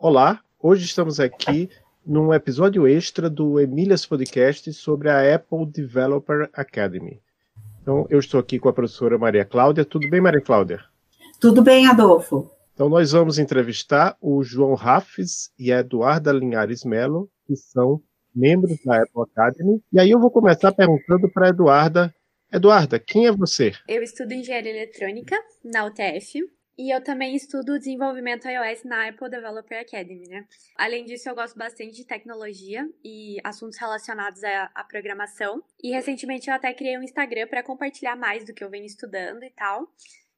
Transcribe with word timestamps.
Olá, 0.00 0.40
hoje 0.62 0.84
estamos 0.84 1.18
aqui 1.18 1.68
num 2.06 2.32
episódio 2.32 2.86
extra 2.86 3.28
do 3.28 3.58
Emílias 3.58 4.06
Podcast 4.06 4.72
sobre 4.72 5.10
a 5.10 5.34
Apple 5.34 5.66
Developer 5.66 6.48
Academy. 6.52 7.20
Então, 7.82 8.06
eu 8.08 8.20
estou 8.20 8.38
aqui 8.38 8.60
com 8.60 8.68
a 8.68 8.72
professora 8.72 9.18
Maria 9.18 9.44
Cláudia. 9.44 9.84
Tudo 9.84 10.08
bem, 10.08 10.20
Maria 10.20 10.40
Cláudia? 10.40 10.84
Tudo 11.40 11.62
bem, 11.62 11.88
Adolfo. 11.88 12.48
Então, 12.72 12.88
nós 12.88 13.10
vamos 13.10 13.40
entrevistar 13.40 14.16
o 14.20 14.40
João 14.44 14.74
Rafes 14.74 15.50
e 15.58 15.72
a 15.72 15.80
Eduarda 15.80 16.30
Linhares 16.30 16.84
Melo, 16.84 17.28
que 17.44 17.56
são 17.56 18.00
membros 18.32 18.78
da 18.84 19.02
Apple 19.02 19.22
Academy. 19.22 19.82
E 19.92 19.98
aí 19.98 20.12
eu 20.12 20.20
vou 20.20 20.30
começar 20.30 20.70
perguntando 20.70 21.28
para 21.28 21.46
a 21.46 21.50
Eduarda. 21.50 22.14
Eduarda, 22.52 23.00
quem 23.00 23.26
é 23.26 23.32
você? 23.32 23.72
Eu 23.88 24.00
estudo 24.00 24.32
engenharia 24.32 24.70
eletrônica 24.70 25.36
na 25.64 25.86
UTF. 25.86 26.38
E 26.78 26.94
eu 26.94 27.02
também 27.02 27.34
estudo 27.34 27.76
desenvolvimento 27.76 28.46
iOS 28.46 28.84
na 28.84 29.08
Apple 29.08 29.28
Developer 29.28 29.80
Academy, 29.80 30.28
né? 30.28 30.46
Além 30.76 31.04
disso, 31.04 31.28
eu 31.28 31.34
gosto 31.34 31.58
bastante 31.58 31.92
de 31.92 32.04
tecnologia 32.04 32.88
e 33.04 33.36
assuntos 33.42 33.76
relacionados 33.76 34.44
à, 34.44 34.70
à 34.72 34.84
programação. 34.84 35.60
E 35.82 35.90
recentemente 35.90 36.48
eu 36.48 36.54
até 36.54 36.72
criei 36.72 36.96
um 36.96 37.02
Instagram 37.02 37.48
para 37.48 37.64
compartilhar 37.64 38.14
mais 38.14 38.46
do 38.46 38.54
que 38.54 38.62
eu 38.62 38.70
venho 38.70 38.84
estudando 38.84 39.42
e 39.42 39.50
tal. 39.50 39.88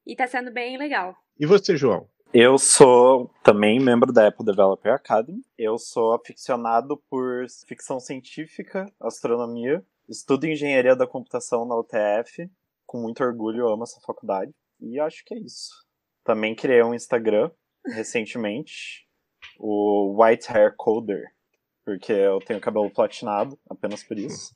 E 0.06 0.16
tá 0.16 0.26
sendo 0.26 0.50
bem 0.50 0.78
legal. 0.78 1.14
E 1.38 1.44
você, 1.44 1.76
João? 1.76 2.08
Eu 2.32 2.56
sou 2.56 3.30
também 3.44 3.78
membro 3.78 4.10
da 4.10 4.28
Apple 4.28 4.46
Developer 4.46 4.94
Academy. 4.94 5.42
Eu 5.58 5.76
sou 5.76 6.14
aficionado 6.14 6.96
por 7.10 7.44
ficção 7.66 8.00
científica, 8.00 8.90
astronomia, 8.98 9.84
estudo 10.08 10.46
engenharia 10.46 10.96
da 10.96 11.06
computação 11.06 11.66
na 11.66 11.76
UTF. 11.76 12.50
Com 12.86 13.02
muito 13.02 13.22
orgulho, 13.22 13.68
amo 13.68 13.82
essa 13.82 14.00
faculdade. 14.00 14.54
E 14.80 14.98
acho 14.98 15.22
que 15.26 15.34
é 15.34 15.38
isso. 15.38 15.89
Também 16.30 16.54
criei 16.54 16.80
um 16.80 16.94
Instagram 16.94 17.50
recentemente, 17.84 19.04
o 19.58 20.22
White 20.22 20.46
Hair 20.48 20.76
Coder, 20.76 21.24
porque 21.84 22.12
eu 22.12 22.38
tenho 22.38 22.60
cabelo 22.60 22.88
platinado, 22.88 23.58
apenas 23.68 24.04
por 24.04 24.16
isso. 24.16 24.54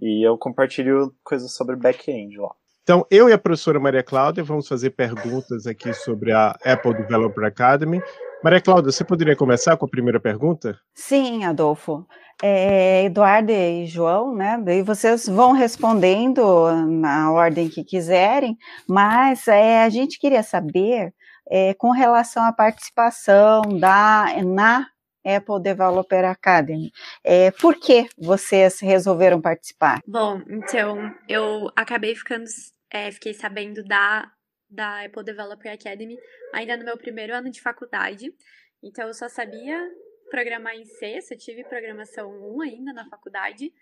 E 0.00 0.26
eu 0.26 0.36
compartilho 0.36 1.14
coisas 1.22 1.54
sobre 1.54 1.76
back-end 1.76 2.36
lá. 2.38 2.52
Então, 2.82 3.06
eu 3.10 3.28
e 3.28 3.32
a 3.32 3.38
professora 3.38 3.78
Maria 3.78 4.02
Cláudia 4.02 4.42
vamos 4.42 4.66
fazer 4.66 4.90
perguntas 4.90 5.68
aqui 5.68 5.94
sobre 5.94 6.32
a 6.32 6.56
Apple 6.64 6.94
Developer 6.94 7.44
Academy. 7.44 8.02
Maria 8.42 8.60
Cláudia, 8.60 8.90
você 8.90 9.04
poderia 9.04 9.36
começar 9.36 9.76
com 9.76 9.86
a 9.86 9.88
primeira 9.88 10.18
pergunta? 10.18 10.76
Sim, 10.92 11.44
Adolfo. 11.44 12.04
É, 12.42 13.04
Eduardo 13.04 13.52
e 13.52 13.86
João, 13.86 14.34
né? 14.34 14.60
Daí 14.64 14.82
vocês 14.82 15.28
vão 15.28 15.52
respondendo 15.52 16.42
na 16.88 17.30
ordem 17.30 17.68
que 17.68 17.84
quiserem, 17.84 18.58
mas 18.88 19.46
é, 19.46 19.84
a 19.84 19.88
gente 19.88 20.18
queria 20.18 20.42
saber 20.42 21.14
é, 21.48 21.74
com 21.74 21.92
relação 21.92 22.42
à 22.42 22.52
participação 22.52 23.62
da 23.78 24.26
na 24.44 24.88
Apple 25.24 25.62
Developer 25.62 26.24
Academy. 26.24 26.92
É, 27.24 27.50
por 27.52 27.76
que 27.76 28.08
vocês 28.18 28.80
resolveram 28.80 29.40
participar? 29.40 30.00
Bom, 30.06 30.40
então 30.48 31.14
eu 31.28 31.70
acabei 31.76 32.14
ficando, 32.14 32.44
é, 32.92 33.10
fiquei 33.10 33.32
sabendo 33.32 33.82
da, 33.82 34.30
da 34.68 35.04
Apple 35.04 35.24
Developer 35.24 35.72
Academy 35.72 36.18
ainda 36.52 36.76
no 36.76 36.84
meu 36.84 36.98
primeiro 36.98 37.34
ano 37.34 37.50
de 37.50 37.62
faculdade. 37.62 38.34
Então 38.82 39.08
eu 39.08 39.14
só 39.14 39.28
sabia 39.28 39.90
programar 40.30 40.74
em 40.74 40.84
C, 40.84 41.18
eu 41.30 41.38
tive 41.38 41.64
programação 41.64 42.30
1 42.30 42.60
ainda 42.60 42.92
na 42.92 43.08
faculdade. 43.08 43.72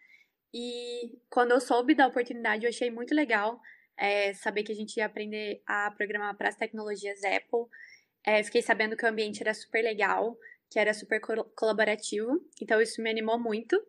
E 0.54 1.18
quando 1.28 1.50
eu 1.50 1.60
soube 1.60 1.94
da 1.94 2.06
oportunidade, 2.06 2.64
eu 2.64 2.70
achei 2.70 2.90
muito 2.90 3.14
legal 3.14 3.60
é, 3.96 4.32
saber 4.32 4.62
que 4.62 4.72
a 4.72 4.74
gente 4.74 4.96
ia 4.96 5.06
aprender 5.06 5.62
a 5.66 5.90
programar 5.90 6.36
para 6.36 6.48
as 6.48 6.56
tecnologias 6.56 7.22
Apple. 7.24 7.66
É, 8.24 8.42
fiquei 8.42 8.62
sabendo 8.62 8.96
que 8.96 9.04
o 9.04 9.08
ambiente 9.08 9.42
era 9.42 9.54
super 9.54 9.82
legal, 9.82 10.36
que 10.70 10.78
era 10.78 10.94
super 10.94 11.20
colaborativo, 11.54 12.40
então 12.60 12.80
isso 12.80 13.02
me 13.02 13.10
animou 13.10 13.38
muito. 13.38 13.80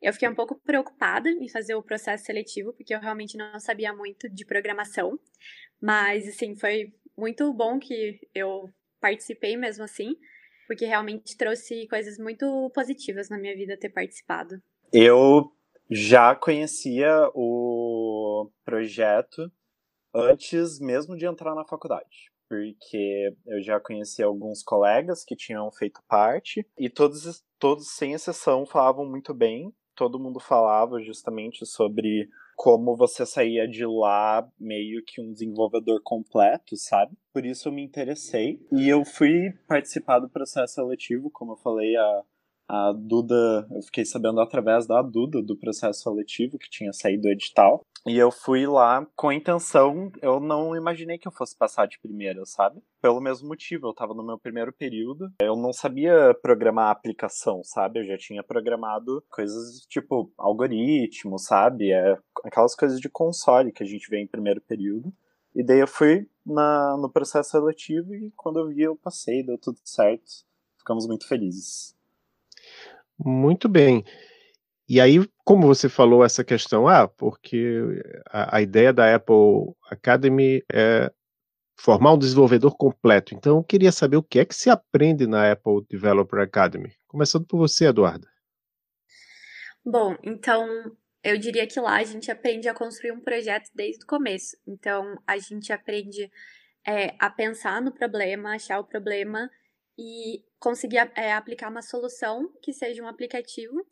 Eu 0.00 0.12
fiquei 0.12 0.28
um 0.28 0.34
pouco 0.34 0.54
preocupada 0.54 1.28
em 1.30 1.48
fazer 1.48 1.74
o 1.74 1.82
processo 1.82 2.24
seletivo, 2.24 2.72
porque 2.72 2.94
eu 2.94 3.00
realmente 3.00 3.36
não 3.36 3.58
sabia 3.58 3.92
muito 3.92 4.28
de 4.28 4.44
programação, 4.44 5.18
mas 5.80 6.28
assim, 6.28 6.54
foi 6.54 6.92
muito 7.16 7.52
bom 7.52 7.78
que 7.78 8.20
eu 8.34 8.70
participei 9.00 9.56
mesmo 9.56 9.84
assim, 9.84 10.14
porque 10.66 10.84
realmente 10.84 11.36
trouxe 11.36 11.86
coisas 11.88 12.18
muito 12.18 12.70
positivas 12.74 13.28
na 13.28 13.38
minha 13.38 13.54
vida 13.54 13.78
ter 13.78 13.90
participado. 13.90 14.60
Eu 14.92 15.50
já 15.90 16.34
conhecia 16.34 17.30
o 17.34 18.50
projeto 18.64 19.50
antes 20.14 20.78
mesmo 20.80 21.16
de 21.16 21.26
entrar 21.26 21.54
na 21.54 21.64
faculdade 21.64 22.30
porque 22.48 23.34
eu 23.46 23.62
já 23.62 23.80
conheci 23.80 24.22
alguns 24.22 24.62
colegas 24.62 25.24
que 25.24 25.36
tinham 25.36 25.70
feito 25.72 26.00
parte 26.08 26.66
e 26.78 26.88
todos, 26.88 27.44
todos 27.58 27.90
sem 27.90 28.12
exceção 28.12 28.64
falavam 28.64 29.04
muito 29.04 29.34
bem. 29.34 29.72
Todo 29.96 30.20
mundo 30.20 30.38
falava 30.38 31.00
justamente 31.02 31.66
sobre 31.66 32.28
como 32.54 32.96
você 32.96 33.26
saía 33.26 33.68
de 33.68 33.84
lá 33.84 34.48
meio 34.58 35.02
que 35.04 35.20
um 35.20 35.32
desenvolvedor 35.32 36.00
completo, 36.02 36.76
sabe? 36.76 37.12
Por 37.32 37.44
isso 37.44 37.68
eu 37.68 37.72
me 37.72 37.82
interessei 37.82 38.58
e 38.72 38.88
eu 38.88 39.04
fui 39.04 39.52
participar 39.68 40.18
do 40.18 40.28
processo 40.28 40.74
seletivo, 40.74 41.30
como 41.30 41.52
eu 41.52 41.56
falei, 41.56 41.94
a, 41.96 42.22
a 42.68 42.92
Duda, 42.92 43.66
eu 43.70 43.82
fiquei 43.82 44.04
sabendo 44.04 44.40
através 44.40 44.86
da 44.86 45.02
Duda 45.02 45.42
do 45.42 45.56
processo 45.56 46.02
seletivo 46.02 46.58
que 46.58 46.70
tinha 46.70 46.92
saído 46.92 47.22
do 47.22 47.28
edital. 47.28 47.82
E 48.06 48.16
eu 48.16 48.30
fui 48.30 48.66
lá 48.68 49.04
com 49.16 49.30
a 49.30 49.34
intenção, 49.34 50.12
eu 50.22 50.38
não 50.38 50.76
imaginei 50.76 51.18
que 51.18 51.26
eu 51.26 51.32
fosse 51.32 51.56
passar 51.56 51.86
de 51.86 51.98
primeira, 51.98 52.46
sabe? 52.46 52.80
Pelo 53.02 53.20
mesmo 53.20 53.48
motivo, 53.48 53.88
eu 53.88 53.92
tava 53.94 54.14
no 54.14 54.24
meu 54.24 54.38
primeiro 54.38 54.72
período, 54.72 55.32
eu 55.40 55.56
não 55.56 55.72
sabia 55.72 56.32
programar 56.40 56.90
aplicação, 56.90 57.64
sabe? 57.64 57.98
Eu 57.98 58.06
já 58.06 58.16
tinha 58.16 58.44
programado 58.44 59.24
coisas 59.28 59.84
tipo 59.88 60.32
algoritmo, 60.38 61.36
sabe? 61.36 61.90
É, 61.90 62.16
aquelas 62.44 62.76
coisas 62.76 63.00
de 63.00 63.08
console 63.08 63.72
que 63.72 63.82
a 63.82 63.86
gente 63.86 64.08
vê 64.08 64.20
em 64.20 64.28
primeiro 64.28 64.60
período. 64.60 65.12
E 65.52 65.64
daí 65.64 65.80
eu 65.80 65.88
fui 65.88 66.28
na, 66.44 66.96
no 66.98 67.10
processo 67.10 67.50
seletivo 67.50 68.14
e 68.14 68.30
quando 68.36 68.60
eu 68.60 68.68
vi 68.68 68.82
eu 68.82 68.94
passei, 68.94 69.42
deu 69.42 69.58
tudo 69.58 69.78
certo. 69.82 70.44
Ficamos 70.78 71.08
muito 71.08 71.26
felizes. 71.26 71.96
Muito 73.18 73.68
bem. 73.68 74.04
E 74.88 75.00
aí, 75.00 75.16
como 75.44 75.66
você 75.66 75.88
falou 75.88 76.24
essa 76.24 76.44
questão, 76.44 76.86
ah, 76.86 77.08
porque 77.08 78.02
a, 78.30 78.58
a 78.58 78.62
ideia 78.62 78.92
da 78.92 79.14
Apple 79.14 79.74
Academy 79.90 80.62
é 80.72 81.10
formar 81.78 82.14
um 82.14 82.18
desenvolvedor 82.18 82.76
completo. 82.76 83.34
Então, 83.34 83.56
eu 83.56 83.64
queria 83.64 83.92
saber 83.92 84.16
o 84.16 84.22
que 84.22 84.38
é 84.38 84.44
que 84.44 84.54
se 84.54 84.70
aprende 84.70 85.26
na 85.26 85.50
Apple 85.52 85.84
Developer 85.90 86.40
Academy. 86.40 86.92
Começando 87.06 87.46
por 87.46 87.58
você, 87.58 87.86
Eduarda. 87.86 88.28
Bom, 89.84 90.16
então 90.24 90.66
eu 91.22 91.38
diria 91.38 91.66
que 91.66 91.78
lá 91.80 91.96
a 91.96 92.04
gente 92.04 92.30
aprende 92.30 92.68
a 92.68 92.74
construir 92.74 93.12
um 93.12 93.20
projeto 93.20 93.68
desde 93.74 94.04
o 94.04 94.06
começo. 94.06 94.56
Então, 94.66 95.16
a 95.26 95.38
gente 95.38 95.72
aprende 95.72 96.30
é, 96.86 97.14
a 97.18 97.28
pensar 97.28 97.82
no 97.82 97.92
problema, 97.92 98.54
achar 98.54 98.78
o 98.78 98.84
problema 98.84 99.50
e 99.98 100.44
conseguir 100.58 100.98
é, 101.16 101.32
aplicar 101.32 101.68
uma 101.68 101.82
solução 101.82 102.52
que 102.62 102.72
seja 102.72 103.02
um 103.02 103.08
aplicativo 103.08 103.84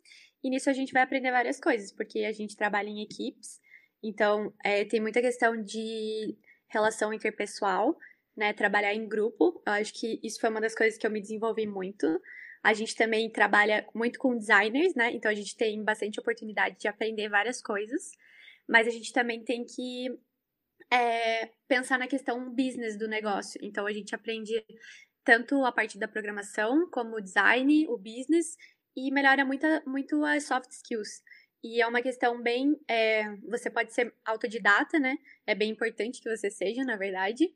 e 0.45 0.49
nisso 0.51 0.69
a 0.69 0.73
gente 0.73 0.93
vai 0.93 1.01
aprender 1.01 1.31
várias 1.31 1.59
coisas, 1.59 1.91
porque 1.91 2.19
a 2.19 2.31
gente 2.31 2.55
trabalha 2.55 2.87
em 2.87 3.01
equipes, 3.01 3.59
então 4.03 4.53
é, 4.63 4.85
tem 4.85 5.01
muita 5.01 5.19
questão 5.19 5.59
de 5.59 6.37
relação 6.67 7.11
interpessoal, 7.11 7.97
né? 8.37 8.53
Trabalhar 8.53 8.93
em 8.93 9.07
grupo. 9.07 9.59
Eu 9.65 9.73
acho 9.73 9.91
que 9.99 10.19
isso 10.21 10.39
foi 10.39 10.51
uma 10.51 10.61
das 10.61 10.75
coisas 10.75 10.99
que 10.99 11.07
eu 11.07 11.09
me 11.09 11.19
desenvolvi 11.19 11.65
muito. 11.65 12.21
A 12.61 12.75
gente 12.75 12.95
também 12.95 13.27
trabalha 13.27 13.87
muito 13.91 14.19
com 14.19 14.37
designers, 14.37 14.93
né? 14.93 15.11
Então 15.13 15.31
a 15.31 15.33
gente 15.33 15.57
tem 15.57 15.83
bastante 15.83 16.19
oportunidade 16.19 16.77
de 16.77 16.87
aprender 16.87 17.27
várias 17.27 17.59
coisas, 17.59 18.11
mas 18.69 18.87
a 18.87 18.91
gente 18.91 19.11
também 19.11 19.43
tem 19.43 19.65
que 19.65 20.09
é, 20.93 21.49
pensar 21.67 21.97
na 21.97 22.05
questão 22.07 22.53
business 22.53 22.95
do 22.99 23.07
negócio. 23.07 23.59
Então 23.63 23.87
a 23.87 23.91
gente 23.91 24.13
aprende 24.13 24.63
tanto 25.23 25.65
a 25.65 25.71
parte 25.71 25.97
da 25.97 26.07
programação, 26.07 26.87
como 26.91 27.15
o 27.15 27.21
design, 27.21 27.87
o 27.87 27.97
business 27.97 28.55
e 28.95 29.11
melhora 29.11 29.43
muito, 29.45 29.65
muito 29.85 30.23
as 30.23 30.45
soft 30.45 30.71
skills. 30.71 31.21
E 31.63 31.81
é 31.81 31.87
uma 31.87 32.01
questão 32.01 32.41
bem. 32.41 32.79
É, 32.87 33.35
você 33.49 33.69
pode 33.69 33.93
ser 33.93 34.13
autodidata, 34.23 34.99
né? 34.99 35.17
É 35.47 35.55
bem 35.55 35.71
importante 35.71 36.21
que 36.21 36.29
você 36.29 36.49
seja, 36.51 36.83
na 36.83 36.95
verdade. 36.95 37.51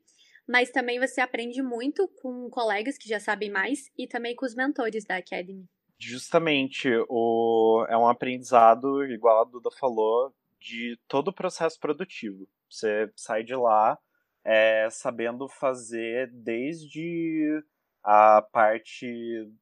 mas 0.50 0.70
também 0.70 0.98
você 0.98 1.20
aprende 1.20 1.62
muito 1.62 2.08
com 2.20 2.50
colegas 2.50 2.98
que 2.98 3.08
já 3.08 3.20
sabem 3.20 3.48
mais 3.50 3.88
e 3.96 4.08
também 4.08 4.34
com 4.34 4.44
os 4.44 4.54
mentores 4.54 5.04
da 5.04 5.16
Academy. 5.16 5.64
Justamente, 5.96 6.88
o, 7.08 7.86
é 7.88 7.96
um 7.96 8.08
aprendizado, 8.08 9.04
igual 9.04 9.42
a 9.42 9.44
Duda 9.44 9.70
falou, 9.70 10.34
de 10.58 10.98
todo 11.06 11.28
o 11.28 11.32
processo 11.32 11.78
produtivo. 11.78 12.48
Você 12.68 13.08
sai 13.14 13.44
de 13.44 13.54
lá 13.54 13.96
é, 14.44 14.88
sabendo 14.90 15.48
fazer 15.48 16.28
desde 16.32 17.62
a 18.02 18.42
parte 18.52 19.06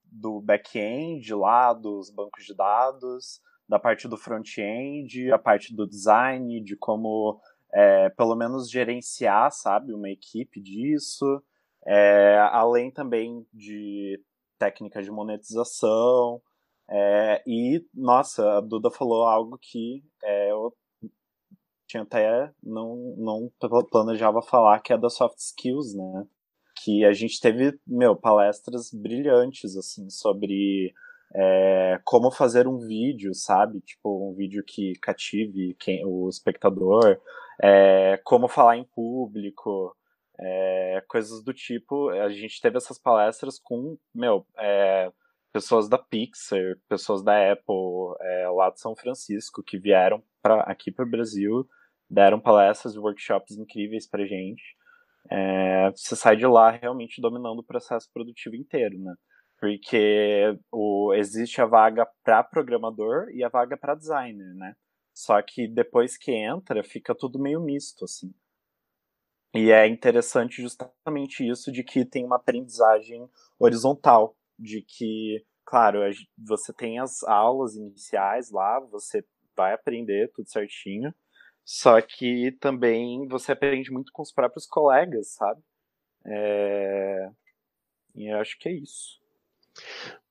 do 0.05 0.41
back-end 0.41 1.35
lá, 1.35 1.73
dos 1.73 2.11
bancos 2.11 2.45
de 2.45 2.55
dados, 2.55 3.41
da 3.69 3.79
parte 3.79 4.09
do 4.09 4.17
front-end, 4.17 5.31
a 5.31 5.39
parte 5.39 5.75
do 5.75 5.87
design, 5.87 6.63
de 6.63 6.77
como 6.77 7.41
é, 7.73 8.09
pelo 8.11 8.35
menos 8.35 8.71
gerenciar, 8.71 9.51
sabe, 9.53 9.93
uma 9.93 10.09
equipe 10.09 10.61
disso, 10.61 11.43
é, 11.87 12.39
além 12.51 12.91
também 12.91 13.47
de 13.53 14.21
técnicas 14.59 15.05
de 15.05 15.11
monetização. 15.11 16.41
É, 16.91 17.43
e, 17.47 17.85
nossa, 17.93 18.59
a 18.59 18.61
Duda 18.61 18.91
falou 18.91 19.25
algo 19.25 19.59
que 19.61 20.03
é, 20.25 20.51
eu 20.51 20.75
tinha 21.87 22.03
até 22.03 22.53
não, 22.63 23.15
não 23.17 23.53
planejava 23.91 24.43
falar, 24.43 24.81
que 24.81 24.93
é 24.93 24.99
da 24.99 25.11
soft 25.11 25.39
skills, 25.39 25.95
né? 25.95 26.27
Que 26.89 27.05
a 27.05 27.13
gente 27.13 27.39
teve, 27.39 27.79
meu, 27.87 28.17
palestras 28.17 28.91
brilhantes, 28.91 29.77
assim, 29.77 30.09
sobre 30.09 30.95
é, 31.35 32.01
como 32.03 32.31
fazer 32.31 32.67
um 32.67 32.79
vídeo, 32.79 33.35
sabe? 33.35 33.83
Tipo, 33.83 34.31
um 34.31 34.35
vídeo 34.35 34.65
que 34.67 34.95
cative 34.95 35.77
quem, 35.79 36.03
o 36.07 36.27
espectador, 36.31 37.21
é, 37.63 38.19
como 38.25 38.49
falar 38.49 38.79
em 38.79 38.85
público, 38.85 39.95
é, 40.41 41.05
coisas 41.07 41.45
do 41.45 41.53
tipo. 41.53 42.09
A 42.09 42.31
gente 42.31 42.59
teve 42.59 42.79
essas 42.79 42.99
palestras 42.99 43.59
com, 43.59 43.99
meu, 44.15 44.47
é, 44.57 45.13
pessoas 45.53 45.91
da 45.91 45.99
Pixar, 45.99 46.79
pessoas 46.89 47.23
da 47.23 47.53
Apple, 47.53 48.17
é, 48.19 48.49
lá 48.49 48.71
de 48.71 48.81
São 48.81 48.97
Francisco, 48.97 49.63
que 49.63 49.79
vieram 49.79 50.23
pra, 50.41 50.63
aqui 50.63 50.91
para 50.91 51.05
o 51.05 51.11
Brasil, 51.11 51.69
deram 52.09 52.41
palestras 52.41 52.97
workshops 52.97 53.59
incríveis 53.59 54.07
pra 54.07 54.25
gente. 54.25 54.78
É, 55.31 55.91
você 55.91 56.17
sai 56.17 56.37
de 56.37 56.47
lá 56.47 56.71
realmente 56.71 57.21
dominando 57.21 57.59
o 57.59 57.65
processo 57.65 58.09
produtivo 58.13 58.57
inteiro, 58.57 58.99
né? 58.99 59.15
Porque 59.59 60.57
o, 60.71 61.13
existe 61.15 61.61
a 61.61 61.67
vaga 61.67 62.07
para 62.25 62.45
programador 62.45 63.29
e 63.31 63.43
a 63.43 63.49
vaga 63.49 63.77
para 63.77 63.95
designer, 63.95 64.55
né? 64.55 64.75
Só 65.13 65.43
que 65.43 65.67
depois 65.67 66.17
que 66.17 66.31
entra, 66.33 66.85
fica 66.85 67.15
tudo 67.15 67.41
meio 67.41 67.61
misto, 67.61 68.05
assim. 68.05 68.33
E 69.55 69.71
é 69.71 69.87
interessante 69.87 70.63
justamente 70.63 71.49
isso 71.49 71.73
de 71.73 71.83
que 71.83 72.05
tem 72.05 72.25
uma 72.25 72.37
aprendizagem 72.37 73.29
horizontal, 73.59 74.37
de 74.59 74.83
que, 74.83 75.45
claro, 75.65 76.01
você 76.37 76.73
tem 76.73 76.99
as 77.01 77.23
aulas 77.25 77.75
iniciais 77.75 78.51
lá, 78.51 78.79
você 78.79 79.25
vai 79.57 79.73
aprender 79.73 80.31
tudo 80.33 80.49
certinho, 80.49 81.13
só 81.71 82.01
que 82.01 82.51
também 82.61 83.29
você 83.29 83.53
aprende 83.53 83.93
muito 83.93 84.11
com 84.11 84.23
os 84.23 84.33
próprios 84.33 84.65
colegas, 84.65 85.35
sabe? 85.35 85.61
É... 86.25 87.29
E 88.15 88.33
eu 88.33 88.39
acho 88.39 88.59
que 88.59 88.71
é 88.71 88.73
isso. 88.73 89.19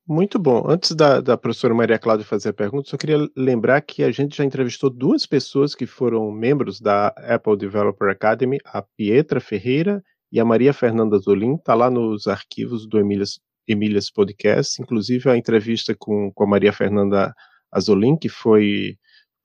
Muito 0.07 0.39
bom. 0.39 0.67
Antes 0.67 0.95
da, 0.95 1.21
da 1.21 1.37
professora 1.37 1.75
Maria 1.75 1.99
Cláudia 1.99 2.25
fazer 2.25 2.49
a 2.49 2.53
pergunta, 2.53 2.89
só 2.89 2.97
queria 2.97 3.29
lembrar 3.35 3.81
que 3.81 4.03
a 4.03 4.09
gente 4.09 4.35
já 4.35 4.43
entrevistou 4.43 4.89
duas 4.89 5.27
pessoas 5.27 5.75
que 5.75 5.85
foram 5.85 6.31
membros 6.31 6.81
da 6.81 7.09
Apple 7.09 7.55
Developer 7.55 8.09
Academy, 8.09 8.57
a 8.65 8.81
Pietra 8.81 9.39
Ferreira 9.39 10.03
e 10.31 10.39
a 10.39 10.45
Maria 10.45 10.73
Fernanda 10.73 11.19
Zolim. 11.19 11.53
Está 11.53 11.75
lá 11.75 11.91
nos 11.91 12.25
arquivos 12.25 12.87
do 12.87 12.99
Emílias, 12.99 13.39
Emílias 13.67 14.09
Podcast, 14.09 14.81
inclusive 14.81 15.29
a 15.29 15.37
entrevista 15.37 15.93
com, 15.95 16.31
com 16.33 16.43
a 16.45 16.47
Maria 16.47 16.73
Fernanda 16.73 17.31
Azolim, 17.71 18.17
que 18.17 18.27
foi, 18.27 18.97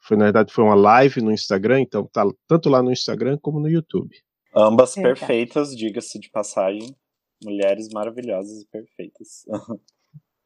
foi, 0.02 0.16
na 0.16 0.24
verdade, 0.24 0.52
foi 0.52 0.64
uma 0.64 0.74
live 0.74 1.22
no 1.22 1.32
Instagram, 1.32 1.80
então 1.80 2.06
tá 2.06 2.24
tanto 2.48 2.68
lá 2.68 2.82
no 2.82 2.92
Instagram 2.92 3.38
como 3.40 3.60
no 3.60 3.68
YouTube. 3.68 4.14
Ambas 4.54 4.96
é 4.96 5.02
perfeitas, 5.02 5.74
diga-se 5.76 6.18
de 6.18 6.28
passagem. 6.30 6.94
Mulheres 7.42 7.88
maravilhosas 7.88 8.62
e 8.62 8.66
perfeitas. 8.66 9.44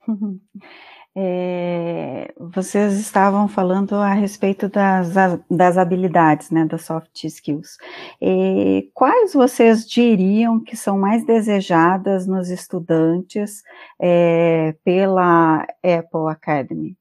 É, 1.19 2.31
vocês 2.39 3.01
estavam 3.01 3.49
falando 3.49 3.95
a 3.95 4.13
respeito 4.13 4.69
das, 4.69 5.15
das 5.51 5.79
habilidades, 5.79 6.51
né, 6.51 6.67
das 6.67 6.85
soft 6.85 7.25
skills. 7.25 7.79
E 8.21 8.91
quais 8.93 9.33
vocês 9.33 9.89
diriam 9.89 10.63
que 10.63 10.77
são 10.77 10.99
mais 10.99 11.25
desejadas 11.25 12.27
nos 12.27 12.51
estudantes 12.51 13.63
é, 13.99 14.75
pela 14.85 15.63
Apple 15.83 16.29
Academy? 16.29 16.95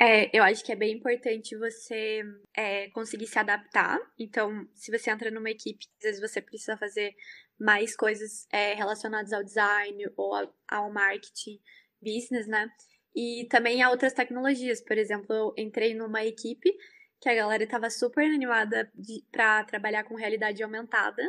É, 0.00 0.36
eu 0.36 0.44
acho 0.44 0.64
que 0.64 0.70
é 0.70 0.76
bem 0.76 0.94
importante 0.94 1.56
você 1.56 2.22
é, 2.56 2.88
conseguir 2.90 3.26
se 3.26 3.38
adaptar. 3.38 3.98
Então, 4.16 4.68
se 4.74 4.96
você 4.96 5.10
entra 5.10 5.30
numa 5.30 5.50
equipe, 5.50 5.86
às 5.98 6.04
vezes 6.04 6.20
você 6.20 6.40
precisa 6.40 6.76
fazer 6.76 7.14
mais 7.58 7.96
coisas 7.96 8.46
é, 8.52 8.74
relacionadas 8.74 9.32
ao 9.32 9.42
design 9.42 10.04
ou 10.16 10.34
ao, 10.34 10.54
ao 10.68 10.92
marketing 10.92 11.60
business, 12.00 12.46
né? 12.46 12.70
E 13.14 13.46
também 13.50 13.82
há 13.82 13.90
outras 13.90 14.12
tecnologias. 14.12 14.80
Por 14.80 14.96
exemplo, 14.96 15.34
eu 15.34 15.54
entrei 15.56 15.94
numa 15.94 16.24
equipe 16.24 16.72
que 17.20 17.28
a 17.28 17.34
galera 17.34 17.64
estava 17.64 17.90
super 17.90 18.24
animada 18.24 18.88
para 19.32 19.64
trabalhar 19.64 20.04
com 20.04 20.14
realidade 20.14 20.62
aumentada. 20.62 21.22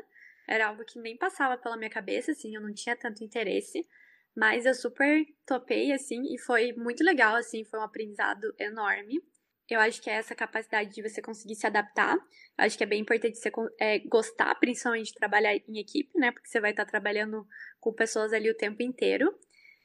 Era 0.47 0.67
algo 0.67 0.85
que 0.85 0.99
nem 0.99 1.17
passava 1.17 1.57
pela 1.57 1.77
minha 1.77 1.89
cabeça, 1.89 2.31
assim, 2.31 2.55
eu 2.55 2.61
não 2.61 2.73
tinha 2.73 2.95
tanto 2.95 3.23
interesse. 3.23 3.83
Mas 4.39 4.65
eu 4.65 4.73
super 4.73 5.25
topei, 5.45 5.91
assim, 5.91 6.33
e 6.33 6.37
foi 6.37 6.71
muito 6.71 7.03
legal, 7.03 7.35
assim, 7.35 7.65
foi 7.65 7.77
um 7.77 7.83
aprendizado 7.83 8.55
enorme. 8.57 9.21
Eu 9.69 9.81
acho 9.81 10.01
que 10.01 10.09
é 10.09 10.13
essa 10.13 10.33
capacidade 10.33 10.95
de 10.95 11.01
você 11.01 11.21
conseguir 11.21 11.55
se 11.55 11.67
adaptar. 11.67 12.15
Eu 12.15 12.63
acho 12.65 12.77
que 12.77 12.83
é 12.85 12.87
bem 12.87 13.01
importante 13.01 13.37
você 13.37 13.51
é, 13.77 13.99
gostar, 13.99 14.55
principalmente, 14.55 15.07
de 15.07 15.15
trabalhar 15.15 15.53
em 15.53 15.77
equipe, 15.77 16.17
né? 16.17 16.31
Porque 16.31 16.47
você 16.47 16.61
vai 16.61 16.71
estar 16.71 16.85
trabalhando 16.85 17.45
com 17.81 17.91
pessoas 17.91 18.31
ali 18.31 18.49
o 18.49 18.55
tempo 18.55 18.81
inteiro. 18.81 19.27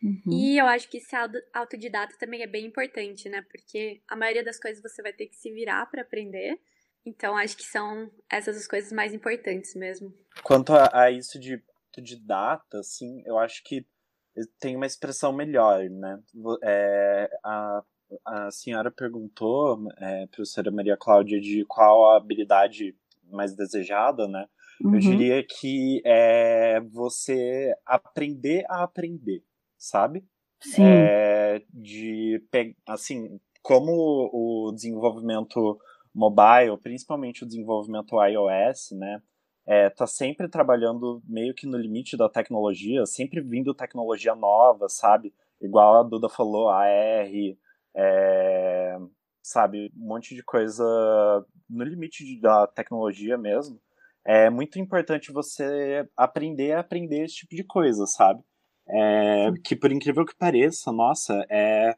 Uhum. 0.01 0.33
E 0.33 0.57
eu 0.57 0.67
acho 0.67 0.89
que 0.89 1.01
ser 1.01 1.17
autodidata 1.53 2.15
também 2.17 2.43
é 2.43 2.47
bem 2.47 2.67
importante, 2.67 3.29
né? 3.29 3.43
Porque 3.51 4.03
a 4.07 4.15
maioria 4.15 4.45
das 4.45 4.61
coisas 4.61 4.81
você 4.81 5.03
vai 5.03 5.13
ter 5.13 5.27
que 5.27 5.35
se 5.35 5.51
virar 5.53 5.85
para 5.87 6.03
aprender. 6.03 6.61
Então, 7.05 7.37
acho 7.37 7.57
que 7.57 7.65
são 7.65 8.09
essas 8.31 8.57
as 8.57 8.69
coisas 8.69 8.93
mais 8.93 9.13
importantes 9.13 9.75
mesmo. 9.75 10.15
Quanto 10.45 10.73
a, 10.75 11.07
a 11.07 11.11
isso 11.11 11.41
de 11.41 11.61
autodidata, 11.89 12.79
assim, 12.79 13.21
eu 13.27 13.37
acho 13.37 13.63
que 13.65 13.85
tem 14.61 14.77
uma 14.77 14.87
expressão 14.87 15.33
melhor, 15.33 15.89
né? 15.89 16.19
É, 16.63 17.31
a, 17.45 17.83
a 18.25 18.51
senhora 18.51 18.91
perguntou, 18.91 19.89
é, 19.99 20.27
professora 20.27 20.71
Maria 20.71 20.97
Cláudia, 20.97 21.41
de 21.41 21.65
qual 21.67 22.11
a 22.11 22.17
habilidade 22.17 22.95
mais 23.31 23.55
desejada, 23.55 24.29
né? 24.29 24.47
Uhum. 24.83 24.95
Eu 24.95 25.01
diria 25.01 25.45
que 25.45 26.03
é 26.05 26.81
você 26.81 27.75
aprender 27.87 28.65
a 28.69 28.83
aprender 28.83 29.43
sabe? 29.85 30.25
Sim. 30.61 30.83
É, 30.83 31.63
de, 31.73 32.43
assim, 32.87 33.39
como 33.63 33.93
o 34.33 34.73
desenvolvimento 34.73 35.79
mobile, 36.15 36.79
principalmente 36.83 37.45
o 37.45 37.47
desenvolvimento 37.47 38.17
iOS, 38.23 38.93
né, 38.93 39.21
é, 39.67 39.89
tá 39.91 40.07
sempre 40.07 40.49
trabalhando 40.49 41.23
meio 41.27 41.55
que 41.55 41.67
no 41.67 41.79
limite 41.79 42.17
da 42.17 42.29
tecnologia, 42.29 43.07
sempre 43.07 43.41
vindo 43.41 43.75
tecnologia 43.75 44.35
nova, 44.35 44.89
sabe? 44.89 45.33
Igual 45.61 46.01
a 46.01 46.03
Duda 46.03 46.29
falou, 46.29 46.69
AR, 46.69 47.31
é, 47.97 48.99
sabe, 49.43 49.91
um 49.97 50.07
monte 50.07 50.35
de 50.35 50.43
coisa 50.43 50.85
no 51.69 51.85
limite 51.85 52.25
de, 52.25 52.41
da 52.41 52.67
tecnologia 52.67 53.39
mesmo. 53.39 53.81
É 54.27 54.51
muito 54.51 54.79
importante 54.79 55.33
você 55.33 56.09
aprender 56.17 56.73
a 56.73 56.81
aprender 56.81 57.25
esse 57.25 57.37
tipo 57.37 57.55
de 57.55 57.65
coisa, 57.65 58.07
sabe? 58.07 58.43
É, 58.89 59.53
que 59.65 59.75
por 59.75 59.91
incrível 59.91 60.27
que 60.27 60.37
pareça, 60.37 60.93
nossa, 60.93 61.45
é 61.51 61.95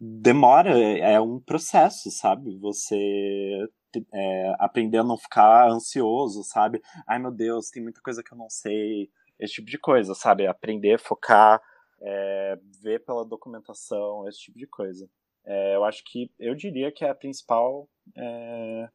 demora, 0.00 0.76
é 0.98 1.20
um 1.20 1.40
processo, 1.40 2.10
sabe? 2.10 2.56
Você 2.58 3.68
é, 4.12 4.54
aprender 4.58 4.98
a 4.98 5.04
não 5.04 5.16
ficar 5.16 5.68
ansioso, 5.70 6.42
sabe? 6.44 6.80
Ai 7.06 7.18
meu 7.18 7.30
Deus, 7.30 7.70
tem 7.70 7.82
muita 7.82 8.00
coisa 8.00 8.22
que 8.22 8.32
eu 8.32 8.38
não 8.38 8.48
sei, 8.48 9.10
esse 9.38 9.54
tipo 9.54 9.70
de 9.70 9.78
coisa, 9.78 10.14
sabe? 10.14 10.46
Aprender, 10.46 10.98
focar, 10.98 11.60
é, 12.00 12.58
ver 12.82 13.04
pela 13.04 13.24
documentação, 13.24 14.26
esse 14.28 14.38
tipo 14.40 14.58
de 14.58 14.66
coisa. 14.66 15.08
É, 15.44 15.76
eu 15.76 15.84
acho 15.84 16.02
que 16.04 16.30
eu 16.38 16.54
diria 16.54 16.90
que 16.90 17.04
é 17.04 17.10
a 17.10 17.14
principal 17.14 17.88
é, 18.16 18.88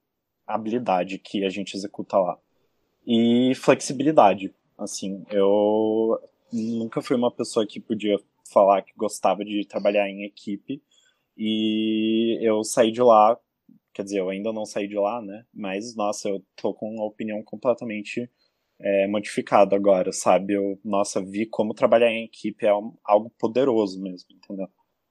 habilidade 0.47 1.19
que 1.19 1.45
a 1.45 1.49
gente 1.49 1.75
executa 1.75 2.17
lá. 2.17 2.37
E 3.05 3.53
flexibilidade. 3.55 4.53
Assim, 4.77 5.23
eu 5.29 6.19
nunca 6.51 7.01
fui 7.01 7.15
uma 7.15 7.31
pessoa 7.31 7.67
que 7.67 7.79
podia 7.79 8.17
falar 8.51 8.81
que 8.81 8.93
gostava 8.95 9.45
de 9.45 9.65
trabalhar 9.65 10.09
em 10.09 10.23
equipe. 10.23 10.81
E 11.37 12.37
eu 12.41 12.63
saí 12.63 12.91
de 12.91 13.01
lá, 13.01 13.37
quer 13.99 14.03
dizer, 14.03 14.19
eu 14.19 14.29
ainda 14.29 14.53
não 14.53 14.65
saí 14.65 14.87
de 14.87 14.95
lá, 14.95 15.21
né? 15.21 15.43
Mas, 15.53 15.93
nossa, 15.93 16.29
eu 16.29 16.41
tô 16.55 16.73
com 16.73 16.89
uma 16.89 17.03
opinião 17.03 17.43
completamente 17.43 18.29
é, 18.79 19.05
modificado 19.07 19.75
agora, 19.75 20.13
sabe? 20.13 20.53
Eu, 20.53 20.79
nossa, 20.85 21.21
vi 21.21 21.45
como 21.45 21.73
trabalhar 21.73 22.09
em 22.09 22.23
equipe 22.23 22.65
é 22.65 22.73
um, 22.73 22.93
algo 23.03 23.29
poderoso 23.37 24.01
mesmo, 24.01 24.29
entendeu? 24.33 24.67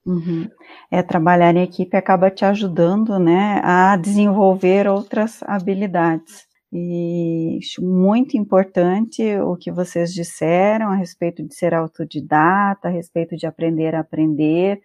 Uhum. 0.07 0.49
É, 0.89 1.03
trabalhar 1.03 1.55
em 1.55 1.61
equipe 1.61 1.95
acaba 1.95 2.31
te 2.31 2.43
ajudando, 2.43 3.19
né, 3.19 3.61
a 3.63 3.95
desenvolver 3.95 4.87
outras 4.87 5.43
habilidades. 5.43 6.47
E 6.73 7.59
muito 7.79 8.37
importante 8.37 9.21
o 9.39 9.55
que 9.55 9.71
vocês 9.71 10.11
disseram 10.11 10.89
a 10.89 10.95
respeito 10.95 11.47
de 11.47 11.53
ser 11.53 11.75
autodidata, 11.75 12.87
a 12.87 12.91
respeito 12.91 13.35
de 13.35 13.45
aprender 13.45 13.93
a 13.93 13.99
aprender. 13.99 14.81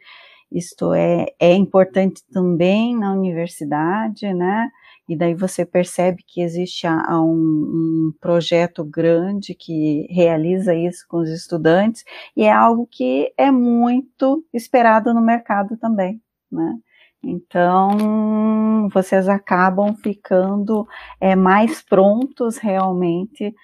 Isto 0.55 0.95
é, 0.95 1.27
é 1.41 1.53
importante 1.55 2.23
também 2.33 2.97
na 2.97 3.13
universidade, 3.13 4.33
né? 4.33 4.71
e 5.09 5.17
daí 5.17 5.35
você 5.35 5.65
percebe 5.67 6.23
que 6.27 6.41
existe 6.41 6.87
um, 6.87 8.09
um, 8.11 8.13
projeto 8.21 8.83
grande 8.85 9.55
que 9.55 10.07
realiza 10.11 10.75
isso 10.75 11.05
com 11.09 11.19
os 11.19 11.29
estudantes, 11.29 12.05
e 12.37 12.45
é 12.45 12.53
algo 12.53 12.89
que 12.91 13.33
é 13.37 13.51
muito 13.51 14.45
esperado 14.53 15.13
no 15.13 15.21
mercado 15.21 15.77
também, 15.77 16.21
né? 16.51 16.75
Então, 17.23 18.89
vocês 18.93 19.29
acabam 19.29 19.95
ficando 19.97 20.87
é, 21.19 21.35
mais 21.35 21.83
prontos 21.83 22.59
realmente 22.59 23.55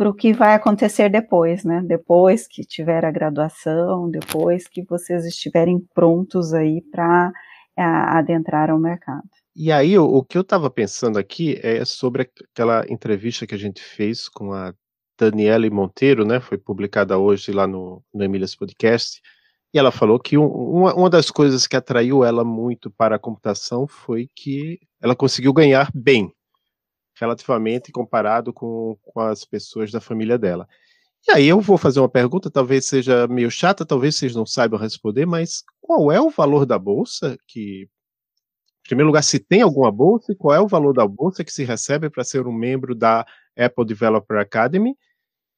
para 0.00 0.08
o 0.08 0.14
que 0.14 0.32
vai 0.32 0.54
acontecer 0.54 1.10
depois, 1.10 1.62
né? 1.62 1.82
Depois 1.86 2.48
que 2.48 2.64
tiver 2.64 3.04
a 3.04 3.10
graduação, 3.10 4.10
depois 4.10 4.66
que 4.66 4.82
vocês 4.82 5.26
estiverem 5.26 5.78
prontos 5.94 6.54
aí 6.54 6.80
para 6.90 7.30
adentrar 7.76 8.70
ao 8.70 8.78
mercado. 8.78 9.28
E 9.54 9.70
aí, 9.70 9.98
o, 9.98 10.06
o 10.06 10.24
que 10.24 10.38
eu 10.38 10.40
estava 10.40 10.70
pensando 10.70 11.18
aqui 11.18 11.60
é 11.62 11.84
sobre 11.84 12.30
aquela 12.50 12.82
entrevista 12.88 13.46
que 13.46 13.54
a 13.54 13.58
gente 13.58 13.82
fez 13.82 14.26
com 14.26 14.54
a 14.54 14.72
Daniele 15.18 15.68
Monteiro, 15.68 16.24
né? 16.24 16.40
Foi 16.40 16.56
publicada 16.56 17.18
hoje 17.18 17.52
lá 17.52 17.66
no, 17.66 18.02
no 18.14 18.24
Emílias 18.24 18.56
Podcast. 18.56 19.20
E 19.74 19.78
ela 19.78 19.90
falou 19.90 20.18
que 20.18 20.38
um, 20.38 20.46
uma, 20.46 20.94
uma 20.94 21.10
das 21.10 21.30
coisas 21.30 21.66
que 21.66 21.76
atraiu 21.76 22.24
ela 22.24 22.42
muito 22.42 22.90
para 22.90 23.16
a 23.16 23.18
computação 23.18 23.86
foi 23.86 24.28
que 24.34 24.80
ela 24.98 25.14
conseguiu 25.14 25.52
ganhar 25.52 25.90
bem, 25.94 26.32
relativamente 27.20 27.92
comparado 27.92 28.52
com, 28.52 28.96
com 29.02 29.20
as 29.20 29.44
pessoas 29.44 29.90
da 29.90 30.00
família 30.00 30.38
dela. 30.38 30.66
E 31.28 31.32
aí 31.32 31.46
eu 31.46 31.60
vou 31.60 31.76
fazer 31.76 32.00
uma 32.00 32.08
pergunta, 32.08 32.50
talvez 32.50 32.86
seja 32.86 33.28
meio 33.28 33.50
chata, 33.50 33.84
talvez 33.84 34.16
vocês 34.16 34.34
não 34.34 34.46
saibam 34.46 34.80
responder, 34.80 35.26
mas 35.26 35.62
qual 35.80 36.10
é 36.10 36.20
o 36.20 36.30
valor 36.30 36.64
da 36.64 36.78
bolsa 36.78 37.36
que 37.46 37.88
primeiro 38.90 39.06
lugar, 39.06 39.22
se 39.22 39.38
tem 39.38 39.62
alguma 39.62 39.92
bolsa 39.92 40.32
e 40.32 40.34
qual 40.34 40.52
é 40.52 40.60
o 40.60 40.66
valor 40.66 40.92
da 40.92 41.06
bolsa 41.06 41.44
que 41.44 41.52
se 41.52 41.62
recebe 41.62 42.10
para 42.10 42.24
ser 42.24 42.44
um 42.46 42.52
membro 42.52 42.92
da 42.92 43.24
Apple 43.56 43.84
Developer 43.84 44.36
Academy 44.38 44.96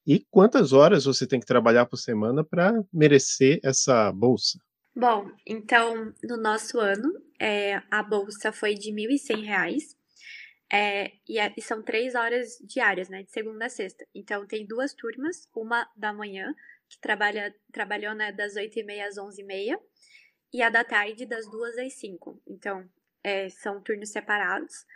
e 0.06 0.26
quantas 0.30 0.74
horas 0.74 1.06
você 1.06 1.26
tem 1.26 1.40
que 1.40 1.46
trabalhar 1.46 1.86
por 1.86 1.96
semana 1.96 2.44
para 2.44 2.72
merecer 2.92 3.58
essa 3.64 4.12
bolsa? 4.12 4.58
Bom, 4.94 5.30
então, 5.46 6.12
no 6.22 6.36
nosso 6.36 6.78
ano, 6.78 7.10
é, 7.40 7.80
a 7.90 8.02
bolsa 8.02 8.52
foi 8.52 8.74
de 8.74 8.90
R$ 8.90 9.16
1.100. 9.16 9.78
É, 10.74 11.12
e, 11.28 11.38
é, 11.38 11.52
e, 11.54 11.60
são 11.60 11.82
três 11.82 12.14
horas 12.14 12.56
diárias, 12.64 13.10
né? 13.10 13.22
De 13.22 13.30
segunda 13.30 13.66
a 13.66 13.68
sexta. 13.68 14.06
Então, 14.14 14.46
tem 14.46 14.66
duas 14.66 14.94
turmas, 14.94 15.46
uma 15.54 15.86
da 15.94 16.14
manhã, 16.14 16.54
que 16.88 16.98
trabalha, 16.98 17.54
trabalhou 17.70 18.14
né, 18.14 18.32
das 18.32 18.56
8h30 18.56 19.06
às 19.06 19.18
11h30, 19.18 19.78
e 20.50 20.62
a 20.62 20.70
da 20.70 20.82
tarde, 20.82 21.26
das 21.26 21.50
2 21.50 21.76
às 21.76 21.92
5. 21.94 22.40
Então, 22.46 22.88
é, 23.22 23.50
são 23.50 23.82
turnos 23.82 24.10
separados. 24.10 24.86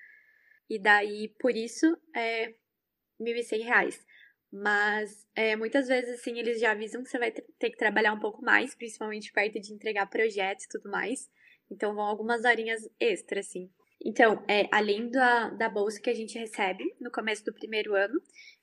E 0.68 0.78
daí, 0.78 1.28
por 1.38 1.54
isso, 1.54 1.86
é 2.14 2.46
R$ 2.46 2.56
1.100. 3.20 4.00
Mas 4.50 5.26
é, 5.34 5.56
muitas 5.56 5.88
vezes, 5.88 6.18
assim, 6.20 6.38
eles 6.38 6.58
já 6.58 6.70
avisam 6.70 7.02
que 7.02 7.10
você 7.10 7.18
vai 7.18 7.30
ter 7.30 7.70
que 7.70 7.76
trabalhar 7.76 8.14
um 8.14 8.20
pouco 8.20 8.42
mais, 8.42 8.74
principalmente 8.74 9.30
perto 9.30 9.60
de 9.60 9.74
entregar 9.74 10.06
projetos 10.06 10.64
e 10.64 10.68
tudo 10.68 10.90
mais. 10.90 11.28
Então, 11.70 11.94
vão 11.94 12.04
algumas 12.04 12.44
horinhas 12.46 12.88
extras, 12.98 13.46
assim. 13.48 13.70
Então, 14.04 14.44
é, 14.48 14.68
além 14.70 15.10
da, 15.10 15.50
da 15.50 15.68
bolsa 15.68 16.00
que 16.00 16.10
a 16.10 16.14
gente 16.14 16.38
recebe 16.38 16.84
no 17.00 17.10
começo 17.10 17.44
do 17.44 17.52
primeiro 17.52 17.94
ano, 17.94 18.20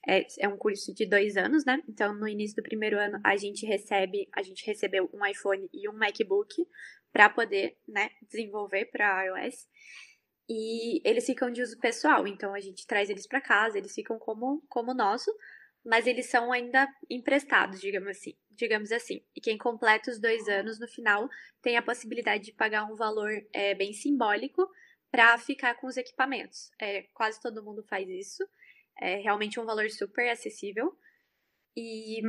é, 0.07 0.25
é 0.39 0.47
um 0.47 0.57
curso 0.57 0.93
de 0.93 1.05
dois 1.05 1.35
anos, 1.35 1.65
né? 1.65 1.81
Então, 1.89 2.13
no 2.13 2.27
início 2.27 2.55
do 2.55 2.63
primeiro 2.63 2.99
ano, 2.99 3.19
a 3.23 3.35
gente 3.35 3.65
recebe, 3.65 4.29
a 4.33 4.41
gente 4.43 4.65
recebeu 4.65 5.09
um 5.13 5.25
iPhone 5.25 5.67
e 5.73 5.89
um 5.89 5.93
MacBook 5.93 6.53
para 7.11 7.29
poder, 7.29 7.77
né, 7.87 8.09
desenvolver 8.21 8.85
para 8.85 9.25
iOS. 9.25 9.67
E 10.49 11.01
eles 11.07 11.25
ficam 11.25 11.51
de 11.51 11.61
uso 11.61 11.79
pessoal, 11.79 12.27
então 12.27 12.53
a 12.53 12.59
gente 12.59 12.85
traz 12.85 13.09
eles 13.09 13.27
para 13.27 13.39
casa, 13.39 13.77
eles 13.77 13.93
ficam 13.93 14.19
como 14.19 14.61
como 14.67 14.93
nosso, 14.93 15.31
mas 15.85 16.05
eles 16.05 16.29
são 16.29 16.51
ainda 16.51 16.87
emprestados, 17.09 17.79
digamos 17.79 18.09
assim, 18.09 18.33
digamos 18.51 18.91
assim. 18.91 19.23
E 19.35 19.41
quem 19.41 19.57
completa 19.57 20.11
os 20.11 20.19
dois 20.19 20.47
anos 20.49 20.79
no 20.79 20.87
final 20.87 21.29
tem 21.61 21.77
a 21.77 21.81
possibilidade 21.81 22.43
de 22.45 22.53
pagar 22.53 22.83
um 22.85 22.95
valor 22.95 23.31
é, 23.53 23.73
bem 23.73 23.93
simbólico 23.93 24.67
para 25.13 25.37
ficar 25.37 25.75
com 25.75 25.85
os 25.85 25.95
equipamentos. 25.95 26.71
É, 26.81 27.03
quase 27.13 27.39
todo 27.39 27.61
mundo 27.63 27.83
faz 27.83 28.09
isso. 28.09 28.43
É 28.99 29.17
realmente 29.17 29.59
um 29.59 29.65
valor 29.65 29.87
super 29.91 30.27
acessível. 30.27 30.97
E 31.77 32.19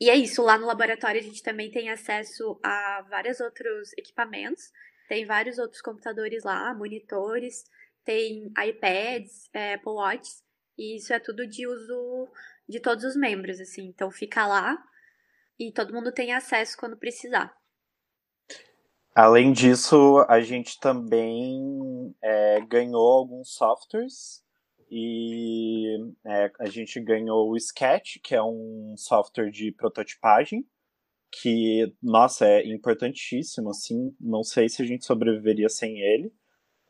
e 0.00 0.08
é 0.08 0.16
isso, 0.16 0.42
lá 0.42 0.56
no 0.56 0.66
laboratório 0.66 1.20
a 1.20 1.22
gente 1.22 1.42
também 1.42 1.70
tem 1.70 1.90
acesso 1.90 2.58
a 2.62 3.02
vários 3.10 3.38
outros 3.38 3.92
equipamentos, 3.98 4.72
tem 5.06 5.26
vários 5.26 5.58
outros 5.58 5.82
computadores 5.82 6.42
lá, 6.42 6.72
monitores, 6.74 7.64
tem 8.02 8.50
iPads, 8.58 9.50
é, 9.52 9.74
Apple 9.74 9.92
Watch, 9.92 10.42
e 10.78 10.96
isso 10.96 11.12
é 11.12 11.18
tudo 11.20 11.46
de 11.46 11.66
uso 11.66 12.32
de 12.66 12.80
todos 12.80 13.04
os 13.04 13.14
membros, 13.14 13.60
assim. 13.60 13.88
Então 13.88 14.10
fica 14.10 14.46
lá 14.46 14.82
e 15.58 15.70
todo 15.70 15.92
mundo 15.92 16.10
tem 16.10 16.32
acesso 16.32 16.78
quando 16.78 16.96
precisar. 16.96 17.54
Além 19.14 19.52
disso, 19.52 20.24
a 20.28 20.40
gente 20.40 20.78
também 20.78 22.14
é, 22.22 22.60
ganhou 22.60 23.10
alguns 23.12 23.54
softwares 23.54 24.42
e 24.90 25.96
é, 26.24 26.50
a 26.60 26.66
gente 26.66 27.00
ganhou 27.00 27.50
o 27.50 27.56
Sketch, 27.56 28.18
que 28.22 28.34
é 28.34 28.42
um 28.42 28.94
software 28.96 29.50
de 29.50 29.72
prototipagem, 29.72 30.64
que, 31.30 31.92
nossa, 32.02 32.46
é 32.46 32.66
importantíssimo, 32.66 33.70
assim, 33.70 34.14
não 34.20 34.42
sei 34.42 34.68
se 34.68 34.82
a 34.82 34.86
gente 34.86 35.04
sobreviveria 35.04 35.68
sem 35.68 35.98
ele. 36.00 36.32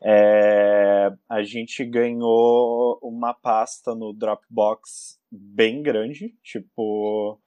É, 0.02 1.10
a 1.28 1.42
gente 1.42 1.84
ganhou 1.84 2.98
uma 3.02 3.34
pasta 3.34 3.94
no 3.94 4.14
Dropbox 4.14 5.18
bem 5.30 5.82
grande, 5.82 6.34
tipo, 6.42 7.38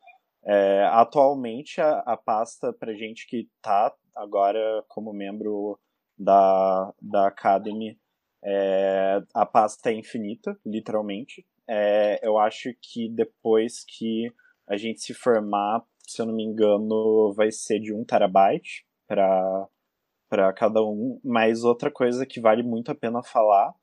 é, 0.44 0.84
atualmente 0.92 1.82
a, 1.82 2.00
a 2.00 2.18
pasta 2.18 2.72
pra 2.74 2.94
gente 2.94 3.25
que 3.27 3.50
tá 3.62 3.92
agora 4.15 4.84
como 4.88 5.13
membro 5.13 5.79
da, 6.17 6.93
da 7.01 7.27
Academy 7.27 7.98
é, 8.43 9.22
a 9.34 9.46
pasta 9.46 9.89
é 9.89 9.93
infinita, 9.93 10.58
literalmente. 10.65 11.46
É, 11.67 12.20
eu 12.22 12.38
acho 12.38 12.74
que 12.82 13.10
depois 13.10 13.86
que 13.88 14.32
a 14.67 14.75
gente 14.75 15.01
se 15.01 15.13
formar, 15.13 15.84
se 16.00 16.22
eu 16.22 16.25
não 16.25 16.36
me 16.36 16.43
engano, 16.43 17.34
vai 17.34 17.51
ser 17.51 17.79
de 17.79 17.93
1 17.93 18.03
terabyte 18.03 18.86
para 19.08 20.53
cada 20.55 20.82
um. 20.84 21.20
Mas 21.24 21.63
outra 21.63 21.89
coisa 21.89 22.25
que 22.25 22.41
vale 22.41 22.63
muito 22.63 22.91
a 22.91 22.96
pena 22.96 23.24
falar 23.24 23.74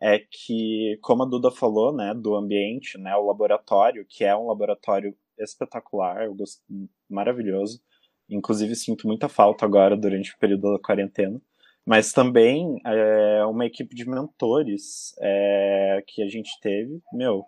é 0.00 0.18
que, 0.18 0.98
como 1.02 1.22
a 1.22 1.26
Duda 1.26 1.50
falou, 1.50 1.94
né, 1.94 2.14
do 2.14 2.34
ambiente, 2.34 2.98
né, 2.98 3.14
o 3.16 3.26
laboratório, 3.26 4.06
que 4.08 4.24
é 4.24 4.36
um 4.36 4.46
laboratório 4.46 5.16
espetacular, 5.38 6.28
gosto, 6.34 6.62
maravilhoso. 7.08 7.80
Inclusive 8.28 8.74
sinto 8.74 9.06
muita 9.06 9.28
falta 9.28 9.64
agora 9.64 9.96
durante 9.96 10.32
o 10.32 10.38
período 10.38 10.72
da 10.72 10.78
quarentena. 10.78 11.40
Mas 11.84 12.12
também 12.12 12.80
é, 12.84 13.44
uma 13.46 13.64
equipe 13.64 13.94
de 13.94 14.08
mentores 14.08 15.14
é, 15.20 16.02
que 16.06 16.22
a 16.22 16.28
gente 16.28 16.58
teve, 16.60 17.00
meu, 17.12 17.44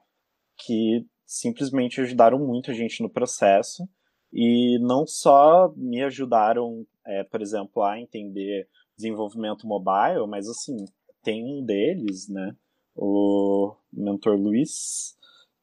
que 0.56 1.04
simplesmente 1.26 2.00
ajudaram 2.00 2.38
muito 2.38 2.70
a 2.70 2.74
gente 2.74 3.02
no 3.02 3.10
processo. 3.10 3.88
E 4.32 4.78
não 4.80 5.06
só 5.06 5.72
me 5.76 6.02
ajudaram, 6.02 6.86
é, 7.04 7.24
por 7.24 7.42
exemplo, 7.42 7.82
a 7.82 7.98
entender 7.98 8.68
desenvolvimento 8.96 9.66
mobile, 9.66 10.26
mas 10.28 10.48
assim, 10.48 10.76
tem 11.22 11.44
um 11.44 11.64
deles, 11.64 12.28
né, 12.28 12.54
o 12.94 13.74
mentor 13.92 14.36
Luiz, 14.36 15.16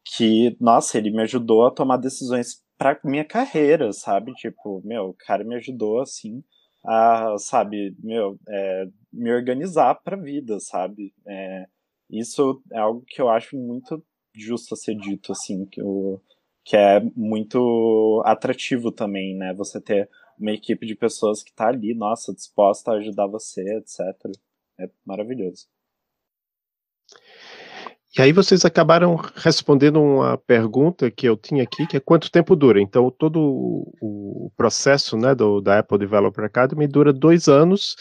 que, 0.04 0.56
nossa, 0.60 0.98
ele 0.98 1.12
me 1.12 1.22
ajudou 1.24 1.66
a 1.66 1.72
tomar 1.72 1.98
decisões 1.98 2.64
para 2.78 3.00
minha 3.04 3.26
carreira, 3.26 3.92
sabe? 3.94 4.34
Tipo, 4.34 4.82
meu, 4.86 5.10
o 5.10 5.14
cara 5.14 5.44
me 5.44 5.56
ajudou 5.56 6.02
assim 6.02 6.44
a, 6.86 7.36
sabe, 7.40 7.96
meu, 8.00 8.40
é, 8.48 8.88
me 9.12 9.32
organizar 9.34 9.96
para 9.96 10.16
a 10.16 10.20
vida, 10.20 10.60
sabe? 10.60 11.14
É, 11.28 11.68
isso 12.10 12.62
é 12.72 12.80
algo 12.80 13.04
que 13.08 13.22
eu 13.22 13.30
acho 13.30 13.58
muito 13.58 14.04
justo 14.34 14.74
a 14.74 14.78
ser 14.78 14.96
dito, 14.96 15.32
assim, 15.32 15.66
que, 15.66 15.82
que 16.64 16.78
é 16.78 17.00
muito 17.16 18.22
atrativo 18.26 18.92
também, 18.92 19.36
né? 19.36 19.54
Você 19.54 19.82
ter 19.82 20.10
uma 20.38 20.52
equipe 20.52 20.86
de 20.86 20.96
pessoas 20.96 21.42
que 21.42 21.52
está 21.52 21.68
ali, 21.70 21.94
nossa, 21.94 22.34
disposta 22.34 22.92
a 22.92 22.96
ajudar 22.96 23.28
você, 23.28 23.62
etc. 23.78 24.00
É 24.80 24.90
maravilhoso. 25.06 25.68
E 28.18 28.22
aí 28.22 28.32
vocês 28.32 28.64
acabaram 28.64 29.16
respondendo 29.36 30.02
uma 30.02 30.38
pergunta 30.38 31.12
que 31.12 31.28
eu 31.28 31.36
tinha 31.36 31.64
aqui, 31.64 31.86
que 31.86 31.98
é 31.98 32.00
quanto 32.00 32.32
tempo 32.32 32.56
dura. 32.56 32.82
Então, 32.82 33.12
todo 33.12 33.42
o, 34.02 34.52
processo 34.56 35.18
né, 35.18 35.36
do, 35.36 35.60
da 35.60 35.80
Apple 35.80 36.00
Developer 36.00 36.46
Academy 36.46 36.88
dura 36.88 37.12
dois 37.12 37.50
anos. 37.50 37.96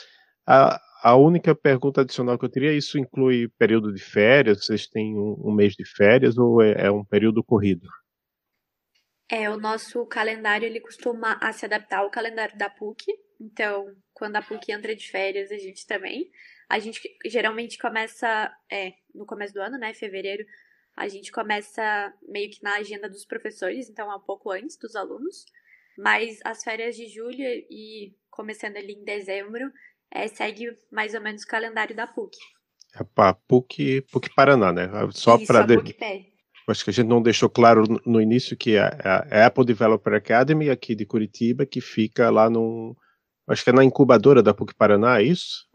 A, 0.47 0.81
a 1.03 1.17
única 1.17 1.55
pergunta 1.55 2.03
adicional 2.03 2.39
que 2.39 2.45
eu 2.45 2.49
teria, 2.49 2.73
isso 2.73 2.97
inclui 2.97 3.49
período 3.59 3.93
de 3.93 4.01
férias? 4.01 4.65
Vocês 4.65 4.87
têm 4.87 5.19
um, 5.19 5.37
um 5.49 5.53
mês 5.53 5.75
de 5.75 5.85
férias 5.85 6.39
ou 6.39 6.63
é, 6.63 6.87
é, 6.87 6.91
um 6.91 7.05
período 7.05 7.43
corrido? 7.43 7.89
É, 9.29 9.51
o 9.51 9.57
nosso 9.57 10.07
calendário, 10.07 10.65
ele 10.65 10.81
costuma 10.81 11.39
se 11.53 11.65
adaptar 11.65 11.99
ao 11.99 12.11
calendário 12.11 12.57
da 12.57 12.71
PUC. 12.71 13.05
Então, 13.41 13.87
quando 14.13 14.37
a 14.37 14.43
PUC 14.43 14.71
entra 14.71 14.95
de 14.95 15.11
férias, 15.11 15.51
a 15.51 15.59
gente 15.59 15.85
também. 15.87 16.31
A 16.75 16.81
gente 16.81 17.01
geralmente 17.25 17.79
começa 17.79 18.53
é, 18.69 18.95
no 19.15 19.25
começo 19.25 19.55
do 19.55 19.61
ano, 19.61 19.79
né? 19.79 19.95
Fevereiro, 19.95 20.45
a 20.97 21.07
gente 21.07 21.31
começa 21.31 22.13
meio 22.29 22.51
que 22.51 22.61
na 22.65 22.75
agenda 22.75 23.09
dos 23.09 23.25
professores, 23.25 23.89
então 23.89 24.11
é 24.11 24.17
um 24.17 24.21
pouco 24.21 24.51
antes 24.51 24.77
dos 24.77 24.97
alunos. 24.97 25.45
Mas 25.97 26.41
as 26.45 26.65
férias 26.65 26.97
de 26.97 27.07
julho 27.07 27.39
e 27.39 28.17
começando 28.29 28.77
ali 28.77 28.95
em 28.95 29.05
dezembro, 29.05 29.71
é, 30.13 30.27
segue 30.27 30.77
mais 30.91 31.15
ou 31.15 31.21
menos 31.21 31.45
o 31.45 31.47
calendário 31.47 31.95
da 31.95 32.09
PUC. 32.09 32.37
É 32.97 33.07
a 33.19 33.35
PUC, 33.35 34.01
PUC 34.11 34.35
Paraná, 34.35 34.73
né? 34.73 34.91
Só 35.13 35.39
para 35.47 35.63
de... 35.63 35.77
Acho 36.67 36.83
que 36.83 36.91
a 36.91 36.93
gente 36.93 37.07
não 37.07 37.23
deixou 37.23 37.49
claro 37.49 37.85
no 38.05 38.21
início 38.21 38.57
que 38.57 38.75
é 38.75 38.81
a 38.81 39.47
Apple 39.47 39.65
Developer 39.65 40.15
Academy 40.15 40.69
aqui 40.71 40.97
de 40.97 41.07
Curitiba, 41.07 41.65
que 41.65 41.81
fica 41.81 42.31
lá 42.31 42.51
no. 42.51 42.97
Acho 43.47 43.63
que 43.63 43.71
é 43.71 43.73
na 43.73 43.85
incubadora 43.85 44.43
da 44.43 44.53
PUC 44.53 44.75
Paraná, 44.75 45.21
é 45.21 45.23
isso? 45.23 45.73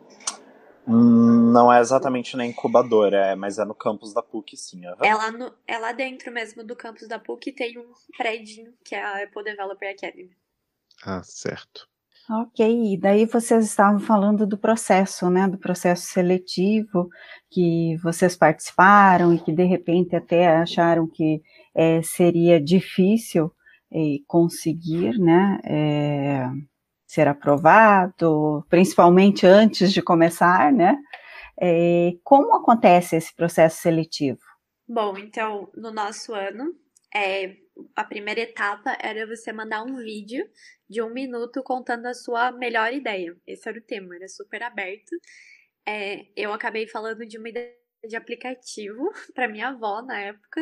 Hum, 0.89 1.51
não 1.51 1.71
é 1.71 1.79
exatamente 1.79 2.35
na 2.35 2.43
incubadora, 2.43 3.27
é, 3.27 3.35
mas 3.35 3.59
é 3.59 3.65
no 3.65 3.75
campus 3.75 4.11
da 4.11 4.23
PUC, 4.23 4.57
sim. 4.57 4.87
Uhum. 4.87 4.95
É, 5.03 5.13
lá 5.13 5.31
no, 5.31 5.53
é 5.67 5.77
lá 5.77 5.91
dentro 5.91 6.31
mesmo 6.31 6.63
do 6.63 6.75
campus 6.75 7.07
da 7.07 7.19
PUC 7.19 7.51
tem 7.51 7.77
um 7.77 7.91
prédio 8.17 8.73
que 8.83 8.95
é 8.95 9.03
a 9.03 9.23
Apple 9.23 9.43
Developer 9.43 9.91
Academy. 9.91 10.31
Ah, 11.03 11.21
certo. 11.23 11.87
Ok, 12.31 12.93
e 12.93 12.97
daí 12.97 13.25
vocês 13.25 13.65
estavam 13.65 13.99
falando 13.99 14.45
do 14.45 14.57
processo, 14.57 15.29
né, 15.29 15.47
do 15.47 15.57
processo 15.57 16.07
seletivo 16.07 17.09
que 17.49 17.95
vocês 18.03 18.35
participaram 18.35 19.33
e 19.33 19.39
que 19.39 19.51
de 19.51 19.63
repente 19.63 20.15
até 20.15 20.47
acharam 20.47 21.07
que 21.07 21.41
é, 21.73 22.01
seria 22.01 22.59
difícil 22.59 23.51
é, 23.91 24.17
conseguir, 24.27 25.17
né, 25.19 25.59
é, 25.63 26.49
ser 27.09 27.27
aprovado, 27.27 28.63
principalmente 28.69 29.43
antes 29.43 29.91
de 29.91 29.99
começar, 29.99 30.71
né? 30.71 30.95
É, 31.59 32.11
como 32.23 32.55
acontece 32.55 33.15
esse 33.15 33.35
processo 33.35 33.81
seletivo? 33.81 34.37
Bom, 34.87 35.17
então, 35.17 35.71
no 35.75 35.91
nosso 35.91 36.35
ano, 36.35 36.71
é, 37.13 37.55
a 37.95 38.03
primeira 38.03 38.41
etapa 38.41 38.95
era 39.01 39.25
você 39.25 39.51
mandar 39.51 39.81
um 39.81 39.97
vídeo 39.97 40.47
de 40.87 41.01
um 41.01 41.11
minuto 41.11 41.63
contando 41.63 42.05
a 42.05 42.13
sua 42.13 42.51
melhor 42.51 42.93
ideia. 42.93 43.35
Esse 43.47 43.67
era 43.67 43.79
o 43.79 43.83
tema, 43.83 44.15
era 44.15 44.27
super 44.27 44.61
aberto. 44.61 45.09
É, 45.87 46.27
eu 46.35 46.53
acabei 46.53 46.87
falando 46.87 47.25
de 47.25 47.39
uma 47.39 47.49
ideia 47.49 47.73
de 48.07 48.15
aplicativo 48.15 49.11
para 49.33 49.47
minha 49.47 49.69
avó 49.69 50.03
na 50.03 50.19
época. 50.19 50.61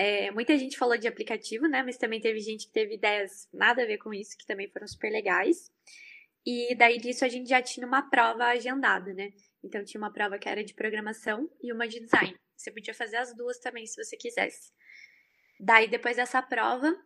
É, 0.00 0.30
muita 0.30 0.56
gente 0.56 0.78
falou 0.78 0.96
de 0.96 1.06
aplicativo, 1.06 1.68
né? 1.68 1.82
Mas 1.82 1.98
também 1.98 2.22
teve 2.22 2.40
gente 2.40 2.66
que 2.66 2.72
teve 2.72 2.94
ideias 2.94 3.46
nada 3.52 3.82
a 3.82 3.86
ver 3.86 3.98
com 3.98 4.14
isso, 4.14 4.34
que 4.38 4.46
também 4.46 4.66
foram 4.66 4.88
super 4.88 5.10
legais. 5.10 5.70
E 6.46 6.74
daí 6.74 6.96
disso 6.96 7.22
a 7.22 7.28
gente 7.28 7.50
já 7.50 7.60
tinha 7.60 7.86
uma 7.86 8.08
prova 8.08 8.46
agendada, 8.46 9.12
né? 9.12 9.30
Então 9.62 9.84
tinha 9.84 10.00
uma 10.00 10.10
prova 10.10 10.38
que 10.38 10.48
era 10.48 10.64
de 10.64 10.72
programação 10.72 11.50
e 11.62 11.70
uma 11.70 11.86
de 11.86 12.00
design. 12.00 12.34
Você 12.56 12.70
podia 12.70 12.94
fazer 12.94 13.18
as 13.18 13.36
duas 13.36 13.58
também 13.58 13.84
se 13.86 14.02
você 14.02 14.16
quisesse. 14.16 14.72
Daí 15.60 15.86
depois 15.86 16.16
dessa 16.16 16.40
prova, 16.40 16.96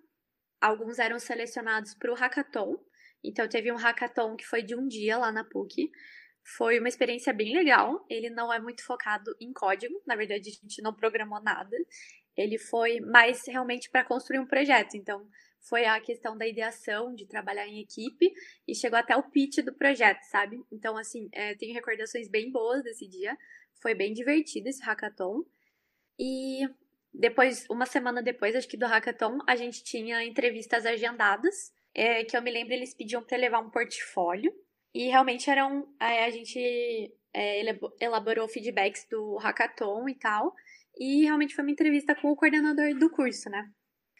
alguns 0.60 1.00
eram 1.00 1.18
selecionados 1.18 1.96
para 1.96 2.12
o 2.12 2.14
hackathon. 2.14 2.78
Então 3.24 3.48
teve 3.48 3.72
um 3.72 3.76
hackathon 3.76 4.36
que 4.36 4.46
foi 4.46 4.62
de 4.62 4.76
um 4.76 4.86
dia 4.86 5.18
lá 5.18 5.32
na 5.32 5.42
PUC. 5.42 5.90
Foi 6.56 6.78
uma 6.78 6.88
experiência 6.88 7.32
bem 7.32 7.56
legal. 7.56 8.06
Ele 8.08 8.30
não 8.30 8.52
é 8.52 8.60
muito 8.60 8.84
focado 8.84 9.34
em 9.40 9.52
código, 9.52 10.00
na 10.06 10.14
verdade 10.14 10.48
a 10.48 10.52
gente 10.52 10.80
não 10.80 10.94
programou 10.94 11.42
nada 11.42 11.76
ele 12.36 12.58
foi 12.58 13.00
mais 13.00 13.46
realmente 13.46 13.90
para 13.90 14.04
construir 14.04 14.38
um 14.38 14.46
projeto. 14.46 14.96
Então, 14.96 15.26
foi 15.60 15.86
a 15.86 15.98
questão 16.00 16.36
da 16.36 16.46
ideação, 16.46 17.14
de 17.14 17.26
trabalhar 17.26 17.66
em 17.66 17.80
equipe, 17.80 18.32
e 18.68 18.74
chegou 18.74 18.98
até 18.98 19.16
o 19.16 19.22
pitch 19.22 19.58
do 19.64 19.72
projeto, 19.72 20.22
sabe? 20.24 20.62
Então, 20.70 20.96
assim, 20.96 21.28
é, 21.32 21.54
tenho 21.54 21.74
recordações 21.74 22.28
bem 22.28 22.50
boas 22.50 22.82
desse 22.82 23.08
dia. 23.08 23.36
Foi 23.80 23.94
bem 23.94 24.12
divertido 24.12 24.68
esse 24.68 24.82
hackathon. 24.82 25.42
E 26.18 26.68
depois, 27.12 27.66
uma 27.70 27.86
semana 27.86 28.22
depois, 28.22 28.54
acho 28.54 28.68
que 28.68 28.76
do 28.76 28.86
hackathon, 28.86 29.38
a 29.46 29.56
gente 29.56 29.82
tinha 29.82 30.22
entrevistas 30.24 30.84
agendadas, 30.84 31.72
é, 31.94 32.24
que 32.24 32.36
eu 32.36 32.42
me 32.42 32.50
lembro, 32.50 32.74
eles 32.74 32.92
pediam 32.92 33.22
para 33.22 33.38
levar 33.38 33.60
um 33.60 33.70
portfólio. 33.70 34.52
E 34.92 35.08
realmente 35.08 35.50
eram. 35.50 35.88
É, 35.98 36.24
a 36.24 36.30
gente 36.30 37.12
é, 37.32 37.62
elaborou 38.00 38.46
feedbacks 38.48 39.06
do 39.10 39.36
hackathon 39.36 40.08
e 40.08 40.14
tal. 40.14 40.54
E 40.98 41.24
realmente 41.24 41.54
foi 41.54 41.64
uma 41.64 41.70
entrevista 41.70 42.14
com 42.14 42.30
o 42.30 42.36
coordenador 42.36 42.94
do 42.98 43.10
curso, 43.10 43.48
né? 43.50 43.64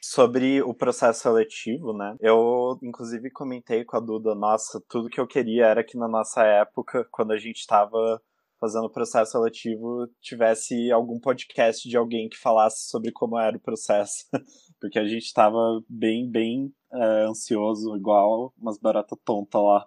Sobre 0.02 0.60
o 0.62 0.74
processo 0.74 1.22
seletivo, 1.22 1.96
né? 1.96 2.14
Eu, 2.20 2.78
inclusive, 2.82 3.30
comentei 3.30 3.84
com 3.84 3.96
a 3.96 4.00
Duda, 4.00 4.34
nossa, 4.34 4.82
tudo 4.88 5.08
que 5.08 5.20
eu 5.20 5.26
queria 5.26 5.66
era 5.66 5.84
que 5.84 5.96
na 5.96 6.08
nossa 6.08 6.42
época, 6.44 7.06
quando 7.10 7.32
a 7.32 7.38
gente 7.38 7.58
estava 7.58 8.20
fazendo 8.60 8.84
o 8.84 8.90
processo 8.90 9.32
seletivo, 9.32 10.08
tivesse 10.20 10.90
algum 10.90 11.18
podcast 11.20 11.88
de 11.88 11.96
alguém 11.96 12.28
que 12.28 12.38
falasse 12.38 12.88
sobre 12.88 13.12
como 13.12 13.38
era 13.38 13.56
o 13.56 13.60
processo. 13.60 14.26
Porque 14.80 14.98
a 14.98 15.06
gente 15.06 15.24
estava 15.24 15.58
bem, 15.88 16.30
bem 16.30 16.72
é, 16.92 17.26
ansioso, 17.26 17.96
igual 17.96 18.52
umas 18.58 18.78
baratas 18.78 19.18
tontas 19.24 19.62
lá. 19.62 19.86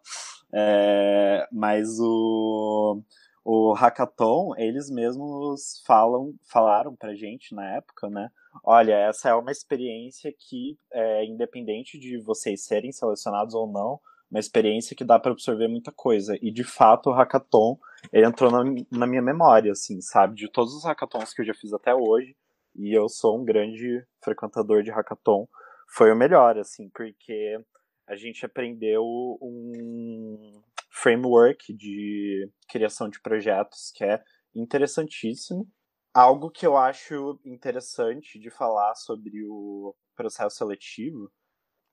É, 0.54 1.48
mas 1.52 2.00
o 2.00 3.02
o 3.50 3.72
hackathon, 3.72 4.54
eles 4.58 4.90
mesmos 4.90 5.82
falam, 5.86 6.34
falaram 6.52 6.94
pra 6.94 7.16
gente 7.16 7.56
na 7.56 7.78
época, 7.78 8.10
né? 8.10 8.30
Olha, 8.62 8.92
essa 8.92 9.30
é 9.30 9.34
uma 9.34 9.54
experiência 9.54 10.34
que, 10.38 10.78
é, 10.92 11.24
independente 11.24 11.98
de 11.98 12.20
vocês 12.20 12.66
serem 12.66 12.92
selecionados 12.92 13.54
ou 13.54 13.66
não, 13.66 14.02
uma 14.30 14.42
experiência 14.42 14.94
que 14.94 15.06
dá 15.06 15.18
para 15.18 15.32
absorver 15.32 15.70
muita 15.70 15.94
coisa. 15.94 16.38
E 16.42 16.52
de 16.52 16.66
fato, 16.66 17.10
o 17.10 17.14
hackathon, 17.14 17.80
ele 18.12 18.26
entrou 18.26 18.52
na, 18.52 18.66
na 18.92 19.08
minha 19.08 19.22
memória, 19.22 19.72
assim, 19.72 20.02
sabe? 20.02 20.36
De 20.36 20.52
todos 20.52 20.74
os 20.74 20.84
hackathons 20.84 21.34
que 21.34 21.42
eu 21.42 21.46
já 21.46 21.54
fiz 21.54 21.72
até 21.72 21.96
hoje, 21.96 22.36
e 22.76 22.94
eu 22.94 23.08
sou 23.08 23.40
um 23.40 23.46
grande 23.46 24.06
frequentador 24.22 24.84
de 24.84 24.92
hackathon, 24.92 25.48
foi 25.88 26.12
o 26.12 26.18
melhor, 26.18 26.58
assim, 26.58 26.90
porque 26.90 27.58
a 28.06 28.18
gente 28.18 28.46
aprendeu 28.46 29.06
um, 29.42 30.62
framework 31.02 31.74
de 31.74 32.50
criação 32.68 33.10
de 33.10 33.22
projetos 33.22 33.92
que 33.96 34.04
é 34.04 34.22
interessantíssimo. 34.56 35.68
Algo 36.14 36.50
que 36.50 36.66
eu 36.66 36.76
acho 36.76 37.40
interessante 37.46 38.40
de 38.40 38.50
falar 38.50 38.96
sobre 38.96 39.44
o 39.48 39.96
processo 40.16 40.58
seletivo, 40.58 41.32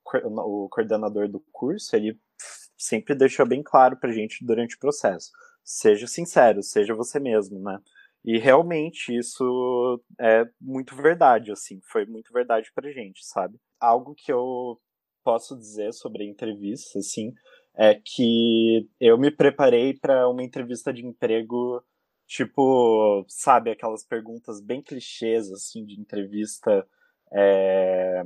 o 0.03 0.67
coordenador 0.69 1.29
do 1.29 1.43
curso, 1.51 1.95
ele 1.95 2.19
sempre 2.77 3.15
deixou 3.15 3.47
bem 3.47 3.61
claro 3.61 3.97
pra 3.97 4.11
gente 4.11 4.43
durante 4.43 4.75
o 4.75 4.79
processo. 4.79 5.31
Seja 5.63 6.07
sincero, 6.07 6.61
seja 6.63 6.93
você 6.93 7.19
mesmo, 7.19 7.59
né? 7.59 7.79
E 8.23 8.39
realmente 8.39 9.15
isso 9.15 10.03
é 10.19 10.43
muito 10.59 10.95
verdade, 10.95 11.51
assim, 11.51 11.79
foi 11.83 12.05
muito 12.07 12.33
verdade 12.33 12.71
pra 12.73 12.91
gente, 12.91 13.23
sabe? 13.23 13.59
Algo 13.79 14.15
que 14.15 14.31
eu 14.31 14.79
posso 15.23 15.55
dizer 15.55 15.93
sobre 15.93 16.23
a 16.23 16.27
entrevista, 16.27 16.97
assim, 16.97 17.31
é 17.77 17.95
que 17.95 18.89
eu 18.99 19.17
me 19.17 19.31
preparei 19.31 19.93
para 19.93 20.29
uma 20.29 20.43
entrevista 20.43 20.93
de 20.93 21.05
emprego, 21.05 21.83
tipo, 22.27 23.25
sabe, 23.27 23.71
aquelas 23.71 24.03
perguntas 24.03 24.61
bem 24.61 24.81
clichês, 24.81 25.51
assim, 25.51 25.85
de 25.85 25.99
entrevista. 25.99 26.87
É... 27.31 28.23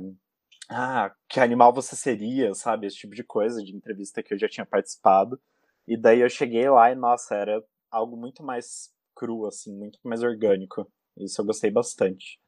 Ah, 0.68 1.12
que 1.28 1.40
animal 1.40 1.72
você 1.72 1.96
seria, 1.96 2.54
sabe? 2.54 2.86
Esse 2.86 2.96
tipo 2.96 3.14
de 3.14 3.24
coisa, 3.24 3.62
de 3.62 3.74
entrevista 3.74 4.22
que 4.22 4.32
eu 4.34 4.38
já 4.38 4.48
tinha 4.48 4.64
participado. 4.64 5.40
E 5.86 5.96
daí 5.96 6.20
eu 6.20 6.30
cheguei 6.30 6.68
lá 6.70 6.92
e, 6.92 6.94
nossa, 6.94 7.34
era 7.34 7.62
algo 7.90 8.16
muito 8.16 8.42
mais 8.42 8.92
cru, 9.16 9.46
assim, 9.46 9.76
muito 9.76 9.98
mais 10.04 10.22
orgânico. 10.22 10.90
Isso 11.18 11.40
eu 11.40 11.44
gostei 11.44 11.70
bastante. 11.70 12.38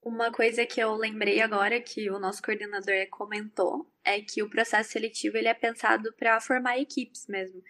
Uma 0.00 0.32
coisa 0.32 0.64
que 0.64 0.80
eu 0.80 0.94
lembrei 0.94 1.40
agora 1.40 1.80
que 1.82 2.08
o 2.08 2.20
nosso 2.20 2.40
coordenador 2.40 3.08
comentou 3.10 3.90
é 4.08 4.20
que 4.20 4.42
o 4.42 4.48
processo 4.48 4.90
seletivo 4.90 5.36
ele 5.36 5.48
é 5.48 5.54
pensado 5.54 6.12
para 6.14 6.40
formar 6.40 6.78
equipes 6.78 7.26
mesmo. 7.26 7.62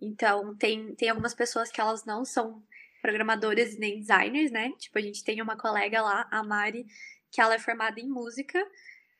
Então, 0.00 0.56
tem, 0.56 0.94
tem 0.94 1.08
algumas 1.08 1.34
pessoas 1.34 1.70
que 1.70 1.80
elas 1.80 2.04
não 2.04 2.24
são 2.24 2.62
programadoras 3.00 3.78
nem 3.78 4.00
designers, 4.00 4.50
né? 4.50 4.72
Tipo, 4.78 4.98
a 4.98 5.02
gente 5.02 5.22
tem 5.22 5.40
uma 5.40 5.56
colega 5.56 6.02
lá, 6.02 6.26
a 6.30 6.42
Mari, 6.42 6.86
que 7.30 7.40
ela 7.40 7.54
é 7.54 7.58
formada 7.58 8.00
em 8.00 8.08
música, 8.08 8.58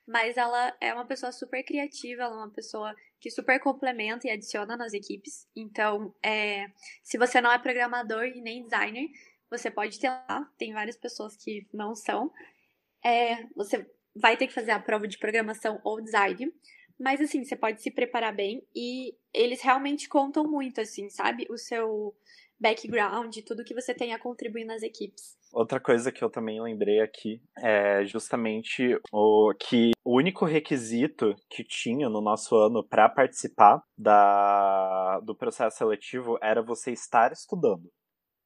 mas 0.07 0.37
ela 0.37 0.77
é 0.81 0.93
uma 0.93 1.07
pessoa 1.07 1.33
super 1.33 1.63
criativa, 1.63 2.23
ela 2.23 2.35
é 2.35 2.39
uma 2.39 2.51
pessoa 2.51 2.95
que 3.21 3.31
super 3.31 3.59
complementa 3.61 4.27
e 4.27 4.31
adiciona 4.31 4.77
nas 4.77 4.93
equipes. 4.93 5.47
Então, 5.57 6.15
é, 6.23 6.67
se 7.03 7.17
você 7.17 7.41
não 7.41 7.51
é 7.51 7.59
programador 7.59 8.25
e 8.25 8.41
nem 8.41 8.65
designer, 8.65 9.09
você 9.51 9.71
pode 9.71 9.99
ter 9.99 10.09
lá, 10.09 10.51
tem 10.59 10.73
várias 10.73 10.97
pessoas 10.97 11.37
que 11.37 11.67
não 11.73 11.95
são. 11.95 12.33
É, 13.05 13.45
você 13.55 13.87
vai 14.15 14.37
ter 14.37 14.47
que 14.47 14.55
fazer 14.55 14.71
a 14.71 14.81
prova 14.81 15.07
de 15.09 15.19
programação 15.19 15.81
ou 15.85 16.01
design. 16.01 16.53
Mas 16.99 17.21
assim, 17.21 17.45
você 17.45 17.57
pode 17.57 17.83
se 17.83 17.91
preparar 17.91 18.35
bem 18.35 18.65
e 18.75 19.15
eles 19.33 19.61
realmente 19.61 20.09
contam 20.09 20.45
muito, 20.45 20.81
assim, 20.81 21.11
sabe? 21.11 21.47
O 21.51 21.59
seu 21.59 22.15
background, 22.59 23.37
tudo 23.47 23.65
que 23.65 23.75
você 23.75 23.93
tem 23.93 24.15
a 24.15 24.19
contribuir 24.19 24.65
nas 24.65 24.83
equipes. 24.83 25.37
Outra 25.53 25.79
coisa 25.79 26.11
que 26.11 26.23
eu 26.23 26.31
também 26.31 26.61
lembrei 26.61 27.01
aqui 27.01 27.41
é 27.59 28.05
justamente 28.05 28.99
o 29.13 29.53
que 29.55 29.93
o 30.05 30.17
único 30.17 30.45
requisito 30.45 31.35
que 31.49 31.63
tinha 31.63 32.09
no 32.09 32.21
nosso 32.21 32.57
ano 32.57 32.83
para 32.83 33.09
participar 33.09 33.83
da, 33.97 35.21
do 35.21 35.35
processo 35.35 35.79
seletivo 35.79 36.39
era 36.43 36.63
você 36.63 36.93
estar 36.93 37.33
estudando. 37.33 37.89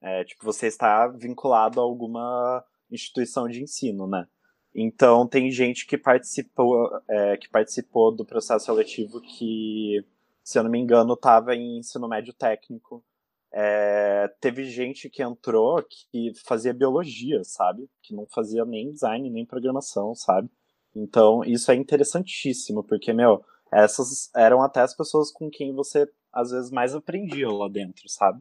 É, 0.03 0.25
tipo, 0.25 0.45
você 0.45 0.67
estar 0.67 1.09
vinculado 1.17 1.81
a 1.81 1.83
alguma 1.83 2.65
instituição 2.91 3.49
de 3.49 3.63
ensino, 3.63 4.07
né? 4.07 4.27
Então 4.75 5.27
tem 5.27 5.51
gente 5.51 5.87
que 5.87 5.99
participou, 5.99 6.91
é, 7.09 7.37
que 7.37 7.49
participou 7.49 8.15
do 8.15 8.25
processo 8.25 8.67
seletivo 8.67 9.21
que, 9.21 10.05
se 10.45 10.59
eu 10.59 10.63
não 10.63 10.71
me 10.71 10.79
engano, 10.79 11.15
estava 11.15 11.55
em 11.55 11.79
ensino 11.79 12.09
médio 12.09 12.33
técnico. 12.33 13.05
É, 13.53 14.29
teve 14.41 14.65
gente 14.65 15.09
que 15.09 15.23
entrou 15.23 15.83
que 15.83 16.33
fazia 16.45 16.75
biologia, 16.75 17.43
sabe? 17.45 17.89
Que 18.03 18.15
não 18.15 18.27
fazia 18.27 18.65
nem 18.65 18.93
design, 18.93 19.31
nem 19.31 19.47
programação, 19.47 20.15
sabe? 20.15 20.51
Então 20.95 21.43
isso 21.45 21.71
é 21.71 21.75
interessantíssimo, 21.75 22.85
porque, 22.85 23.13
meu, 23.13 23.43
essas 23.73 24.31
eram 24.35 24.63
até 24.63 24.81
as 24.81 24.95
pessoas 24.95 25.31
com 25.31 25.51
quem 25.51 25.75
você 25.75 26.09
às 26.33 26.51
vezes 26.51 26.71
mais 26.71 26.95
aprendia 26.95 27.49
lá 27.51 27.69
dentro, 27.69 28.09
sabe? 28.09 28.41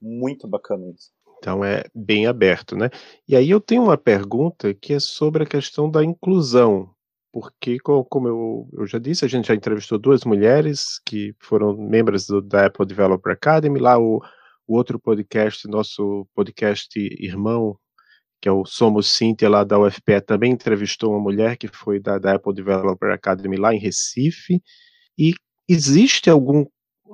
Muito 0.00 0.46
bacana 0.46 0.90
isso. 0.90 1.10
Então 1.38 1.64
é 1.64 1.84
bem 1.94 2.26
aberto, 2.26 2.76
né? 2.76 2.90
E 3.26 3.36
aí 3.36 3.48
eu 3.50 3.60
tenho 3.60 3.84
uma 3.84 3.96
pergunta 3.96 4.74
que 4.74 4.94
é 4.94 5.00
sobre 5.00 5.44
a 5.44 5.46
questão 5.46 5.90
da 5.90 6.04
inclusão, 6.04 6.90
porque, 7.32 7.78
como 7.78 8.26
eu, 8.28 8.68
eu 8.72 8.86
já 8.86 8.98
disse, 8.98 9.24
a 9.24 9.28
gente 9.28 9.48
já 9.48 9.54
entrevistou 9.54 9.98
duas 9.98 10.24
mulheres 10.24 11.00
que 11.06 11.34
foram 11.40 11.76
membros 11.76 12.26
do, 12.26 12.40
da 12.40 12.66
Apple 12.66 12.86
Developer 12.86 13.32
Academy, 13.32 13.78
lá 13.78 13.98
o, 13.98 14.20
o 14.66 14.76
outro 14.76 14.98
podcast, 14.98 15.68
nosso 15.68 16.26
podcast 16.34 16.88
irmão, 16.98 17.78
que 18.40 18.48
é 18.48 18.52
o 18.52 18.64
Somos 18.64 19.10
Cíntia, 19.10 19.48
lá 19.48 19.62
da 19.62 19.78
UFPE, 19.78 20.20
também 20.26 20.52
entrevistou 20.52 21.10
uma 21.12 21.20
mulher 21.20 21.56
que 21.56 21.68
foi 21.68 22.00
da, 22.00 22.18
da 22.18 22.34
Apple 22.34 22.54
Developer 22.54 23.10
Academy 23.10 23.56
lá 23.56 23.74
em 23.74 23.78
Recife, 23.78 24.62
e 25.18 25.34
existe 25.68 26.30
algum 26.30 26.64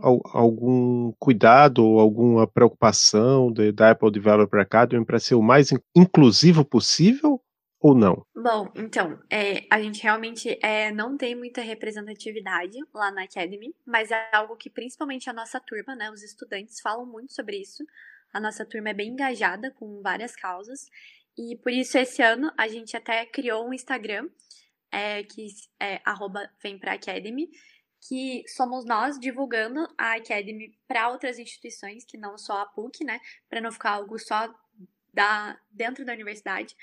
algum 0.03 1.13
cuidado 1.19 1.85
ou 1.85 2.01
alguma 2.01 2.47
preocupação 2.47 3.53
de, 3.53 3.73
da 3.73 3.91
Apple 3.91 4.11
Developer 4.11 4.61
Academy 4.61 5.05
para 5.05 5.19
ser 5.19 5.35
o 5.35 5.43
mais 5.43 5.71
inclusivo 5.95 6.65
possível 6.65 7.41
ou 7.81 7.95
não? 7.95 8.25
Bom, 8.35 8.73
então, 8.75 9.19
é, 9.31 9.67
a 9.71 9.81
gente 9.81 10.03
realmente 10.03 10.59
é, 10.63 10.91
não 10.91 11.19
tem 11.19 11.35
muita 11.35 11.61
representatividade 11.61 12.79
lá 12.95 13.11
na 13.11 13.25
Academy, 13.25 13.75
mas 13.87 14.11
é 14.11 14.31
algo 14.33 14.57
que 14.57 14.71
principalmente 14.71 15.29
a 15.29 15.35
nossa 15.35 15.61
turma, 15.61 15.95
né, 15.95 16.11
os 16.11 16.23
estudantes 16.23 16.81
falam 16.81 17.05
muito 17.05 17.35
sobre 17.35 17.59
isso. 17.59 17.85
A 18.33 18.41
nossa 18.41 18.65
turma 18.65 18.89
é 18.89 18.95
bem 18.95 19.11
engajada 19.11 19.71
com 19.73 20.01
várias 20.03 20.35
causas 20.35 20.89
e 21.37 21.57
por 21.57 21.73
isso 21.73 21.99
esse 21.99 22.23
ano 22.23 22.51
a 22.57 22.69
gente 22.69 22.97
até 22.97 23.27
criou 23.27 23.69
um 23.69 23.75
Instagram 23.75 24.29
é, 24.91 25.25
que 25.25 25.49
é 25.81 26.01
vem 26.63 26.81
Academy, 26.87 27.49
que 28.09 28.45
somos 28.49 28.85
nós 28.85 29.19
divulgando 29.19 29.89
a 29.97 30.15
Academy 30.15 30.77
para 30.87 31.09
outras 31.11 31.39
instituições, 31.39 32.05
que 32.05 32.19
não 32.19 32.37
só 32.37 32.61
a 32.61 32.67
PUC, 32.67 33.03
né? 33.05 33.21
Para 33.49 33.61
não 33.61 33.73
ficar 33.73 33.93
algo 33.93 34.19
só 34.19 34.55
da, 35.13 35.59
dentro 35.71 36.05
da 36.05 36.13
universidade, 36.13 36.77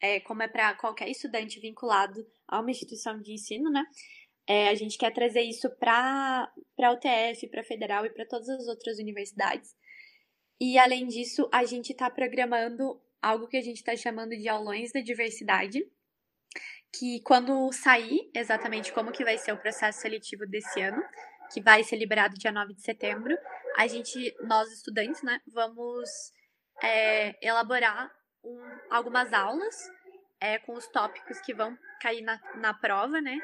é, 0.00 0.20
como 0.20 0.42
é 0.42 0.48
para 0.48 0.74
qualquer 0.74 1.08
estudante 1.08 1.60
vinculado 1.60 2.26
a 2.48 2.60
uma 2.60 2.70
instituição 2.70 3.20
de 3.20 3.32
ensino, 3.32 3.70
né? 3.70 3.84
É, 4.46 4.68
a 4.68 4.74
gente 4.74 4.98
quer 4.98 5.12
trazer 5.12 5.42
isso 5.42 5.70
para 5.70 6.50
a 6.80 6.92
UTF, 6.92 7.46
para 7.48 7.60
a 7.60 7.64
Federal 7.64 8.06
e 8.06 8.10
para 8.10 8.26
todas 8.26 8.48
as 8.48 8.66
outras 8.66 8.98
universidades. 8.98 9.76
E 10.60 10.78
além 10.78 11.06
disso, 11.06 11.48
a 11.52 11.64
gente 11.64 11.92
está 11.92 12.10
programando 12.10 13.00
algo 13.20 13.46
que 13.46 13.56
a 13.56 13.62
gente 13.62 13.76
está 13.76 13.94
chamando 13.94 14.30
de 14.30 14.48
aulões 14.48 14.90
da 14.92 15.00
diversidade, 15.00 15.86
que 16.92 17.20
quando 17.22 17.72
sair 17.72 18.30
exatamente 18.34 18.92
como 18.92 19.12
que 19.12 19.24
vai 19.24 19.38
ser 19.38 19.52
o 19.52 19.58
processo 19.58 20.00
seletivo 20.00 20.46
desse 20.46 20.80
ano, 20.80 21.02
que 21.52 21.60
vai 21.60 21.82
ser 21.82 21.96
liberado 21.96 22.38
dia 22.38 22.52
9 22.52 22.74
de 22.74 22.82
setembro, 22.82 23.36
a 23.76 23.86
gente, 23.86 24.34
nós 24.42 24.70
estudantes, 24.70 25.22
né, 25.22 25.40
vamos 25.46 26.08
é, 26.82 27.34
elaborar 27.46 28.10
um, 28.44 28.60
algumas 28.90 29.32
aulas 29.32 29.90
é, 30.40 30.58
com 30.58 30.74
os 30.74 30.86
tópicos 30.88 31.40
que 31.40 31.54
vão 31.54 31.76
cair 32.00 32.20
na, 32.22 32.40
na 32.56 32.74
prova, 32.74 33.20
né? 33.20 33.38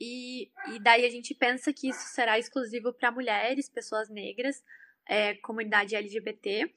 E, 0.00 0.50
e 0.68 0.78
daí 0.80 1.04
a 1.04 1.10
gente 1.10 1.34
pensa 1.34 1.72
que 1.72 1.88
isso 1.88 2.14
será 2.14 2.38
exclusivo 2.38 2.92
para 2.92 3.10
mulheres, 3.10 3.68
pessoas 3.68 4.08
negras, 4.08 4.62
é, 5.06 5.34
comunidade 5.36 5.96
LGBT 5.96 6.72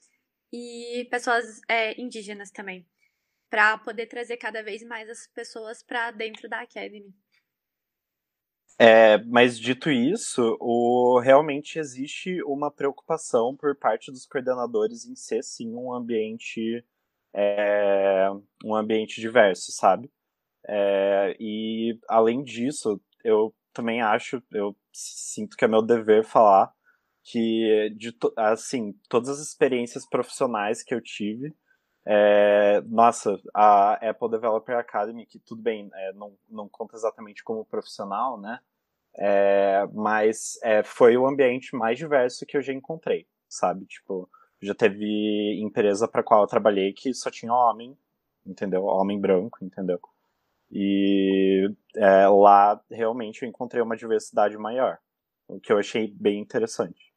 e 0.52 1.08
pessoas 1.10 1.62
é, 1.70 2.00
indígenas 2.00 2.52
também 2.52 2.86
para 3.54 3.78
poder 3.78 4.08
trazer 4.08 4.38
cada 4.38 4.64
vez 4.64 4.82
mais 4.82 5.08
as 5.08 5.28
pessoas 5.28 5.84
para 5.84 6.10
dentro 6.10 6.50
da 6.50 6.62
Academy. 6.62 7.14
É, 8.80 9.20
mas 9.26 9.60
dito 9.60 9.92
isso, 9.92 10.58
o, 10.60 11.20
realmente 11.20 11.78
existe 11.78 12.42
uma 12.46 12.72
preocupação 12.72 13.56
por 13.56 13.76
parte 13.76 14.12
dos 14.12 14.26
coordenadores 14.26 15.06
em 15.06 15.16
ser 15.16 15.44
sim 15.44 15.72
um 15.72 15.94
ambiente 15.94 16.84
é, 17.32 18.28
um 18.66 18.74
ambiente 18.74 19.22
diverso, 19.22 19.72
sabe? 19.72 20.10
É, 20.68 21.38
e 21.40 22.00
além 22.10 22.44
disso, 22.44 23.00
eu 23.24 23.54
também 23.72 24.02
acho, 24.02 24.42
eu 24.52 24.76
sinto 24.92 25.56
que 25.56 25.64
é 25.64 25.68
meu 25.68 25.84
dever 25.84 26.24
falar 26.26 26.74
que 27.24 27.92
de 27.96 28.18
assim 28.36 28.94
todas 29.08 29.30
as 29.30 29.48
experiências 29.48 30.10
profissionais 30.10 30.82
que 30.82 30.96
eu 30.96 31.00
tive 31.00 31.54
é, 32.06 32.82
nossa, 32.86 33.40
a 33.54 33.94
Apple 34.10 34.30
Developer 34.30 34.78
Academy, 34.78 35.26
que 35.26 35.40
tudo 35.40 35.62
bem, 35.62 35.90
é, 35.94 36.14
não, 36.14 36.34
não 36.50 36.68
conta 36.68 36.96
exatamente 36.96 37.44
como 37.44 37.66
profissional, 37.66 38.40
né? 38.40 38.60
É, 39.16 39.88
mas 39.94 40.60
é, 40.64 40.84
foi 40.84 41.16
o 41.16 41.28
ambiente 41.28 41.76
mais 41.76 41.98
diverso 41.98 42.46
que 42.46 42.58
eu 42.58 42.62
já 42.62 42.74
encontrei, 42.74 43.28
sabe? 43.48 43.86
Tipo, 43.86 44.30
já 44.62 44.74
teve 44.74 45.60
empresa 45.62 46.08
para 46.08 46.24
qual 46.24 46.42
eu 46.42 46.48
trabalhei 46.48 46.94
que 46.94 47.14
só 47.14 47.30
tinha 47.30 47.54
homem, 47.54 47.98
entendeu? 48.46 48.86
Homem 48.86 49.20
branco, 49.20 49.60
entendeu? 49.62 50.00
E 50.72 51.70
é, 51.96 52.28
lá 52.28 52.82
realmente 52.90 53.44
eu 53.44 53.50
encontrei 53.50 53.82
uma 53.82 53.96
diversidade 53.96 54.58
maior, 54.58 54.98
o 55.48 55.60
que 55.60 55.72
eu 55.72 55.78
achei 55.78 56.08
bem 56.08 56.40
interessante. 56.40 57.13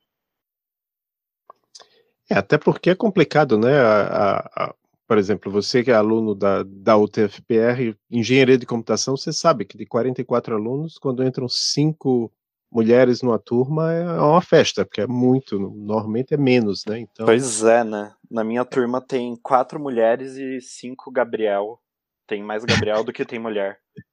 É, 2.29 2.35
até 2.35 2.59
porque 2.59 2.91
é 2.91 2.95
complicado, 2.95 3.59
né? 3.59 3.79
A, 3.79 4.01
a, 4.01 4.65
a, 4.65 4.75
por 5.07 5.19
exemplo, 5.19 5.51
você 5.51 5.85
que 5.85 5.91
é 5.91 5.95
aluno 5.95 6.35
da, 6.35 6.65
da 6.65 6.97
UTFPR, 6.97 7.97
engenharia 8.11 8.59
de 8.59 8.67
computação, 8.67 9.17
você 9.17 9.33
sabe 9.33 9.65
que 9.65 9.79
de 9.79 9.87
44 9.87 10.55
alunos, 10.55 10.99
quando 10.99 11.25
entram 11.25 11.49
cinco 11.49 12.33
mulheres 12.71 13.23
numa 13.23 13.39
turma, 13.39 13.93
é 13.93 14.21
uma 14.21 14.43
festa, 14.43 14.85
porque 14.85 15.01
é 15.01 15.07
muito, 15.07 15.59
normalmente 15.59 16.35
é 16.35 16.37
menos, 16.37 16.85
né? 16.87 16.99
Então... 16.99 17.25
Pois 17.25 17.63
é, 17.63 17.85
né? 17.85 18.13
Na 18.31 18.43
minha 18.43 18.65
turma 18.65 19.01
tem 19.01 19.37
quatro 19.37 19.79
mulheres 19.79 20.37
e 20.37 20.61
cinco 20.61 21.11
Gabriel. 21.13 21.81
Tem 22.27 22.43
mais 22.43 22.65
Gabriel 22.65 23.05
do 23.05 23.13
que 23.13 23.25
tem 23.25 23.39
mulher. 23.39 23.79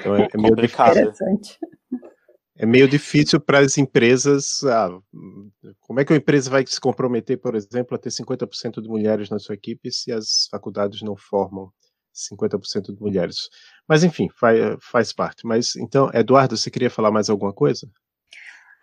Então 0.00 0.14
é, 0.14 0.28
é 0.32 0.36
meio 0.36 0.54
complicado 0.54 1.12
é 2.58 2.66
meio 2.66 2.88
difícil 2.88 3.40
para 3.40 3.60
as 3.60 3.78
empresas. 3.78 4.64
Ah, 4.64 4.90
como 5.80 6.00
é 6.00 6.04
que 6.04 6.12
uma 6.12 6.18
empresa 6.18 6.50
vai 6.50 6.66
se 6.66 6.80
comprometer, 6.80 7.38
por 7.38 7.54
exemplo, 7.54 7.94
a 7.94 7.98
ter 7.98 8.10
50% 8.10 8.82
de 8.82 8.88
mulheres 8.88 9.30
na 9.30 9.38
sua 9.38 9.54
equipe 9.54 9.92
se 9.92 10.10
as 10.10 10.48
faculdades 10.50 11.00
não 11.00 11.16
formam 11.16 11.72
50% 12.12 12.92
de 12.92 13.00
mulheres? 13.00 13.48
Mas, 13.88 14.02
enfim, 14.02 14.28
faz, 14.28 14.58
faz 14.82 15.12
parte. 15.12 15.46
Mas, 15.46 15.76
então, 15.76 16.10
Eduardo, 16.12 16.56
você 16.56 16.68
queria 16.68 16.90
falar 16.90 17.12
mais 17.12 17.30
alguma 17.30 17.52
coisa? 17.52 17.88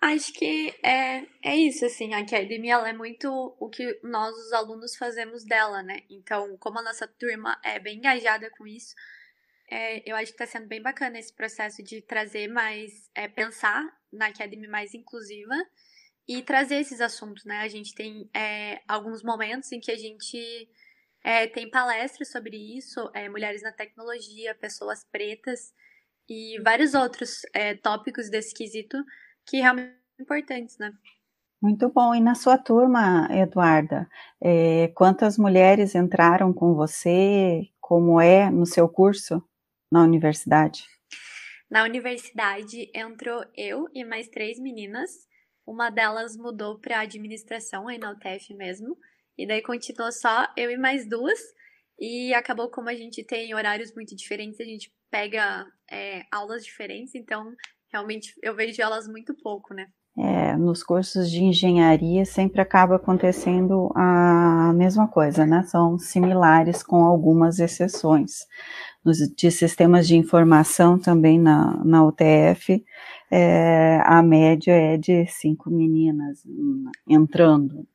Acho 0.01 0.31
que 0.33 0.73
é, 0.83 1.25
é 1.43 1.55
isso, 1.55 1.85
assim, 1.85 2.13
a 2.13 2.19
academia 2.19 2.75
é 2.75 2.93
muito 2.93 3.55
o 3.59 3.69
que 3.69 3.99
nós, 4.03 4.33
os 4.35 4.53
alunos, 4.53 4.95
fazemos 4.95 5.43
dela, 5.43 5.81
né? 5.83 6.01
Então, 6.09 6.55
como 6.59 6.79
a 6.79 6.83
nossa 6.83 7.07
turma 7.07 7.59
é 7.63 7.79
bem 7.79 7.97
engajada 7.97 8.49
com 8.57 8.67
isso, 8.67 8.93
é, 9.69 10.09
eu 10.09 10.15
acho 10.15 10.27
que 10.27 10.43
está 10.43 10.45
sendo 10.45 10.67
bem 10.67 10.81
bacana 10.81 11.17
esse 11.17 11.33
processo 11.33 11.81
de 11.83 12.01
trazer 12.01 12.47
mais, 12.47 13.09
é, 13.15 13.27
pensar 13.27 13.83
na 14.11 14.27
Academy 14.27 14.67
mais 14.67 14.93
inclusiva 14.93 15.55
e 16.27 16.41
trazer 16.41 16.75
esses 16.75 17.01
assuntos, 17.01 17.45
né? 17.45 17.59
A 17.61 17.67
gente 17.67 17.93
tem 17.93 18.29
é, 18.33 18.81
alguns 18.87 19.23
momentos 19.23 19.71
em 19.71 19.79
que 19.79 19.91
a 19.91 19.97
gente 19.97 20.69
é, 21.23 21.47
tem 21.47 21.69
palestras 21.69 22.31
sobre 22.31 22.57
isso, 22.77 23.09
é, 23.13 23.27
mulheres 23.29 23.63
na 23.63 23.71
tecnologia, 23.71 24.55
pessoas 24.55 25.03
pretas 25.11 25.73
e 26.29 26.59
vários 26.63 26.93
outros 26.93 27.41
é, 27.53 27.75
tópicos 27.75 28.29
desse 28.29 28.53
quesito 28.53 28.97
que 29.45 29.57
realmente 29.57 29.93
são 30.15 30.23
importantes, 30.23 30.77
né? 30.77 30.91
Muito 31.61 31.89
bom. 31.89 32.13
E 32.13 32.19
na 32.19 32.35
sua 32.35 32.57
turma, 32.57 33.27
Eduarda, 33.31 34.07
quantas 34.93 35.35
mulheres 35.37 35.95
entraram 35.95 36.53
com 36.53 36.75
você? 36.75 37.67
Como 37.79 38.21
é 38.21 38.51
no 38.51 38.67
seu 38.67 38.87
curso 38.87 39.43
na 39.95 40.03
universidade? 40.03 40.83
Na 41.71 41.83
universidade 41.83 42.91
entrou 42.93 43.45
eu 43.55 43.87
e 43.93 44.03
mais 44.03 44.27
três 44.27 44.59
meninas. 44.59 45.09
Uma 45.65 45.89
delas 45.89 46.35
mudou 46.35 46.77
para 46.79 46.99
administração 46.99 47.87
aí 47.87 47.97
na 47.97 48.11
UTF 48.11 48.53
mesmo. 48.53 48.97
E 49.37 49.47
daí 49.47 49.61
continuou 49.61 50.11
só 50.11 50.47
eu 50.57 50.69
e 50.69 50.77
mais 50.77 51.07
duas. 51.07 51.39
E 51.97 52.33
acabou 52.33 52.69
como 52.69 52.89
a 52.89 52.93
gente 52.93 53.23
tem 53.23 53.55
horários 53.55 53.93
muito 53.95 54.13
diferentes, 54.15 54.59
a 54.59 54.65
gente 54.65 54.93
pega 55.09 55.65
é, 55.89 56.23
aulas 56.29 56.65
diferentes, 56.65 57.15
então 57.15 57.55
realmente 57.89 58.33
eu 58.43 58.53
vejo 58.53 58.81
elas 58.81 59.07
muito 59.07 59.33
pouco, 59.33 59.73
né? 59.73 59.87
É, 60.17 60.55
nos 60.55 60.81
cursos 60.81 61.29
de 61.29 61.43
engenharia 61.43 62.25
sempre 62.25 62.61
acaba 62.61 62.95
acontecendo 62.95 63.91
a 63.93 64.71
mesma 64.73 65.09
coisa, 65.09 65.45
né? 65.45 65.63
São 65.63 65.97
similares 65.97 66.81
com 66.81 67.03
algumas 67.03 67.59
exceções. 67.59 68.45
Nos, 69.03 69.17
de 69.17 69.51
sistemas 69.51 70.07
de 70.07 70.15
informação 70.15 70.97
também 70.97 71.37
na, 71.37 71.83
na 71.83 72.05
UTF, 72.05 72.83
é, 73.29 73.99
a 74.05 74.23
média 74.23 74.71
é 74.71 74.97
de 74.97 75.25
cinco 75.27 75.69
meninas 75.69 76.39
entrando. 77.07 77.85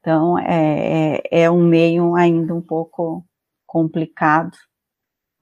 Então, 0.00 0.38
é, 0.38 1.20
é, 1.30 1.42
é 1.42 1.50
um 1.50 1.62
meio 1.62 2.14
ainda 2.14 2.54
um 2.54 2.62
pouco 2.62 3.24
complicado 3.66 4.56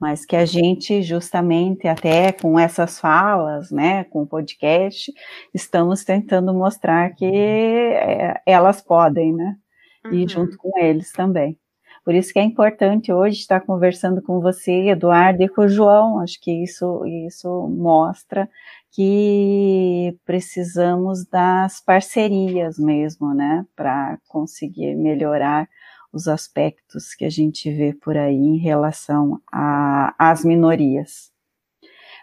mas 0.07 0.25
que 0.25 0.37
a 0.37 0.45
gente 0.45 1.03
justamente 1.03 1.89
até 1.89 2.31
com 2.31 2.57
essas 2.57 3.01
falas, 3.01 3.73
né, 3.73 4.05
com 4.05 4.23
o 4.23 4.27
podcast, 4.27 5.13
estamos 5.53 6.05
tentando 6.05 6.55
mostrar 6.55 7.13
que 7.13 7.27
é, 7.27 8.41
elas 8.47 8.81
podem, 8.81 9.33
né, 9.33 9.57
uhum. 10.05 10.13
e 10.13 10.29
junto 10.29 10.57
com 10.59 10.79
eles 10.79 11.11
também. 11.11 11.59
Por 12.05 12.15
isso 12.15 12.33
que 12.33 12.39
é 12.39 12.43
importante 12.45 13.13
hoje 13.13 13.41
estar 13.41 13.59
conversando 13.63 14.23
com 14.23 14.41
você, 14.41 14.91
Eduardo, 14.91 15.43
e 15.43 15.49
com 15.49 15.63
o 15.63 15.69
João. 15.69 16.21
Acho 16.21 16.41
que 16.41 16.53
isso, 16.63 17.05
isso 17.27 17.67
mostra 17.69 18.49
que 18.93 20.17
precisamos 20.25 21.27
das 21.27 21.81
parcerias 21.85 22.79
mesmo, 22.79 23.35
né, 23.35 23.67
para 23.75 24.21
conseguir 24.29 24.95
melhorar 24.95 25.69
os 26.17 26.27
aspectos 26.27 27.15
que 27.15 27.27
a 27.27 27.31
gente 27.31 27.71
vê 27.71 27.93
por 27.93 28.17
aí 28.17 28.35
em 28.35 28.57
relação 28.57 29.39
às 29.53 30.43
minorias. 30.43 31.31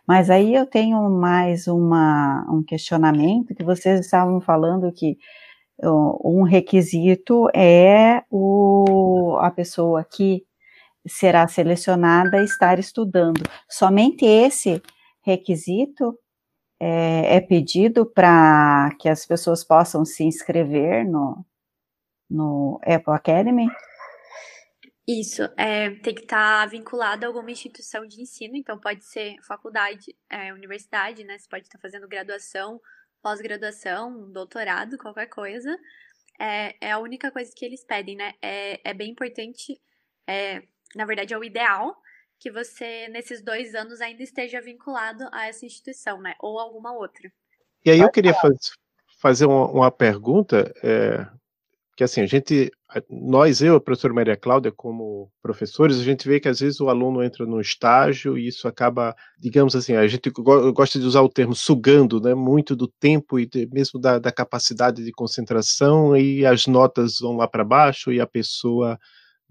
Mas 0.07 0.31
aí 0.31 0.55
eu 0.55 0.65
tenho 0.65 1.09
mais 1.11 1.67
uma, 1.67 2.43
um 2.51 2.63
questionamento 2.63 3.53
que 3.53 3.63
vocês 3.63 3.99
estavam 3.99 4.41
falando 4.41 4.91
que 4.91 5.17
um 6.23 6.43
requisito 6.43 7.47
é 7.53 8.23
o, 8.29 9.37
a 9.39 9.51
pessoa 9.51 10.03
que 10.03 10.43
será 11.05 11.47
selecionada 11.47 12.43
estar 12.43 12.79
estudando. 12.79 13.43
Somente 13.69 14.25
esse 14.25 14.81
requisito 15.21 16.17
é, 16.79 17.37
é 17.37 17.41
pedido 17.41 18.05
para 18.05 18.89
que 18.99 19.07
as 19.07 19.25
pessoas 19.25 19.63
possam 19.63 20.03
se 20.03 20.23
inscrever 20.23 21.05
no, 21.05 21.45
no 22.33 22.79
Apple 22.83 23.13
Academy? 23.13 23.67
Isso, 25.07 25.43
é, 25.57 25.89
tem 25.89 26.15
que 26.15 26.21
estar 26.21 26.61
tá 26.61 26.65
vinculado 26.65 27.25
a 27.25 27.27
alguma 27.27 27.51
instituição 27.51 28.07
de 28.07 28.21
ensino, 28.21 28.55
então 28.55 28.79
pode 28.79 29.03
ser 29.05 29.35
faculdade, 29.45 30.15
é, 30.29 30.53
universidade, 30.53 31.23
né? 31.25 31.37
Você 31.37 31.47
pode 31.47 31.65
estar 31.65 31.77
tá 31.77 31.81
fazendo 31.81 32.07
graduação, 32.07 32.81
pós-graduação, 33.21 34.31
doutorado, 34.31 34.97
qualquer 34.97 35.27
coisa. 35.27 35.77
É, 36.39 36.75
é 36.79 36.91
a 36.91 36.99
única 36.99 37.29
coisa 37.31 37.51
que 37.55 37.65
eles 37.65 37.83
pedem, 37.83 38.15
né? 38.15 38.33
É, 38.41 38.79
é 38.89 38.93
bem 38.93 39.11
importante, 39.11 39.79
é, 40.25 40.63
na 40.95 41.05
verdade 41.05 41.33
é 41.33 41.37
o 41.37 41.43
ideal, 41.43 41.95
que 42.39 42.49
você, 42.49 43.09
nesses 43.09 43.43
dois 43.43 43.75
anos, 43.75 43.99
ainda 43.99 44.23
esteja 44.23 44.61
vinculado 44.61 45.27
a 45.33 45.47
essa 45.47 45.65
instituição, 45.65 46.21
né? 46.21 46.33
Ou 46.39 46.59
alguma 46.59 46.93
outra. 46.93 47.29
E 47.85 47.91
aí 47.91 47.99
eu 47.99 48.09
queria 48.09 48.33
faz, 48.33 48.71
fazer 49.19 49.45
uma, 49.45 49.67
uma 49.69 49.91
pergunta, 49.91 50.73
é, 50.81 51.27
que 51.95 52.03
assim, 52.03 52.21
a 52.21 52.25
gente, 52.25 52.71
nós, 53.09 53.61
eu, 53.61 53.75
a 53.75 53.81
professora 53.81 54.13
Maria 54.13 54.35
Cláudia, 54.35 54.71
como 54.71 55.31
professores, 55.41 55.99
a 55.99 56.03
gente 56.03 56.27
vê 56.27 56.39
que 56.39 56.47
às 56.47 56.59
vezes 56.59 56.79
o 56.79 56.89
aluno 56.89 57.23
entra 57.23 57.45
no 57.45 57.61
estágio 57.61 58.37
e 58.37 58.47
isso 58.47 58.67
acaba, 58.67 59.15
digamos 59.37 59.75
assim, 59.75 59.95
a 59.95 60.07
gente 60.07 60.31
gosta 60.31 60.99
de 60.99 61.05
usar 61.05 61.21
o 61.21 61.29
termo 61.29 61.55
sugando, 61.55 62.19
né, 62.19 62.33
muito 62.33 62.75
do 62.75 62.87
tempo 62.87 63.39
e 63.39 63.45
de, 63.45 63.67
mesmo 63.71 63.99
da, 63.99 64.17
da 64.17 64.31
capacidade 64.31 65.03
de 65.03 65.11
concentração 65.11 66.17
e 66.17 66.45
as 66.45 66.65
notas 66.65 67.19
vão 67.19 67.37
lá 67.37 67.47
para 67.47 67.63
baixo 67.63 68.11
e 68.11 68.19
a 68.19 68.27
pessoa 68.27 68.97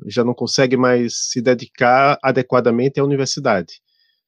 já 0.06 0.24
não 0.24 0.34
consegue 0.34 0.76
mais 0.76 1.28
se 1.30 1.40
dedicar 1.40 2.18
adequadamente 2.22 2.98
à 2.98 3.04
universidade. 3.04 3.80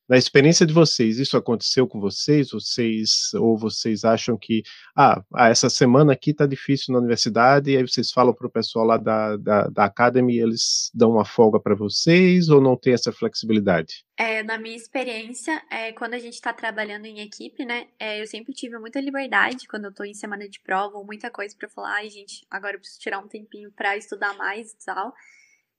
Na 0.07 0.19
experiência 0.19 0.67
de 0.67 0.73
vocês, 0.73 1.19
isso 1.19 1.35
aconteceu 1.35 1.88
com 1.88 1.99
vocês? 1.99 2.51
Vocês 2.51 3.33
ou 3.35 3.57
vocês 3.57 4.05
acham 4.05 4.37
que 4.37 4.62
ah, 4.95 5.23
ah 5.33 5.49
essa 5.49 5.71
semana 5.71 6.12
aqui 6.12 6.31
está 6.31 6.47
difícil 6.47 6.93
na 6.93 6.99
universidade 6.99 7.71
e 7.71 7.77
aí 7.77 7.83
vocês 7.83 8.11
falam 8.11 8.35
para 8.35 8.47
o 8.47 8.51
pessoal 8.51 8.85
lá 8.85 8.99
da, 8.99 9.38
da, 9.38 9.62
da 9.69 9.85
Academy 9.87 10.38
eles 10.38 10.90
dão 10.95 11.12
uma 11.12 11.25
folga 11.25 11.59
para 11.59 11.75
vocês 11.75 12.51
ou 12.51 12.61
não 12.61 12.77
tem 12.77 12.93
essa 12.93 13.12
flexibilidade? 13.12 14.05
É, 14.19 14.43
na 14.43 14.59
minha 14.59 14.77
experiência, 14.77 15.62
é, 15.71 15.93
quando 15.93 16.12
a 16.12 16.19
gente 16.19 16.35
está 16.35 16.53
trabalhando 16.53 17.07
em 17.07 17.21
equipe, 17.21 17.64
né, 17.64 17.87
é, 17.99 18.21
eu 18.21 18.27
sempre 18.27 18.53
tive 18.53 18.79
muita 18.79 19.01
liberdade 19.01 19.67
quando 19.67 19.85
eu 19.85 19.90
estou 19.90 20.05
em 20.05 20.14
semana 20.14 20.47
de 20.47 20.61
prova 20.61 20.99
ou 20.99 21.07
muita 21.07 21.31
coisa 21.31 21.57
para 21.59 21.69
falar, 21.69 21.95
ai 21.95 22.11
gente, 22.11 22.47
agora 22.51 22.77
eu 22.77 22.79
preciso 22.79 23.01
tirar 23.01 23.21
um 23.21 23.27
tempinho 23.27 23.73
para 23.73 23.97
estudar 23.97 24.37
mais 24.37 24.73
e 24.73 24.85
tal. 24.85 25.14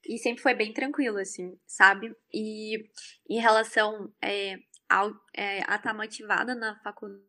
E 0.08 0.18
sempre 0.18 0.42
foi 0.42 0.54
bem 0.54 0.74
tranquilo, 0.74 1.18
assim, 1.18 1.58
sabe? 1.66 2.16
E 2.34 2.90
em 3.30 3.40
relação 3.40 4.14
é, 4.22 4.58
ao, 4.90 5.12
é, 5.36 5.60
a 5.60 5.76
estar 5.76 5.80
tá 5.80 5.94
motivada 5.94 6.54
na 6.56 6.80
faculdade, 6.82 7.26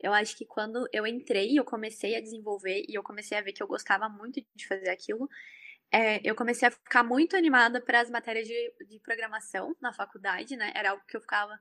eu 0.00 0.12
acho 0.12 0.36
que 0.36 0.44
quando 0.44 0.88
eu 0.92 1.06
entrei, 1.06 1.58
eu 1.58 1.64
comecei 1.64 2.16
a 2.16 2.20
desenvolver 2.20 2.84
e 2.88 2.94
eu 2.94 3.02
comecei 3.02 3.38
a 3.38 3.42
ver 3.42 3.52
que 3.52 3.62
eu 3.62 3.66
gostava 3.68 4.08
muito 4.08 4.42
de 4.54 4.66
fazer 4.66 4.90
aquilo. 4.90 5.28
É, 5.92 6.20
eu 6.24 6.34
comecei 6.34 6.68
a 6.68 6.70
ficar 6.70 7.04
muito 7.04 7.36
animada 7.36 7.80
para 7.80 8.00
as 8.00 8.10
matérias 8.10 8.48
de, 8.48 8.74
de 8.88 8.98
programação 9.00 9.76
na 9.80 9.92
faculdade, 9.92 10.56
né? 10.56 10.72
Era 10.74 10.90
algo 10.90 11.02
que 11.06 11.16
eu 11.16 11.20
ficava 11.20 11.58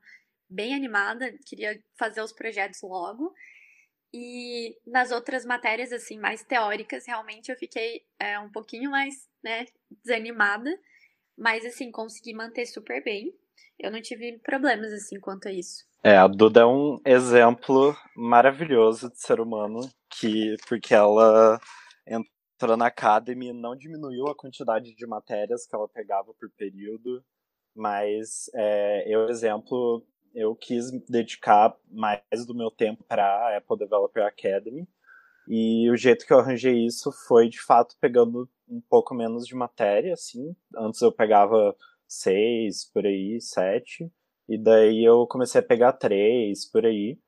bem 0.49 0.73
animada, 0.73 1.33
queria 1.45 1.81
fazer 1.97 2.21
os 2.21 2.31
projetos 2.31 2.81
logo. 2.81 3.33
E 4.13 4.75
nas 4.85 5.11
outras 5.11 5.45
matérias, 5.45 5.91
assim, 5.91 6.19
mais 6.19 6.43
teóricas, 6.43 7.05
realmente 7.07 7.49
eu 7.49 7.57
fiquei 7.57 8.01
é, 8.19 8.37
um 8.39 8.51
pouquinho 8.51 8.91
mais, 8.91 9.27
né, 9.43 9.65
desanimada. 10.03 10.69
Mas, 11.37 11.65
assim, 11.65 11.91
consegui 11.91 12.33
manter 12.33 12.65
super 12.65 13.03
bem. 13.03 13.33
Eu 13.79 13.91
não 13.91 14.01
tive 14.01 14.37
problemas, 14.39 14.91
assim, 14.91 15.19
quanto 15.19 15.47
a 15.47 15.51
isso. 15.51 15.85
É, 16.03 16.17
a 16.17 16.27
Duda 16.27 16.61
é 16.61 16.65
um 16.65 16.99
exemplo 17.05 17.95
maravilhoso 18.15 19.09
de 19.09 19.19
ser 19.19 19.39
humano, 19.39 19.79
que 20.09 20.55
porque 20.67 20.93
ela 20.93 21.59
entrou 22.05 22.75
na 22.75 22.87
Academy 22.87 23.49
e 23.49 23.53
não 23.53 23.75
diminuiu 23.75 24.27
a 24.27 24.35
quantidade 24.35 24.93
de 24.95 25.07
matérias 25.07 25.65
que 25.65 25.75
ela 25.75 25.87
pegava 25.87 26.33
por 26.33 26.49
período, 26.57 27.23
mas 27.75 28.49
é, 28.55 29.03
eu, 29.07 29.29
exemplo, 29.29 30.03
eu 30.33 30.55
quis 30.55 30.91
dedicar 31.09 31.75
mais 31.89 32.45
do 32.45 32.55
meu 32.55 32.71
tempo 32.71 33.03
para 33.03 33.23
a 33.23 33.57
Apple 33.57 33.77
Developer 33.77 34.23
Academy. 34.23 34.87
E 35.47 35.89
o 35.89 35.97
jeito 35.97 36.25
que 36.25 36.33
eu 36.33 36.39
arranjei 36.39 36.85
isso 36.85 37.11
foi, 37.27 37.49
de 37.49 37.61
fato, 37.61 37.95
pegando 37.99 38.49
um 38.69 38.81
pouco 38.81 39.13
menos 39.13 39.45
de 39.45 39.55
matéria, 39.55 40.13
assim. 40.13 40.55
Antes 40.75 41.01
eu 41.01 41.11
pegava 41.11 41.75
seis, 42.07 42.85
por 42.85 43.05
aí, 43.05 43.39
sete. 43.41 44.11
E 44.47 44.57
daí 44.57 45.03
eu 45.03 45.25
comecei 45.27 45.59
a 45.59 45.63
pegar 45.63 45.93
três, 45.93 46.65
por 46.69 46.85
aí. 46.85 47.19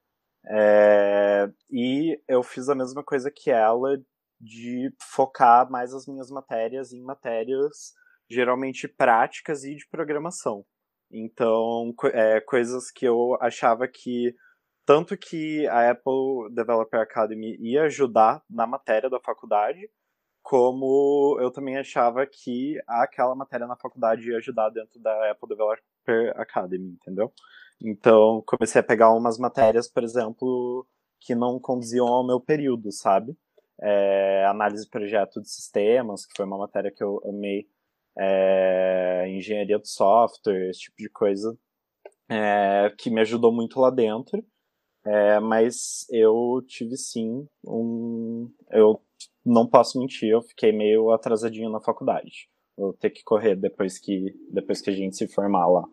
É... 0.46 1.50
E 1.72 2.20
eu 2.28 2.44
fiz 2.44 2.70
a 2.70 2.76
mesma 2.76 3.04
coisa 3.04 3.32
que 3.32 3.50
ela, 3.50 4.02
de 4.40 4.94
focar 5.00 5.70
mais 5.70 5.94
as 5.94 6.06
minhas 6.08 6.30
matérias 6.30 6.94
em 6.94 7.02
matérias 7.02 7.94
geralmente 8.30 8.88
práticas 8.88 9.64
e 9.64 9.76
de 9.76 9.88
programação. 9.88 10.66
Então, 11.14 11.94
é, 12.12 12.42
coisas 12.42 12.90
que 12.90 13.06
eu 13.06 13.38
achava 13.40 13.88
que 13.88 14.36
tanto 14.86 15.16
que 15.16 15.66
a 15.68 15.92
Apple 15.92 16.54
Developer 16.54 17.00
Academy 17.00 17.56
ia 17.60 17.84
ajudar 17.84 18.44
na 18.50 18.68
matéria 18.68 19.10
da 19.10 19.20
faculdade, 19.20 19.90
como 20.42 21.38
eu 21.40 21.52
também 21.52 21.78
achava 21.78 22.26
que 22.28 22.78
aquela 22.86 23.36
matéria 23.36 23.66
na 23.66 23.78
faculdade 23.78 24.30
ia 24.30 24.38
ajudar 24.38 24.70
dentro 24.70 25.00
da 25.00 25.32
Apple 25.32 25.48
Developer 25.48 26.34
Academy, 26.36 26.90
entendeu? 26.90 27.32
Então, 27.82 28.44
comecei 28.46 28.82
a 28.82 28.84
pegar 28.84 29.14
umas 29.14 29.38
matérias, 29.38 29.90
por 29.90 30.04
exemplo, 30.04 30.86
que 31.20 31.34
não 31.36 31.60
conduziam 31.60 32.08
ao 32.08 32.26
meu 32.26 32.40
período, 32.40 32.92
sabe? 32.92 33.38
É, 33.82 34.46
análise 34.46 34.84
de 34.84 34.90
projeto 34.90 35.42
de 35.42 35.50
sistemas, 35.50 36.26
que 36.26 36.34
foi 36.36 36.46
uma 36.46 36.58
matéria 36.58 36.92
que 36.92 37.04
eu 37.04 37.22
amei 37.26 37.68
é, 38.18 39.26
engenharia 39.30 39.80
do 39.80 39.88
software, 39.88 40.70
esse 40.70 40.82
tipo 40.82 40.98
de 40.98 41.10
coisa, 41.10 41.58
é, 42.30 42.94
que 42.98 43.10
me 43.10 43.22
ajudou 43.22 43.52
muito 43.52 43.80
lá 43.80 43.90
dentro. 43.90 44.44
É, 45.06 45.40
mas 45.40 46.06
eu 46.10 46.64
tive 46.66 46.96
sim 46.96 47.46
um. 47.66 48.50
Eu 48.72 49.02
não 49.46 49.68
posso 49.68 50.00
mentir, 50.00 50.30
eu 50.30 50.42
fiquei 50.42 50.72
meio 50.72 51.12
atrasadinho 51.12 51.70
na 51.70 51.82
faculdade. 51.82 52.48
Vou 52.78 52.94
ter 52.94 53.10
que 53.10 53.24
correr 53.24 53.56
depois 53.56 54.00
que, 54.00 54.34
depois 54.50 54.82
que 54.82 54.90
a 54.90 54.94
gente 54.94 55.16
se 55.18 55.28
formar 55.28 55.68
lá. 55.68 55.84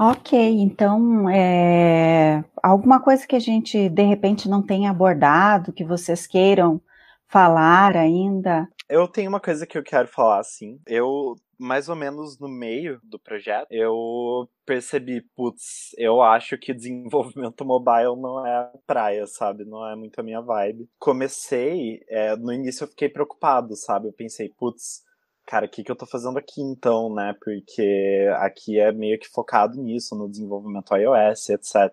Ok, 0.00 0.36
então 0.36 1.30
é, 1.30 2.44
alguma 2.60 3.00
coisa 3.00 3.24
que 3.26 3.36
a 3.36 3.40
gente 3.40 3.88
de 3.88 4.02
repente 4.02 4.48
não 4.48 4.60
tenha 4.60 4.90
abordado, 4.90 5.72
que 5.72 5.84
vocês 5.84 6.26
queiram 6.26 6.80
falar 7.28 7.96
ainda? 7.96 8.68
Eu 8.88 9.06
tenho 9.06 9.28
uma 9.28 9.40
coisa 9.40 9.66
que 9.66 9.78
eu 9.78 9.84
quero 9.84 10.08
falar, 10.08 10.42
sim. 10.42 10.80
Eu, 10.86 11.36
mais 11.58 11.88
ou 11.88 11.96
menos 11.96 12.38
no 12.38 12.48
meio 12.48 13.00
do 13.04 13.18
projeto, 13.18 13.66
eu 13.70 14.48
percebi, 14.64 15.20
putz, 15.34 15.94
eu 15.98 16.22
acho 16.22 16.58
que 16.58 16.74
desenvolvimento 16.74 17.64
mobile 17.66 18.16
não 18.16 18.46
é 18.46 18.72
praia, 18.86 19.26
sabe? 19.26 19.64
Não 19.64 19.86
é 19.86 19.96
muito 19.96 20.18
a 20.18 20.22
minha 20.22 20.40
vibe. 20.40 20.88
Comecei, 20.98 22.02
é, 22.08 22.36
no 22.36 22.52
início 22.52 22.84
eu 22.84 22.88
fiquei 22.88 23.08
preocupado, 23.08 23.76
sabe? 23.76 24.08
Eu 24.08 24.12
pensei, 24.12 24.48
putz, 24.48 25.02
cara, 25.46 25.66
o 25.66 25.68
que, 25.68 25.84
que 25.84 25.90
eu 25.90 25.96
tô 25.96 26.06
fazendo 26.06 26.38
aqui 26.38 26.60
então, 26.60 27.12
né? 27.14 27.34
Porque 27.40 28.28
aqui 28.38 28.78
é 28.78 28.92
meio 28.92 29.18
que 29.18 29.28
focado 29.28 29.80
nisso, 29.80 30.14
no 30.16 30.28
desenvolvimento 30.28 30.94
iOS, 30.96 31.50
etc. 31.50 31.92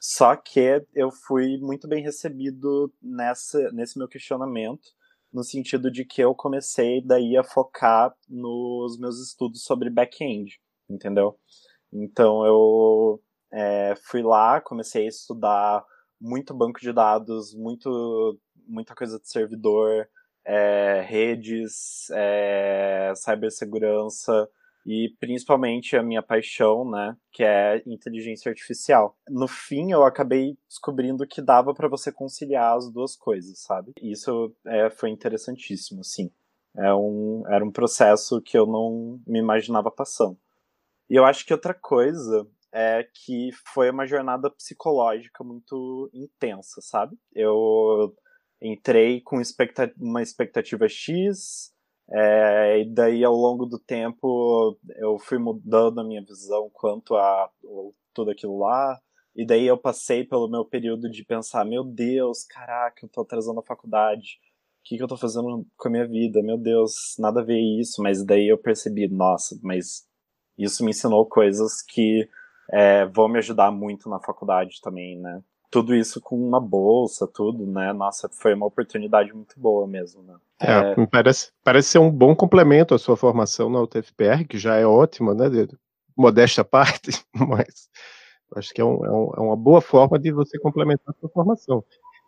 Só 0.00 0.36
que 0.36 0.84
eu 0.94 1.10
fui 1.10 1.58
muito 1.58 1.88
bem 1.88 2.02
recebido 2.02 2.92
nessa, 3.02 3.70
nesse 3.72 3.98
meu 3.98 4.08
questionamento, 4.08 4.97
no 5.32 5.42
sentido 5.42 5.90
de 5.90 6.04
que 6.04 6.22
eu 6.22 6.34
comecei 6.34 7.02
daí 7.02 7.36
a 7.36 7.44
focar 7.44 8.14
nos 8.28 8.98
meus 8.98 9.20
estudos 9.20 9.62
sobre 9.62 9.90
back-end, 9.90 10.60
entendeu? 10.88 11.38
Então 11.92 12.44
eu 12.46 13.20
é, 13.52 13.94
fui 14.04 14.22
lá, 14.22 14.60
comecei 14.60 15.04
a 15.06 15.08
estudar 15.08 15.84
muito 16.20 16.54
banco 16.54 16.80
de 16.80 16.92
dados, 16.92 17.54
muito, 17.54 18.38
muita 18.66 18.94
coisa 18.94 19.18
de 19.20 19.28
servidor, 19.28 20.08
é, 20.44 21.02
redes, 21.06 22.10
é, 22.10 23.12
cibersegurança 23.14 24.48
e 24.88 25.14
principalmente 25.20 25.98
a 25.98 26.02
minha 26.02 26.22
paixão, 26.22 26.90
né, 26.90 27.14
que 27.30 27.44
é 27.44 27.82
inteligência 27.84 28.48
artificial. 28.48 29.18
No 29.28 29.46
fim, 29.46 29.92
eu 29.92 30.02
acabei 30.02 30.56
descobrindo 30.66 31.26
que 31.26 31.42
dava 31.42 31.74
para 31.74 31.88
você 31.88 32.10
conciliar 32.10 32.74
as 32.74 32.90
duas 32.90 33.14
coisas, 33.14 33.58
sabe? 33.58 33.92
Isso 34.00 34.50
é, 34.66 34.88
foi 34.88 35.10
interessantíssimo, 35.10 36.02
sim. 36.02 36.30
É 36.74 36.94
um, 36.94 37.42
era 37.48 37.62
um 37.62 37.70
processo 37.70 38.40
que 38.40 38.56
eu 38.56 38.64
não 38.64 39.20
me 39.26 39.38
imaginava 39.38 39.90
passando. 39.90 40.38
E 41.10 41.16
eu 41.16 41.26
acho 41.26 41.44
que 41.44 41.52
outra 41.52 41.74
coisa 41.74 42.48
é 42.72 43.06
que 43.12 43.50
foi 43.74 43.90
uma 43.90 44.06
jornada 44.06 44.50
psicológica 44.50 45.44
muito 45.44 46.08
intensa, 46.14 46.80
sabe? 46.80 47.14
Eu 47.34 48.16
entrei 48.60 49.20
com 49.20 49.38
uma 49.98 50.22
expectativa 50.22 50.88
X, 50.88 51.74
é, 52.10 52.80
e 52.80 52.84
daí 52.84 53.24
ao 53.24 53.34
longo 53.34 53.66
do 53.66 53.78
tempo 53.78 54.78
eu 54.96 55.18
fui 55.18 55.38
mudando 55.38 56.00
a 56.00 56.04
minha 56.04 56.22
visão 56.24 56.70
quanto 56.72 57.16
a 57.16 57.50
tudo 58.14 58.30
aquilo 58.30 58.58
lá. 58.58 58.98
E 59.36 59.46
daí 59.46 59.66
eu 59.66 59.78
passei 59.78 60.24
pelo 60.24 60.48
meu 60.48 60.64
período 60.64 61.08
de 61.10 61.24
pensar, 61.24 61.64
meu 61.64 61.84
Deus, 61.84 62.44
caraca, 62.44 63.04
eu 63.04 63.08
tô 63.08 63.20
atrasando 63.20 63.60
a 63.60 63.64
faculdade. 63.64 64.40
O 64.80 64.88
que, 64.88 64.96
que 64.96 65.02
eu 65.02 65.08
tô 65.08 65.16
fazendo 65.16 65.66
com 65.76 65.88
a 65.88 65.90
minha 65.90 66.08
vida? 66.08 66.42
Meu 66.42 66.58
Deus, 66.58 67.14
nada 67.18 67.40
a 67.40 67.44
ver 67.44 67.60
isso. 67.60 68.02
Mas 68.02 68.24
daí 68.24 68.48
eu 68.48 68.58
percebi, 68.58 69.06
nossa, 69.08 69.58
mas 69.62 70.06
isso 70.56 70.84
me 70.84 70.90
ensinou 70.90 71.26
coisas 71.26 71.82
que 71.82 72.28
é, 72.72 73.06
vão 73.06 73.28
me 73.28 73.38
ajudar 73.38 73.70
muito 73.70 74.08
na 74.08 74.18
faculdade 74.18 74.80
também, 74.82 75.18
né? 75.18 75.42
tudo 75.70 75.94
isso 75.94 76.20
com 76.20 76.36
uma 76.36 76.60
bolsa, 76.60 77.26
tudo, 77.26 77.66
né? 77.66 77.92
Nossa, 77.92 78.28
foi 78.28 78.54
uma 78.54 78.66
oportunidade 78.66 79.32
muito 79.32 79.58
boa 79.58 79.86
mesmo, 79.86 80.22
né? 80.22 80.34
É, 80.60 81.00
é... 81.00 81.06
parece, 81.06 81.52
parece 81.62 81.88
ser 81.88 81.98
um 81.98 82.10
bom 82.10 82.34
complemento 82.34 82.94
à 82.94 82.98
sua 82.98 83.16
formação 83.16 83.70
na 83.70 83.80
UTFPR, 83.80 84.44
que 84.48 84.58
já 84.58 84.76
é 84.76 84.86
ótima, 84.86 85.34
né? 85.34 85.48
De, 85.48 85.68
modesta 86.16 86.64
parte, 86.66 87.10
mas 87.32 87.88
acho 88.56 88.74
que 88.74 88.80
é, 88.80 88.84
um, 88.84 89.04
é, 89.04 89.10
um, 89.10 89.30
é 89.36 89.40
uma 89.40 89.56
boa 89.56 89.80
forma 89.80 90.18
de 90.18 90.32
você 90.32 90.58
complementar 90.58 91.14
a 91.14 91.20
sua 91.20 91.28
formação. 91.28 91.84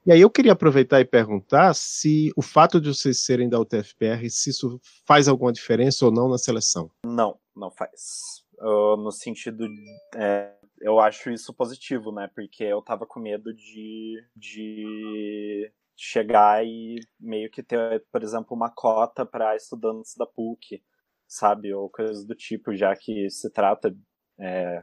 E 0.07 0.13
aí 0.13 0.21
eu 0.21 0.31
queria 0.31 0.53
aproveitar 0.53 1.01
e 1.01 1.05
perguntar 1.05 1.75
se 1.75 2.33
o 2.35 2.41
fato 2.41 2.81
de 2.81 2.89
vocês 2.89 3.19
serem 3.19 3.49
da 3.49 3.61
UTFPR, 3.61 4.31
se 4.31 4.49
isso 4.49 4.81
faz 5.05 5.29
alguma 5.29 5.53
diferença 5.53 6.07
ou 6.07 6.13
não 6.13 6.29
na 6.29 6.39
seleção. 6.39 6.91
Não, 7.05 7.39
não 7.55 7.71
faz. 7.71 8.43
Uh, 8.59 8.97
no 8.97 9.11
sentido 9.11 9.67
é, 10.15 10.53
eu 10.81 10.99
acho 10.99 11.31
isso 11.31 11.53
positivo, 11.53 12.11
né? 12.11 12.31
Porque 12.35 12.65
eu 12.65 12.81
tava 12.81 13.07
com 13.07 13.21
medo 13.21 13.53
de, 13.53 14.23
de 14.35 15.71
chegar 16.03 16.65
e 16.65 16.99
meio 17.21 17.51
que 17.51 17.63
ter, 17.63 18.03
por 18.11 18.23
exemplo, 18.23 18.57
uma 18.57 18.71
cota 18.71 19.27
para 19.27 19.55
estudantes 19.55 20.17
da 20.17 20.27
PUC, 20.27 20.83
sabe? 21.29 21.75
Ou 21.75 21.91
coisas 21.91 22.25
do 22.25 22.35
tipo, 22.35 22.75
já 22.75 22.97
que 22.97 23.29
se 23.29 23.51
trata 23.51 23.95
é, 24.39 24.83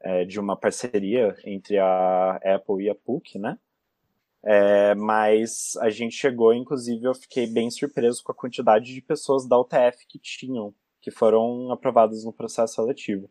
é, 0.00 0.24
de 0.24 0.40
uma 0.40 0.56
parceria 0.56 1.36
entre 1.44 1.78
a 1.78 2.40
Apple 2.42 2.82
e 2.82 2.88
a 2.88 2.94
PUC, 2.94 3.38
né? 3.38 3.58
É, 4.42 4.94
mas 4.94 5.76
a 5.80 5.90
gente 5.90 6.14
chegou, 6.14 6.54
inclusive, 6.54 7.04
eu 7.04 7.14
fiquei 7.14 7.46
bem 7.46 7.70
surpreso 7.70 8.22
com 8.24 8.32
a 8.32 8.34
quantidade 8.34 8.94
de 8.94 9.02
pessoas 9.02 9.46
da 9.46 9.58
UTF 9.58 10.06
que 10.08 10.18
tinham, 10.18 10.74
que 11.02 11.10
foram 11.10 11.70
aprovadas 11.72 12.24
no 12.24 12.32
processo 12.32 12.76
seletivo 12.76 13.30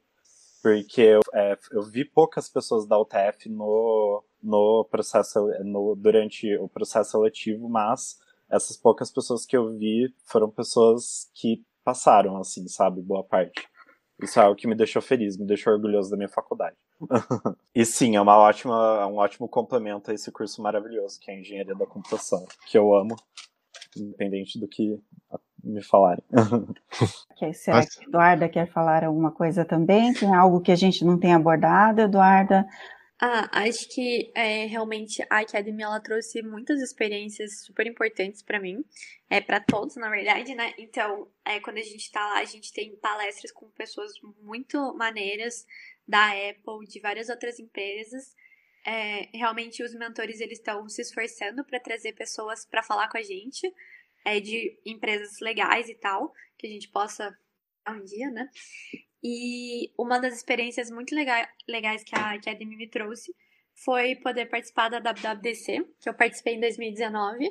porque 0.63 1.01
eu, 1.01 1.19
é, 1.33 1.57
eu 1.73 1.83
vi 1.83 2.05
poucas 2.05 2.47
pessoas 2.47 2.87
da 2.87 2.97
UTF 2.97 3.49
no, 3.49 4.23
no 4.41 4.87
processo, 4.89 5.45
no, 5.61 5.93
durante 5.93 6.55
o 6.55 6.69
processo 6.69 7.11
seletivo, 7.11 7.67
mas 7.67 8.17
essas 8.49 8.77
poucas 8.77 9.11
pessoas 9.11 9.45
que 9.45 9.57
eu 9.57 9.77
vi 9.77 10.15
foram 10.23 10.49
pessoas 10.49 11.29
que 11.33 11.61
passaram, 11.83 12.37
assim, 12.37 12.65
sabe, 12.69 13.01
boa 13.01 13.25
parte. 13.25 13.67
Isso 14.21 14.39
é 14.39 14.43
algo 14.43 14.55
que 14.55 14.65
me 14.65 14.73
deixou 14.73 15.01
feliz, 15.01 15.35
me 15.35 15.45
deixou 15.45 15.73
orgulhoso 15.73 16.09
da 16.09 16.15
minha 16.15 16.29
faculdade. 16.29 16.77
e 17.75 17.83
sim, 17.83 18.15
é 18.15 18.21
uma 18.21 18.37
ótima, 18.37 19.01
é 19.01 19.05
um 19.05 19.17
ótimo 19.17 19.49
complemento 19.49 20.11
a 20.11 20.13
esse 20.13 20.31
curso 20.31 20.61
maravilhoso 20.61 21.19
que 21.19 21.29
é 21.29 21.33
a 21.33 21.39
Engenharia 21.39 21.75
da 21.75 21.85
Computação, 21.85 22.45
que 22.67 22.77
eu 22.77 22.95
amo, 22.95 23.17
independente 23.97 24.57
do 24.57 24.67
que 24.69 24.97
me 25.63 25.83
falarem. 25.83 26.23
Okay, 27.35 27.51
será 27.53 27.77
Mas... 27.77 27.95
que 27.95 28.05
a 28.05 28.07
Eduarda 28.07 28.47
quer 28.47 28.67
falar 28.67 29.03
alguma 29.03 29.31
coisa 29.31 29.65
também? 29.65 30.13
Tem 30.13 30.33
algo 30.33 30.61
que 30.61 30.71
a 30.71 30.75
gente 30.75 31.03
não 31.03 31.19
tem 31.19 31.33
abordado, 31.33 32.01
Eduarda? 32.01 32.65
Ah, 33.19 33.49
acho 33.63 33.87
que 33.89 34.31
é, 34.35 34.65
realmente 34.65 35.25
a 35.29 35.39
Academy 35.39 35.81
ela 35.81 35.99
trouxe 35.99 36.41
muitas 36.41 36.81
experiências 36.81 37.61
super 37.61 37.87
importantes 37.87 38.41
para 38.41 38.59
mim, 38.59 38.83
é 39.29 39.39
para 39.39 39.59
todos 39.59 39.95
na 39.95 40.09
verdade, 40.09 40.53
né? 40.53 40.73
Então, 40.77 41.27
é, 41.45 41.59
quando 41.59 41.77
a 41.77 41.83
gente 41.83 42.11
tá 42.11 42.19
lá, 42.19 42.39
a 42.39 42.45
gente 42.45 42.71
tem 42.73 42.95
palestras 42.97 43.51
com 43.51 43.67
pessoas 43.69 44.11
muito 44.41 44.93
maneiras 44.95 45.65
da 46.07 46.31
Apple, 46.31 46.87
de 46.87 46.99
várias 46.99 47.29
outras 47.29 47.59
empresas. 47.59 48.35
É, 48.85 49.29
realmente 49.33 49.81
os 49.81 49.95
mentores 49.95 50.41
eles 50.41 50.59
estão 50.59 50.87
se 50.89 51.01
esforçando 51.01 51.63
para 51.63 51.79
trazer 51.79 52.13
pessoas 52.13 52.65
para 52.65 52.83
falar 52.83 53.07
com 53.09 53.17
a 53.17 53.23
gente 53.23 53.73
é, 54.25 54.39
de 54.39 54.79
empresas 54.85 55.39
legais 55.39 55.89
e 55.89 55.95
tal, 55.95 56.33
que 56.57 56.67
a 56.67 56.69
gente 56.69 56.89
possa 56.89 57.37
um 57.89 58.03
dia, 58.03 58.29
né? 58.31 58.49
E 59.23 59.91
uma 59.97 60.19
das 60.19 60.35
experiências 60.35 60.89
muito 60.89 61.15
lega 61.15 61.49
legais 61.67 62.03
que 62.03 62.15
a, 62.15 62.37
que 62.39 62.49
a 62.49 62.55
me 62.55 62.89
trouxe 62.89 63.33
foi 63.73 64.15
poder 64.15 64.47
participar 64.47 64.89
da 64.89 64.99
WWDC, 64.99 65.85
que 65.99 66.09
eu 66.09 66.13
participei 66.13 66.55
em 66.55 66.59
2019. 66.59 67.49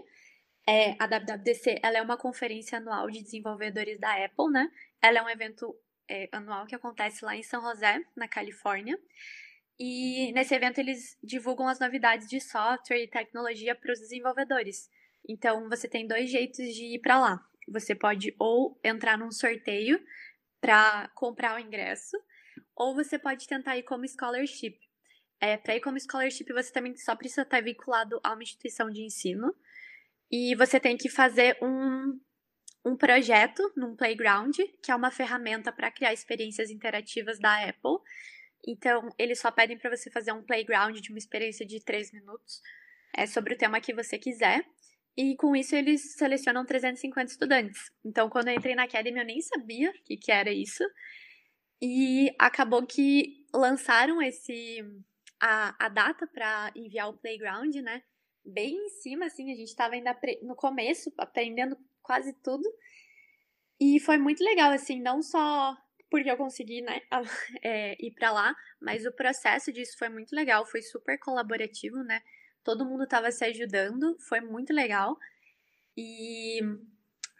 É, 0.67 0.95
a 0.99 1.07
WWDC 1.07 1.81
ela 1.83 1.99
é 1.99 2.03
uma 2.03 2.17
conferência 2.17 2.79
anual 2.79 3.11
de 3.11 3.23
desenvolvedores 3.23 3.99
da 3.99 4.25
Apple, 4.25 4.51
né? 4.51 4.71
Ela 5.01 5.19
é 5.19 5.23
um 5.23 5.29
evento 5.29 5.77
é, 6.09 6.29
anual 6.31 6.67
que 6.67 6.75
acontece 6.75 7.25
lá 7.25 7.35
em 7.35 7.43
São 7.43 7.63
José, 7.63 8.01
na 8.15 8.29
Califórnia. 8.29 8.99
E 9.79 10.31
nesse 10.33 10.55
evento 10.55 10.79
eles 10.79 11.19
divulgam 11.23 11.67
as 11.67 11.81
novidades 11.81 12.29
de 12.29 12.41
software 12.41 13.03
e 13.03 13.09
tecnologia 13.09 13.75
para 13.75 13.93
os 13.93 13.99
desenvolvedores. 13.99 14.89
Então, 15.29 15.69
você 15.69 15.89
tem 15.89 16.07
dois 16.07 16.31
jeitos 16.31 16.75
de 16.75 16.97
ir 16.97 17.01
para 17.01 17.19
lá. 17.19 17.47
Você 17.69 17.95
pode 17.95 18.35
ou 18.39 18.79
entrar 18.83 19.17
num 19.17 19.31
sorteio 19.31 20.03
para 20.61 21.09
comprar 21.15 21.57
o 21.57 21.59
ingresso, 21.59 22.17
ou 22.77 22.95
você 22.95 23.19
pode 23.19 23.47
tentar 23.47 23.77
ir 23.77 23.83
como 23.83 24.07
scholarship. 24.07 24.79
É, 25.41 25.57
para 25.57 25.77
ir 25.77 25.81
como 25.81 25.99
scholarship, 25.99 26.53
você 26.53 26.73
também 26.73 26.97
só 26.97 27.17
precisa 27.17 27.43
estar 27.43 27.61
vinculado 27.61 28.21
a 28.23 28.33
uma 28.33 28.43
instituição 28.43 28.89
de 28.89 29.03
ensino. 29.03 29.55
E 30.31 30.55
você 30.55 30.79
tem 30.79 30.97
que 30.97 31.09
fazer 31.09 31.59
um, 31.61 32.21
um 32.85 32.97
projeto 32.97 33.73
num 33.77 33.97
playground, 33.97 34.57
que 34.83 34.91
é 34.91 34.95
uma 34.95 35.11
ferramenta 35.11 35.73
para 35.73 35.91
criar 35.91 36.13
experiências 36.13 36.71
interativas 36.71 37.39
da 37.39 37.69
Apple. 37.69 37.99
Então, 38.67 39.09
eles 39.19 39.41
só 39.41 39.51
pedem 39.51 39.77
para 39.77 39.95
você 39.95 40.11
fazer 40.11 40.33
um 40.33 40.45
playground 40.45 40.97
de 40.97 41.11
uma 41.11 41.19
experiência 41.19 41.67
de 41.67 41.85
três 41.85 42.13
minutos 42.13 42.61
é, 43.13 43.27
sobre 43.27 43.55
o 43.55 43.59
tema 43.59 43.81
que 43.81 43.93
você 43.93 44.19
quiser. 44.19 44.65
E 45.17 45.37
com 45.37 45.55
isso 45.55 45.77
eles 45.77 46.15
selecionam 46.15 46.65
350 46.65 47.31
estudantes. 47.31 47.91
Então, 48.05 48.31
quando 48.31 48.49
eu 48.49 48.55
entrei 48.55 48.75
na 48.75 48.85
Academy, 48.85 49.19
eu 49.19 49.27
nem 49.27 49.41
sabia 49.41 49.91
o 49.91 50.03
que, 50.05 50.17
que 50.17 50.33
era 50.33 50.51
isso. 50.51 50.83
E 51.81 52.35
acabou 52.39 52.87
que 52.87 53.45
lançaram 53.53 54.23
esse 54.23 54.83
a, 55.41 55.87
a 55.87 55.89
data 55.89 56.27
para 56.27 56.73
enviar 56.75 57.11
o 57.11 57.19
playground, 57.19 57.75
né? 57.77 58.03
Bem 58.45 58.75
em 58.75 58.89
cima, 58.89 59.27
assim, 59.27 59.53
a 59.53 59.57
gente 59.57 59.69
estava 59.69 59.95
ainda 59.95 60.17
no 60.43 60.55
começo, 60.55 61.13
aprendendo 61.19 61.77
quase 62.03 62.33
tudo. 62.43 62.69
E 63.81 64.01
foi 64.01 64.17
muito 64.17 64.43
legal, 64.43 64.71
assim, 64.71 65.01
não 65.01 65.21
só 65.21 65.77
porque 66.09 66.31
eu 66.31 66.37
consegui, 66.37 66.83
né, 66.83 67.01
é, 67.63 67.97
ir 68.05 68.13
para 68.13 68.31
lá, 68.31 68.55
mas 68.79 69.07
o 69.07 69.13
processo 69.13 69.73
disso 69.73 69.97
foi 69.99 70.11
muito 70.11 70.37
legal, 70.37 70.67
foi 70.67 70.83
super 70.83 71.19
colaborativo, 71.19 71.97
né? 72.05 72.21
Todo 72.65 72.85
mundo 72.85 73.05
estava 73.05 73.31
se 73.31 73.45
ajudando, 73.45 74.17
foi 74.21 74.41
muito 74.41 74.73
legal. 74.73 75.17
E, 75.97 76.61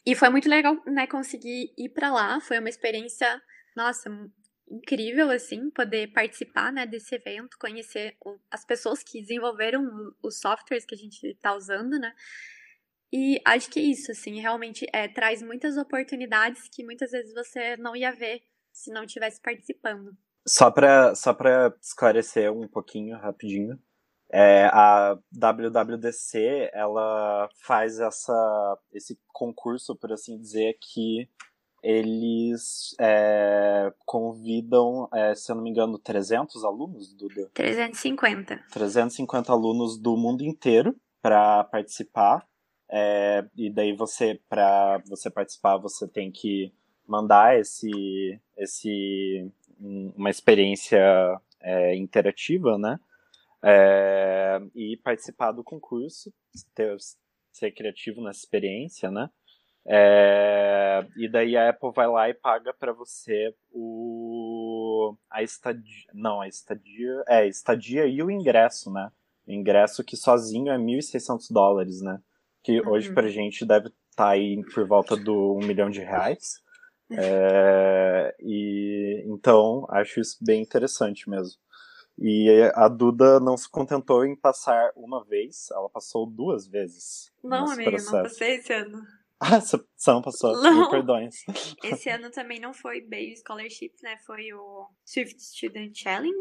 e 0.07 0.15
foi 0.15 0.29
muito 0.29 0.49
legal, 0.49 0.77
né, 0.87 1.07
conseguir 1.07 1.73
ir 1.77 1.89
para 1.91 2.13
lá, 2.13 2.41
foi 2.41 2.59
uma 2.59 2.69
experiência, 2.69 3.41
nossa, 3.77 4.11
incrível, 4.71 5.31
assim, 5.31 5.71
poder 5.71 6.13
participar, 6.13 6.73
né, 6.73 6.87
desse 6.87 7.15
evento, 7.15 7.57
conhecer 7.59 8.17
as 8.51 8.65
pessoas 8.65 9.03
que 9.03 9.21
desenvolveram 9.21 9.83
os 10.23 10.39
softwares 10.39 10.85
que 10.85 10.95
a 10.95 10.99
gente 10.99 11.27
está 11.27 11.55
usando, 11.55 11.99
né, 11.99 12.15
e 13.13 13.39
acho 13.45 13.71
que 13.71 13.79
é 13.79 13.83
isso, 13.83 14.11
assim, 14.11 14.41
realmente 14.41 14.87
é, 14.91 15.07
traz 15.07 15.43
muitas 15.43 15.77
oportunidades 15.77 16.67
que 16.69 16.83
muitas 16.83 17.11
vezes 17.11 17.35
você 17.35 17.77
não 17.77 17.95
ia 17.95 18.11
ver 18.11 18.43
se 18.73 18.91
não 18.91 19.05
estivesse 19.05 19.39
participando. 19.41 20.17
Só 20.49 20.71
para 20.71 21.15
só 21.15 21.37
esclarecer 21.81 22.51
um 22.51 22.67
pouquinho, 22.67 23.19
rapidinho, 23.19 23.79
é, 24.33 24.65
a 24.73 25.19
WWDC, 25.31 26.71
ela 26.73 27.51
faz 27.61 28.01
essa, 28.01 28.79
esse 28.91 29.19
concurso, 29.31 29.95
por 29.95 30.11
assim 30.11 30.39
dizer, 30.39 30.79
que 30.81 31.29
eles 31.83 32.95
é, 32.99 33.93
convidam, 34.07 35.07
é, 35.13 35.35
se 35.35 35.53
eu 35.53 35.57
não 35.57 35.63
me 35.63 35.69
engano, 35.69 35.99
300 35.99 36.65
alunos, 36.65 37.13
Duda? 37.13 37.51
350. 37.53 38.65
350 38.73 39.53
alunos 39.53 39.99
do 39.99 40.17
mundo 40.17 40.43
inteiro 40.43 40.97
para 41.21 41.65
participar. 41.65 42.47
É, 42.89 43.45
e 43.55 43.69
daí 43.69 43.93
você, 43.95 44.41
para 44.49 45.03
você 45.07 45.29
participar, 45.29 45.77
você 45.77 46.09
tem 46.09 46.31
que 46.31 46.73
mandar 47.07 47.59
esse, 47.59 48.41
esse 48.57 49.51
uma 49.79 50.31
experiência 50.31 50.99
é, 51.61 51.97
interativa, 51.97 52.79
né? 52.79 52.99
É, 53.65 54.61
e 54.75 54.97
participar 54.97 55.53
do 55.53 55.63
concurso, 55.63 56.33
ter, 56.75 56.97
ser 57.53 57.71
criativo 57.73 58.23
nessa 58.23 58.41
experiência, 58.41 59.11
né? 59.11 59.31
É, 59.87 61.05
e 61.17 61.29
daí 61.29 61.57
a 61.57 61.71
Apple 61.71 61.91
vai 61.95 62.07
lá 62.07 62.29
e 62.29 62.35
paga 62.35 62.73
para 62.73 62.93
você 62.93 63.55
o 63.73 65.17
a 65.29 65.43
estadia, 65.43 66.05
não, 66.15 66.41
a 66.41 66.47
estadia, 66.49 67.25
é, 67.27 67.47
estadia 67.47 68.07
e 68.07 68.23
o 68.23 68.31
ingresso, 68.31 68.93
né? 68.93 69.11
O 69.47 69.53
ingresso 69.53 70.05
que 70.05 70.17
sozinho 70.17 70.73
é 70.73 70.79
1.600 70.79 71.51
dólares, 71.51 72.01
né? 72.01 72.21
Que 72.63 72.81
uhum. 72.81 72.91
hoje 72.91 73.13
pra 73.13 73.29
gente 73.29 73.65
deve 73.65 73.89
estar 73.89 74.25
tá 74.25 74.29
aí 74.31 74.63
por 74.73 74.87
volta 74.87 75.17
do 75.17 75.57
1 75.57 75.67
milhão 75.67 75.91
de 75.91 76.01
reais. 76.01 76.61
É, 77.15 78.35
e 78.41 79.23
então 79.27 79.87
acho 79.91 80.19
isso 80.19 80.39
bem 80.41 80.63
interessante 80.63 81.29
mesmo. 81.29 81.61
E 82.25 82.71
a 82.77 82.87
Duda 82.87 83.41
não 83.41 83.57
se 83.57 83.69
contentou 83.69 84.25
em 84.25 84.37
passar 84.37 84.93
uma 84.95 85.25
vez, 85.25 85.69
ela 85.73 85.91
passou 85.91 86.25
duas 86.25 86.69
vezes. 86.69 87.33
Não, 87.43 87.69
amiga, 87.69 87.91
processo. 87.91 88.13
não 88.13 88.23
passei 88.23 88.55
esse 88.57 88.73
ano. 88.73 89.03
Ah, 89.45 89.61
você 89.61 89.77
não 90.07 90.23
passou, 90.23 90.53
não. 90.63 90.89
perdões. 90.89 91.45
Esse 91.83 92.09
ano 92.09 92.31
também 92.31 92.61
não 92.61 92.73
foi 92.73 93.01
Baby 93.01 93.35
Scholarship, 93.45 93.91
né? 94.01 94.17
Foi 94.25 94.53
o 94.53 94.87
Swift 95.05 95.43
Student 95.43 95.97
Challenge. 95.97 96.33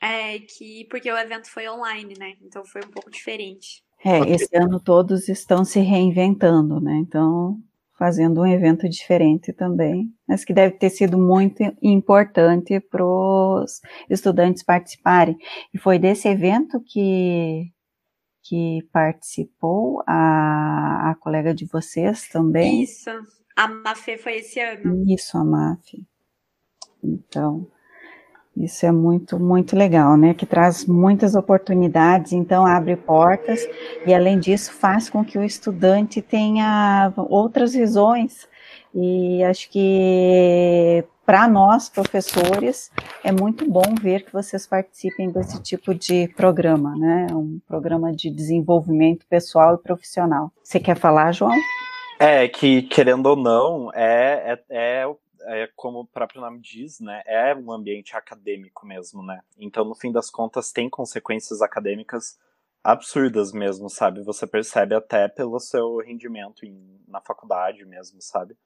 É, 0.00 0.38
que, 0.38 0.86
porque 0.88 1.12
o 1.12 1.18
evento 1.18 1.50
foi 1.50 1.68
online, 1.68 2.14
né? 2.18 2.34
Então 2.40 2.64
foi 2.64 2.80
um 2.82 2.90
pouco 2.90 3.10
diferente. 3.10 3.84
É, 4.02 4.20
esse 4.20 4.56
ano 4.56 4.80
todos 4.80 5.28
estão 5.28 5.66
se 5.66 5.80
reinventando, 5.80 6.80
né? 6.80 6.96
Então 6.96 7.62
fazendo 7.98 8.40
um 8.42 8.46
evento 8.46 8.88
diferente 8.88 9.52
também, 9.52 10.08
mas 10.26 10.44
que 10.44 10.54
deve 10.54 10.76
ter 10.76 10.90
sido 10.90 11.18
muito 11.18 11.62
importante 11.82 12.78
para 12.78 13.04
os 13.04 13.80
estudantes 14.08 14.62
participarem. 14.62 15.36
E 15.74 15.78
foi 15.78 15.98
desse 15.98 16.28
evento 16.28 16.80
que 16.80 17.72
que 18.48 18.88
participou 18.90 20.02
a, 20.06 21.10
a 21.10 21.14
colega 21.16 21.52
de 21.52 21.66
vocês 21.66 22.28
também. 22.28 22.82
Isso, 22.82 23.10
a 23.54 23.68
Mafê 23.68 24.16
foi 24.16 24.36
esse 24.36 24.58
ano. 24.58 25.04
Isso, 25.06 25.36
a 25.36 25.44
Mafê. 25.44 25.98
Então, 27.04 27.70
isso 28.64 28.84
é 28.84 28.92
muito, 28.92 29.38
muito 29.38 29.76
legal, 29.76 30.16
né? 30.16 30.34
Que 30.34 30.46
traz 30.46 30.84
muitas 30.84 31.34
oportunidades, 31.34 32.32
então 32.32 32.66
abre 32.66 32.96
portas 32.96 33.66
e, 34.06 34.12
além 34.12 34.38
disso, 34.38 34.72
faz 34.72 35.08
com 35.08 35.24
que 35.24 35.38
o 35.38 35.44
estudante 35.44 36.20
tenha 36.20 37.12
outras 37.16 37.72
visões. 37.72 38.48
E 38.94 39.42
acho 39.44 39.70
que 39.70 41.04
para 41.24 41.46
nós, 41.46 41.90
professores, 41.90 42.90
é 43.22 43.30
muito 43.30 43.70
bom 43.70 43.94
ver 44.00 44.24
que 44.24 44.32
vocês 44.32 44.66
participem 44.66 45.30
desse 45.30 45.62
tipo 45.62 45.94
de 45.94 46.26
programa, 46.28 46.96
né? 46.96 47.26
Um 47.30 47.60
programa 47.68 48.12
de 48.12 48.30
desenvolvimento 48.30 49.26
pessoal 49.28 49.74
e 49.74 49.78
profissional. 49.78 50.50
Você 50.62 50.80
quer 50.80 50.96
falar, 50.96 51.32
João? 51.32 51.52
É, 52.18 52.48
que 52.48 52.82
querendo 52.82 53.26
ou 53.26 53.36
não, 53.36 53.90
é, 53.94 54.58
é, 54.70 55.02
é 55.02 55.06
é, 55.42 55.68
como 55.76 56.00
o 56.00 56.06
próprio 56.06 56.40
nome 56.40 56.60
diz, 56.60 57.00
né, 57.00 57.22
é 57.26 57.54
um 57.54 57.72
ambiente 57.72 58.16
acadêmico 58.16 58.86
mesmo, 58.86 59.22
né? 59.22 59.40
Então, 59.58 59.84
no 59.84 59.94
fim 59.94 60.12
das 60.12 60.30
contas, 60.30 60.72
tem 60.72 60.88
consequências 60.88 61.62
acadêmicas 61.62 62.38
absurdas 62.82 63.52
mesmo, 63.52 63.88
sabe? 63.88 64.22
Você 64.22 64.46
percebe 64.46 64.94
até 64.94 65.28
pelo 65.28 65.58
seu 65.60 65.98
rendimento 65.98 66.64
em, 66.64 67.00
na 67.06 67.20
faculdade 67.20 67.84
mesmo, 67.84 68.20
sabe? 68.20 68.56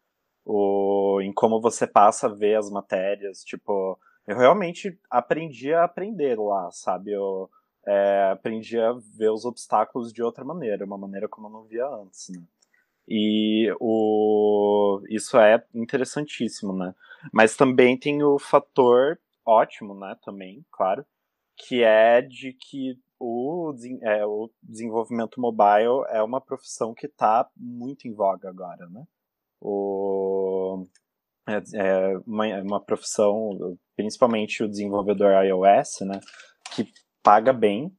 O, 0.44 1.20
em 1.22 1.32
como 1.32 1.60
você 1.60 1.86
passa 1.86 2.26
a 2.26 2.34
ver 2.34 2.56
as 2.56 2.70
matérias, 2.70 3.42
tipo, 3.44 3.98
eu 4.26 4.36
realmente 4.36 4.98
aprendi 5.10 5.72
a 5.72 5.84
aprender 5.84 6.38
lá, 6.38 6.70
sabe? 6.70 7.12
Eu 7.12 7.50
é, 7.86 8.30
aprendi 8.32 8.78
a 8.78 8.92
ver 8.92 9.30
os 9.30 9.44
obstáculos 9.44 10.12
de 10.12 10.22
outra 10.22 10.44
maneira, 10.44 10.84
uma 10.84 10.98
maneira 10.98 11.28
como 11.28 11.48
eu 11.48 11.52
não 11.52 11.64
via 11.64 11.86
antes, 11.86 12.28
né? 12.28 12.42
E 13.14 13.70
o, 13.78 15.02
isso 15.10 15.36
é 15.36 15.62
interessantíssimo, 15.74 16.72
né? 16.72 16.94
Mas 17.30 17.54
também 17.54 17.98
tem 17.98 18.22
o 18.22 18.38
fator 18.38 19.20
ótimo, 19.44 19.94
né? 19.94 20.16
Também, 20.24 20.64
claro, 20.72 21.04
que 21.54 21.82
é 21.84 22.22
de 22.22 22.54
que 22.54 22.98
o, 23.20 23.74
é, 24.00 24.24
o 24.24 24.50
desenvolvimento 24.62 25.38
mobile 25.38 26.06
é 26.08 26.22
uma 26.22 26.40
profissão 26.40 26.94
que 26.94 27.04
está 27.04 27.46
muito 27.54 28.08
em 28.08 28.14
voga 28.14 28.48
agora, 28.48 28.88
né? 28.88 29.04
O, 29.60 30.86
é, 31.46 31.60
é 31.74 32.18
uma, 32.26 32.48
é 32.48 32.62
uma 32.62 32.82
profissão, 32.82 33.76
principalmente 33.94 34.62
o 34.62 34.68
desenvolvedor 34.68 35.32
iOS, 35.44 36.00
né? 36.00 36.18
Que 36.74 36.90
paga 37.22 37.52
bem, 37.52 37.94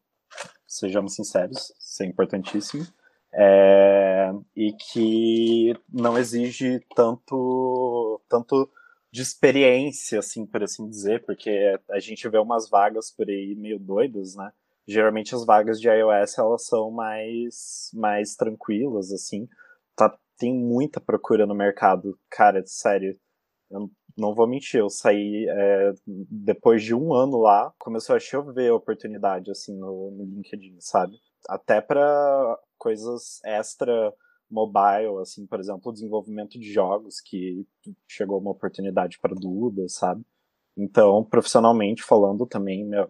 sejamos 0.66 1.14
sinceros, 1.14 1.72
isso 1.80 2.02
é 2.02 2.08
importantíssimo 2.08 2.84
é, 3.36 4.32
e 4.56 4.74
que 4.74 5.74
não 5.92 6.18
exige 6.18 6.80
tanto, 6.96 8.22
tanto 8.30 8.70
de 9.12 9.22
experiência, 9.22 10.20
assim, 10.20 10.46
por 10.46 10.64
assim 10.64 10.90
dizer, 10.90 11.24
porque 11.26 11.50
a 11.92 12.00
gente 12.00 12.28
vê 12.28 12.38
umas 12.38 12.70
vagas 12.70 13.12
por 13.12 13.30
aí 13.30 13.56
meio 13.56 13.80
doidas, 13.80 14.36
né? 14.36 14.52
Geralmente 14.88 15.34
as 15.36 15.46
vagas 15.46 15.80
de 15.80 15.88
iOS 15.88 16.38
elas 16.38 16.66
são 16.66 16.92
mais, 16.92 17.92
mais 17.94 18.36
tranquilas, 18.36 19.12
assim. 19.12 19.48
Tá, 19.96 20.18
tem 20.38 20.54
muita 20.54 21.00
procura 21.00 21.46
no 21.46 21.56
mercado, 21.56 22.18
cara, 22.30 22.64
sério. 22.66 23.18
Eu 23.70 23.90
não 24.18 24.36
vou 24.36 24.48
mentir, 24.48 24.80
eu 24.80 24.90
saí 24.90 25.48
é, 25.50 25.94
depois 26.06 26.84
de 26.84 26.94
um 26.96 27.14
ano 27.14 27.38
lá, 27.38 27.74
começou 27.80 28.16
a 28.16 28.20
chover 28.20 28.72
oportunidade, 28.72 29.52
assim, 29.52 29.78
no, 29.78 30.12
no 30.12 30.26
LinkedIn, 30.26 30.78
sabe? 30.80 31.18
Até 31.48 31.82
para 31.82 32.60
coisas 32.78 33.40
extra 33.44 34.14
mobile, 34.50 35.20
assim, 35.22 35.48
por 35.48 35.60
exemplo, 35.60 35.90
o 35.90 35.94
desenvolvimento 35.94 36.60
de 36.60 36.72
jogos, 36.72 37.20
que 37.20 37.66
chegou 38.08 38.40
uma 38.40 38.52
oportunidade 38.52 39.20
para 39.20 39.36
Duda, 39.36 39.88
sabe? 39.88 40.24
Então, 40.78 41.24
profissionalmente 41.24 42.04
falando 42.04 42.46
também, 42.46 42.86
meu, 42.86 43.10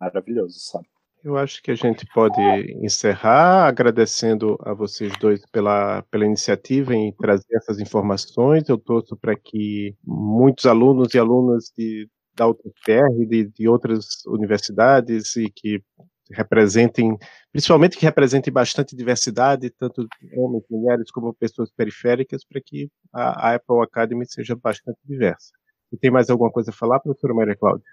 maravilhoso, 0.00 0.58
sabe? 0.60 0.86
Eu 1.24 1.38
acho 1.38 1.62
que 1.62 1.70
a 1.70 1.74
gente 1.74 2.04
pode 2.12 2.38
encerrar 2.84 3.66
agradecendo 3.66 4.58
a 4.60 4.74
vocês 4.74 5.10
dois 5.18 5.42
pela, 5.50 6.02
pela 6.10 6.26
iniciativa 6.26 6.94
em 6.94 7.12
trazer 7.12 7.56
essas 7.56 7.80
informações. 7.80 8.68
Eu 8.68 8.76
torço 8.76 9.16
para 9.16 9.34
que 9.34 9.96
muitos 10.04 10.66
alunos 10.66 11.14
e 11.14 11.18
alunas 11.18 11.72
de, 11.74 12.10
da 12.34 12.46
UTFR, 12.46 13.26
de, 13.26 13.46
de 13.46 13.66
outras 13.66 14.22
universidades 14.26 15.34
e 15.36 15.48
que 15.48 15.82
representem, 16.30 17.16
principalmente 17.52 17.96
que 17.96 18.04
representem 18.04 18.52
bastante 18.52 18.96
diversidade, 18.96 19.70
tanto 19.70 20.06
homens, 20.36 20.64
mulheres, 20.70 21.10
como 21.10 21.34
pessoas 21.34 21.70
periféricas, 21.70 22.44
para 22.44 22.60
que 22.64 22.88
a, 23.12 23.50
a, 23.50 23.54
Apple 23.54 23.82
Academy 23.82 24.24
seja 24.26 24.56
bastante 24.56 24.98
diversa. 25.04 25.52
E 25.92 25.96
tem 25.96 26.10
mais 26.10 26.30
alguma 26.30 26.50
coisa 26.50 26.70
a 26.70 26.74
falar, 26.74 27.00
professora 27.00 27.34
Maria 27.34 27.56
Cláudia? 27.56 27.84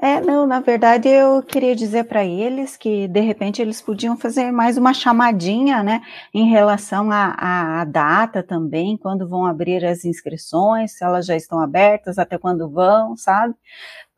É, 0.00 0.20
não, 0.20 0.46
na 0.46 0.60
verdade 0.60 1.08
eu 1.08 1.42
queria 1.42 1.74
dizer 1.74 2.04
para 2.04 2.22
eles 2.22 2.76
que 2.76 3.08
de 3.08 3.20
repente 3.20 3.62
eles 3.62 3.80
podiam 3.80 4.14
fazer 4.14 4.52
mais 4.52 4.76
uma 4.76 4.92
chamadinha, 4.92 5.82
né, 5.82 6.02
em 6.34 6.50
relação 6.50 7.08
à 7.10 7.82
data 7.86 8.42
também, 8.42 8.98
quando 8.98 9.26
vão 9.26 9.46
abrir 9.46 9.82
as 9.86 10.04
inscrições, 10.04 10.92
se 10.98 11.04
elas 11.04 11.24
já 11.24 11.34
estão 11.34 11.58
abertas, 11.58 12.18
até 12.18 12.36
quando 12.36 12.68
vão, 12.68 13.16
sabe? 13.16 13.54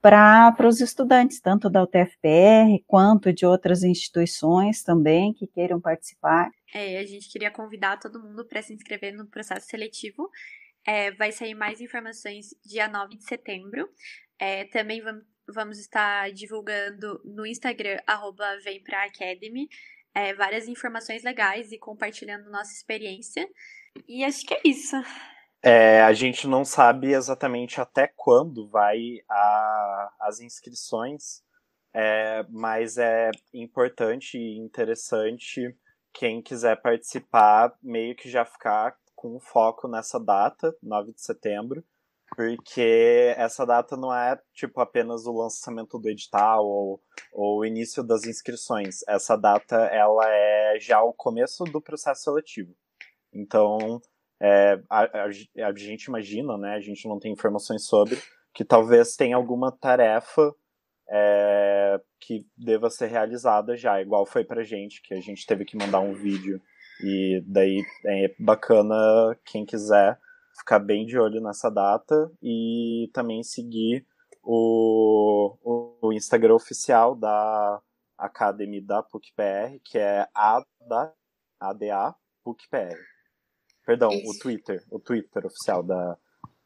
Para 0.01 0.55
os 0.67 0.81
estudantes, 0.81 1.41
tanto 1.41 1.69
da 1.69 1.83
UTFPR 1.83 2.83
quanto 2.87 3.33
de 3.33 3.45
outras 3.45 3.83
instituições 3.83 4.83
também 4.83 5.35
que 5.35 5.47
queiram 5.47 5.81
participar. 5.81 6.51
É, 6.73 6.99
a 6.99 7.05
gente 7.05 7.29
queria 7.29 7.51
convidar 7.51 7.99
todo 7.99 8.23
mundo 8.23 8.47
para 8.47 8.63
se 8.63 8.73
inscrever 8.73 9.13
no 9.13 9.27
processo 9.27 9.67
seletivo. 9.67 10.31
É, 10.87 11.11
vai 11.13 11.33
sair 11.33 11.55
mais 11.55 11.81
informações 11.81 12.55
dia 12.65 12.87
9 12.87 13.17
de 13.17 13.25
setembro. 13.25 13.89
É, 14.39 14.65
também 14.67 15.03
vamos, 15.03 15.25
vamos 15.49 15.79
estar 15.79 16.31
divulgando 16.33 17.21
no 17.25 17.45
Instagram, 17.45 17.99
arroba 18.07 18.45
Vem 18.63 18.83
Pra 18.83 19.05
Academy, 19.05 19.69
é, 20.15 20.33
várias 20.33 20.69
informações 20.69 21.25
legais 21.25 21.73
e 21.73 21.79
compartilhando 21.79 22.51
nossa 22.51 22.73
experiência. 22.73 23.49
E 24.07 24.25
acho 24.25 24.47
que 24.47 24.55
é 24.55 24.61
isso. 24.65 24.97
É, 25.63 26.03
a 26.03 26.13
gente 26.13 26.47
não 26.47 26.65
sabe 26.65 27.13
exatamente 27.13 27.81
até 27.81 28.07
quando 28.07 28.69
vai 28.69 29.21
a, 29.29 30.15
as 30.21 30.41
inscrições, 30.41 31.43
é, 31.93 32.45
mas 32.49 32.97
é 32.97 33.31
importante 33.53 34.39
e 34.39 34.57
interessante 34.57 35.77
quem 36.13 36.41
quiser 36.41 36.81
participar 36.81 37.77
meio 37.83 38.15
que 38.15 38.31
já 38.31 38.45
ficar 38.45 38.97
com 39.17 39.41
foco 39.41 39.89
nessa 39.89 40.19
data, 40.21 40.77
9 40.81 41.13
de 41.13 41.21
setembro, 41.23 41.85
porque 42.37 43.35
essa 43.37 43.67
data 43.67 43.97
não 43.97 44.15
é 44.15 44.41
tipo 44.55 44.81
apenas 44.81 45.27
o 45.27 45.33
lançamento 45.33 45.99
do 45.99 46.09
edital 46.09 46.65
ou, 46.65 47.03
ou 47.33 47.59
o 47.59 47.65
início 47.65 48.03
das 48.05 48.25
inscrições. 48.25 49.01
Essa 49.09 49.37
data 49.37 49.77
ela 49.87 50.25
é 50.29 50.79
já 50.79 51.03
o 51.03 51.13
começo 51.13 51.65
do 51.65 51.81
processo 51.81 52.25
seletivo. 52.25 52.77
Então 53.33 54.01
é, 54.41 54.81
a, 54.89 55.03
a, 55.03 55.25
a, 55.67 55.75
gente 55.75 56.05
imagina, 56.05 56.57
né? 56.57 56.75
A 56.75 56.81
gente 56.81 57.09
não 57.09 57.19
tem 57.19 57.33
informações 57.33 57.87
sobre 57.87 58.19
que 58.55 58.65
talvez 58.65 59.17
tenha 59.17 59.37
alguma 59.37 59.73
tarefa 59.73 60.55
é, 61.09 62.01
que 62.21 62.47
deva 62.57 62.91
ser 62.91 63.07
realizada 63.07 63.77
já, 63.77 64.01
igual 64.01 64.27
foi 64.27 64.45
pra 64.45 64.63
gente, 64.63 65.03
que 65.03 65.15
a 65.15 65.21
gente 65.21 65.47
teve 65.47 65.65
que 65.65 65.77
mandar 65.77 66.01
um 66.01 66.13
vídeo 66.13 66.61
e 67.03 67.43
daí 67.47 67.83
é 68.05 68.35
bacana 68.39 68.95
quem 69.45 69.65
quiser 69.65 70.19
ficar 70.59 70.81
bem 70.81 71.07
de 71.07 71.19
olho 71.19 71.41
nessa 71.41 71.71
data 71.71 72.31
e 72.43 73.09
também 73.13 73.43
seguir 73.43 74.05
o, 74.43 75.57
o, 76.03 76.13
Instagram 76.13 76.55
oficial 76.55 77.15
da 77.15 77.81
Academy 78.17 78.81
da 78.81 79.03
PUC-PR, 79.03 79.79
que 79.85 79.99
é 79.99 80.27
ADA, 80.35 81.15
ADA 81.61 82.15
PUC-PR. 82.43 82.99
Perdão, 83.89 84.11
Isso. 84.11 84.31
o 84.33 84.39
Twitter, 84.39 84.85
o 84.91 85.01
Twitter 85.01 85.47
oficial 85.47 85.83
da, 85.83 86.19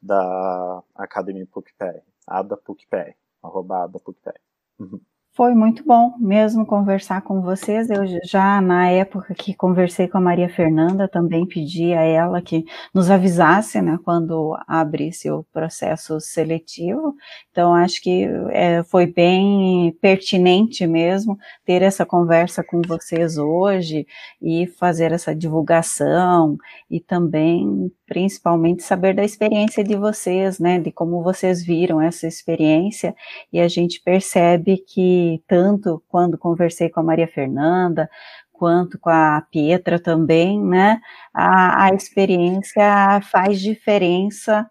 da 0.03 0.83
Academy 0.97 1.47
PUC-PR, 1.47 2.03
ADA 2.27 2.57
PUC-PR, 2.57 3.15
arroba 3.41 3.85
ADA 3.85 4.01
PUC-PR. 4.01 4.41
Uhum. 4.81 5.01
Foi 5.35 5.55
muito 5.55 5.83
bom 5.87 6.13
mesmo 6.19 6.67
conversar 6.67 7.23
com 7.23 7.41
vocês. 7.41 7.89
Eu 7.89 8.03
já, 8.23 8.61
na 8.61 8.91
época 8.91 9.35
que 9.35 9.55
conversei 9.55 10.07
com 10.07 10.19
a 10.19 10.21
Maria 10.21 10.47
Fernanda, 10.51 11.09
também 11.09 11.47
pedi 11.47 11.95
a 11.95 12.03
ela 12.03 12.43
que 12.43 12.67
nos 12.93 13.11
avisasse, 13.11 13.81
né, 13.81 13.99
quando 14.05 14.55
abrisse 14.69 15.31
o 15.31 15.43
processo 15.45 16.21
seletivo. 16.21 17.15
Então, 17.51 17.75
acho 17.75 18.03
que 18.03 18.27
é, 18.51 18.83
foi 18.85 19.07
bem 19.07 19.97
pertinente 20.03 20.87
mesmo 20.87 21.39
ter 21.65 21.81
essa 21.81 22.05
conversa 22.05 22.63
com 22.63 22.83
vocês 22.87 23.39
hoje 23.39 24.07
e 24.41 24.67
fazer 24.67 25.13
essa 25.13 25.35
divulgação 25.35 26.59
e 26.91 27.01
também 27.01 27.91
principalmente 28.13 28.83
saber 28.83 29.15
da 29.15 29.25
experiência 29.25 29.83
de 29.83 29.97
vocês, 29.97 30.59
né, 30.59 30.79
de 30.79 30.93
como 30.93 31.23
vocês 31.23 31.65
viram 31.65 31.99
essa 31.99 32.27
experiência, 32.27 33.17
e 33.51 33.59
a 33.59 33.67
gente 33.67 34.03
percebe 34.03 34.77
que 34.77 35.43
tanto 35.49 36.03
quando 36.11 36.37
conversei 36.37 36.91
com 36.91 37.01
a 37.01 37.03
Maria 37.03 37.27
Fernanda, 37.27 38.11
quanto 38.53 38.99
com 38.99 39.09
a 39.09 39.43
Pietra 39.51 39.99
também, 39.99 40.63
né, 40.63 41.01
a, 41.33 41.87
a 41.87 41.95
experiência 41.95 43.19
faz 43.31 43.59
diferença 43.59 44.69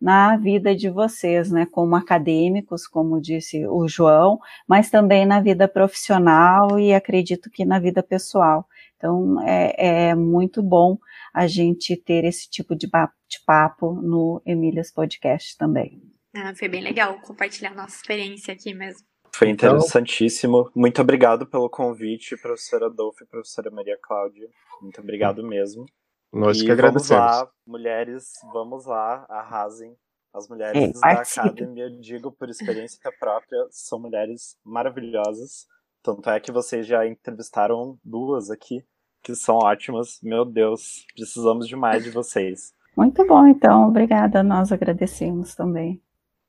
na 0.00 0.36
vida 0.36 0.72
de 0.76 0.88
vocês, 0.88 1.50
né, 1.50 1.66
como 1.66 1.96
acadêmicos, 1.96 2.86
como 2.86 3.20
disse 3.20 3.66
o 3.66 3.88
João, 3.88 4.38
mas 4.68 4.88
também 4.88 5.26
na 5.26 5.40
vida 5.40 5.66
profissional 5.66 6.78
e 6.78 6.94
acredito 6.94 7.50
que 7.50 7.64
na 7.64 7.80
vida 7.80 8.04
pessoal. 8.04 8.68
Então, 9.04 9.38
é, 9.46 10.08
é 10.08 10.14
muito 10.14 10.62
bom 10.62 10.96
a 11.34 11.46
gente 11.46 11.94
ter 11.94 12.24
esse 12.24 12.48
tipo 12.48 12.74
de 12.74 12.88
bate-papo 12.88 13.92
no 14.00 14.40
Emílias 14.46 14.90
Podcast 14.90 15.58
também. 15.58 16.00
Ah, 16.34 16.54
foi 16.56 16.68
bem 16.68 16.82
legal 16.82 17.20
compartilhar 17.20 17.74
nossa 17.74 17.96
experiência 17.96 18.54
aqui 18.54 18.72
mesmo. 18.72 19.06
Foi 19.34 19.50
então- 19.50 19.76
interessantíssimo. 19.76 20.70
Muito 20.74 21.02
obrigado 21.02 21.46
pelo 21.46 21.68
convite, 21.68 22.34
professora 22.38 22.86
Adolfo 22.86 23.24
e 23.24 23.26
professora 23.26 23.70
Maria 23.70 23.98
Cláudia. 24.00 24.48
Muito 24.80 24.98
obrigado 25.02 25.46
mesmo. 25.46 25.84
Nós 26.32 26.58
e 26.62 26.64
que 26.64 26.72
agradecemos. 26.72 27.10
Vamos 27.10 27.42
lá, 27.42 27.50
mulheres, 27.66 28.32
vamos 28.54 28.86
lá, 28.86 29.26
arrasem. 29.28 29.94
As 30.32 30.48
mulheres 30.48 30.98
da 30.98 31.10
academia, 31.10 31.90
digo 32.00 32.32
por 32.32 32.48
experiência 32.48 32.98
própria, 33.20 33.66
são 33.70 34.00
mulheres 34.00 34.56
maravilhosas. 34.64 35.66
Tanto 36.02 36.30
é 36.30 36.40
que 36.40 36.50
vocês 36.50 36.86
já 36.86 37.06
entrevistaram 37.06 37.98
duas 38.02 38.50
aqui 38.50 38.82
que 39.24 39.34
são 39.34 39.56
ótimas. 39.56 40.20
Meu 40.22 40.44
Deus, 40.44 41.06
precisamos 41.16 41.66
demais 41.66 42.04
de 42.04 42.10
vocês. 42.10 42.74
Muito 42.94 43.26
bom, 43.26 43.46
então. 43.46 43.88
Obrigada. 43.88 44.42
Nós 44.42 44.70
agradecemos 44.70 45.54
também. 45.54 46.00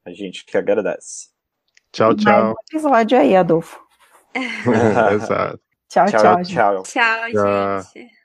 A 0.05 0.11
gente 0.11 0.45
que 0.45 0.55
agradece. 0.57 1.30
Tchau, 1.91 2.13
tchau. 2.13 2.32
Mais 2.34 2.55
um 2.55 2.55
episódio 2.69 3.17
aí, 3.17 3.36
Adolfo. 3.36 3.80
Exato. 4.36 5.59
Tchau, 5.88 6.05
tchau. 6.07 6.21
Tchau, 6.21 6.43
tchau. 6.43 6.84
Tchau, 6.84 7.93
gente. 7.93 8.24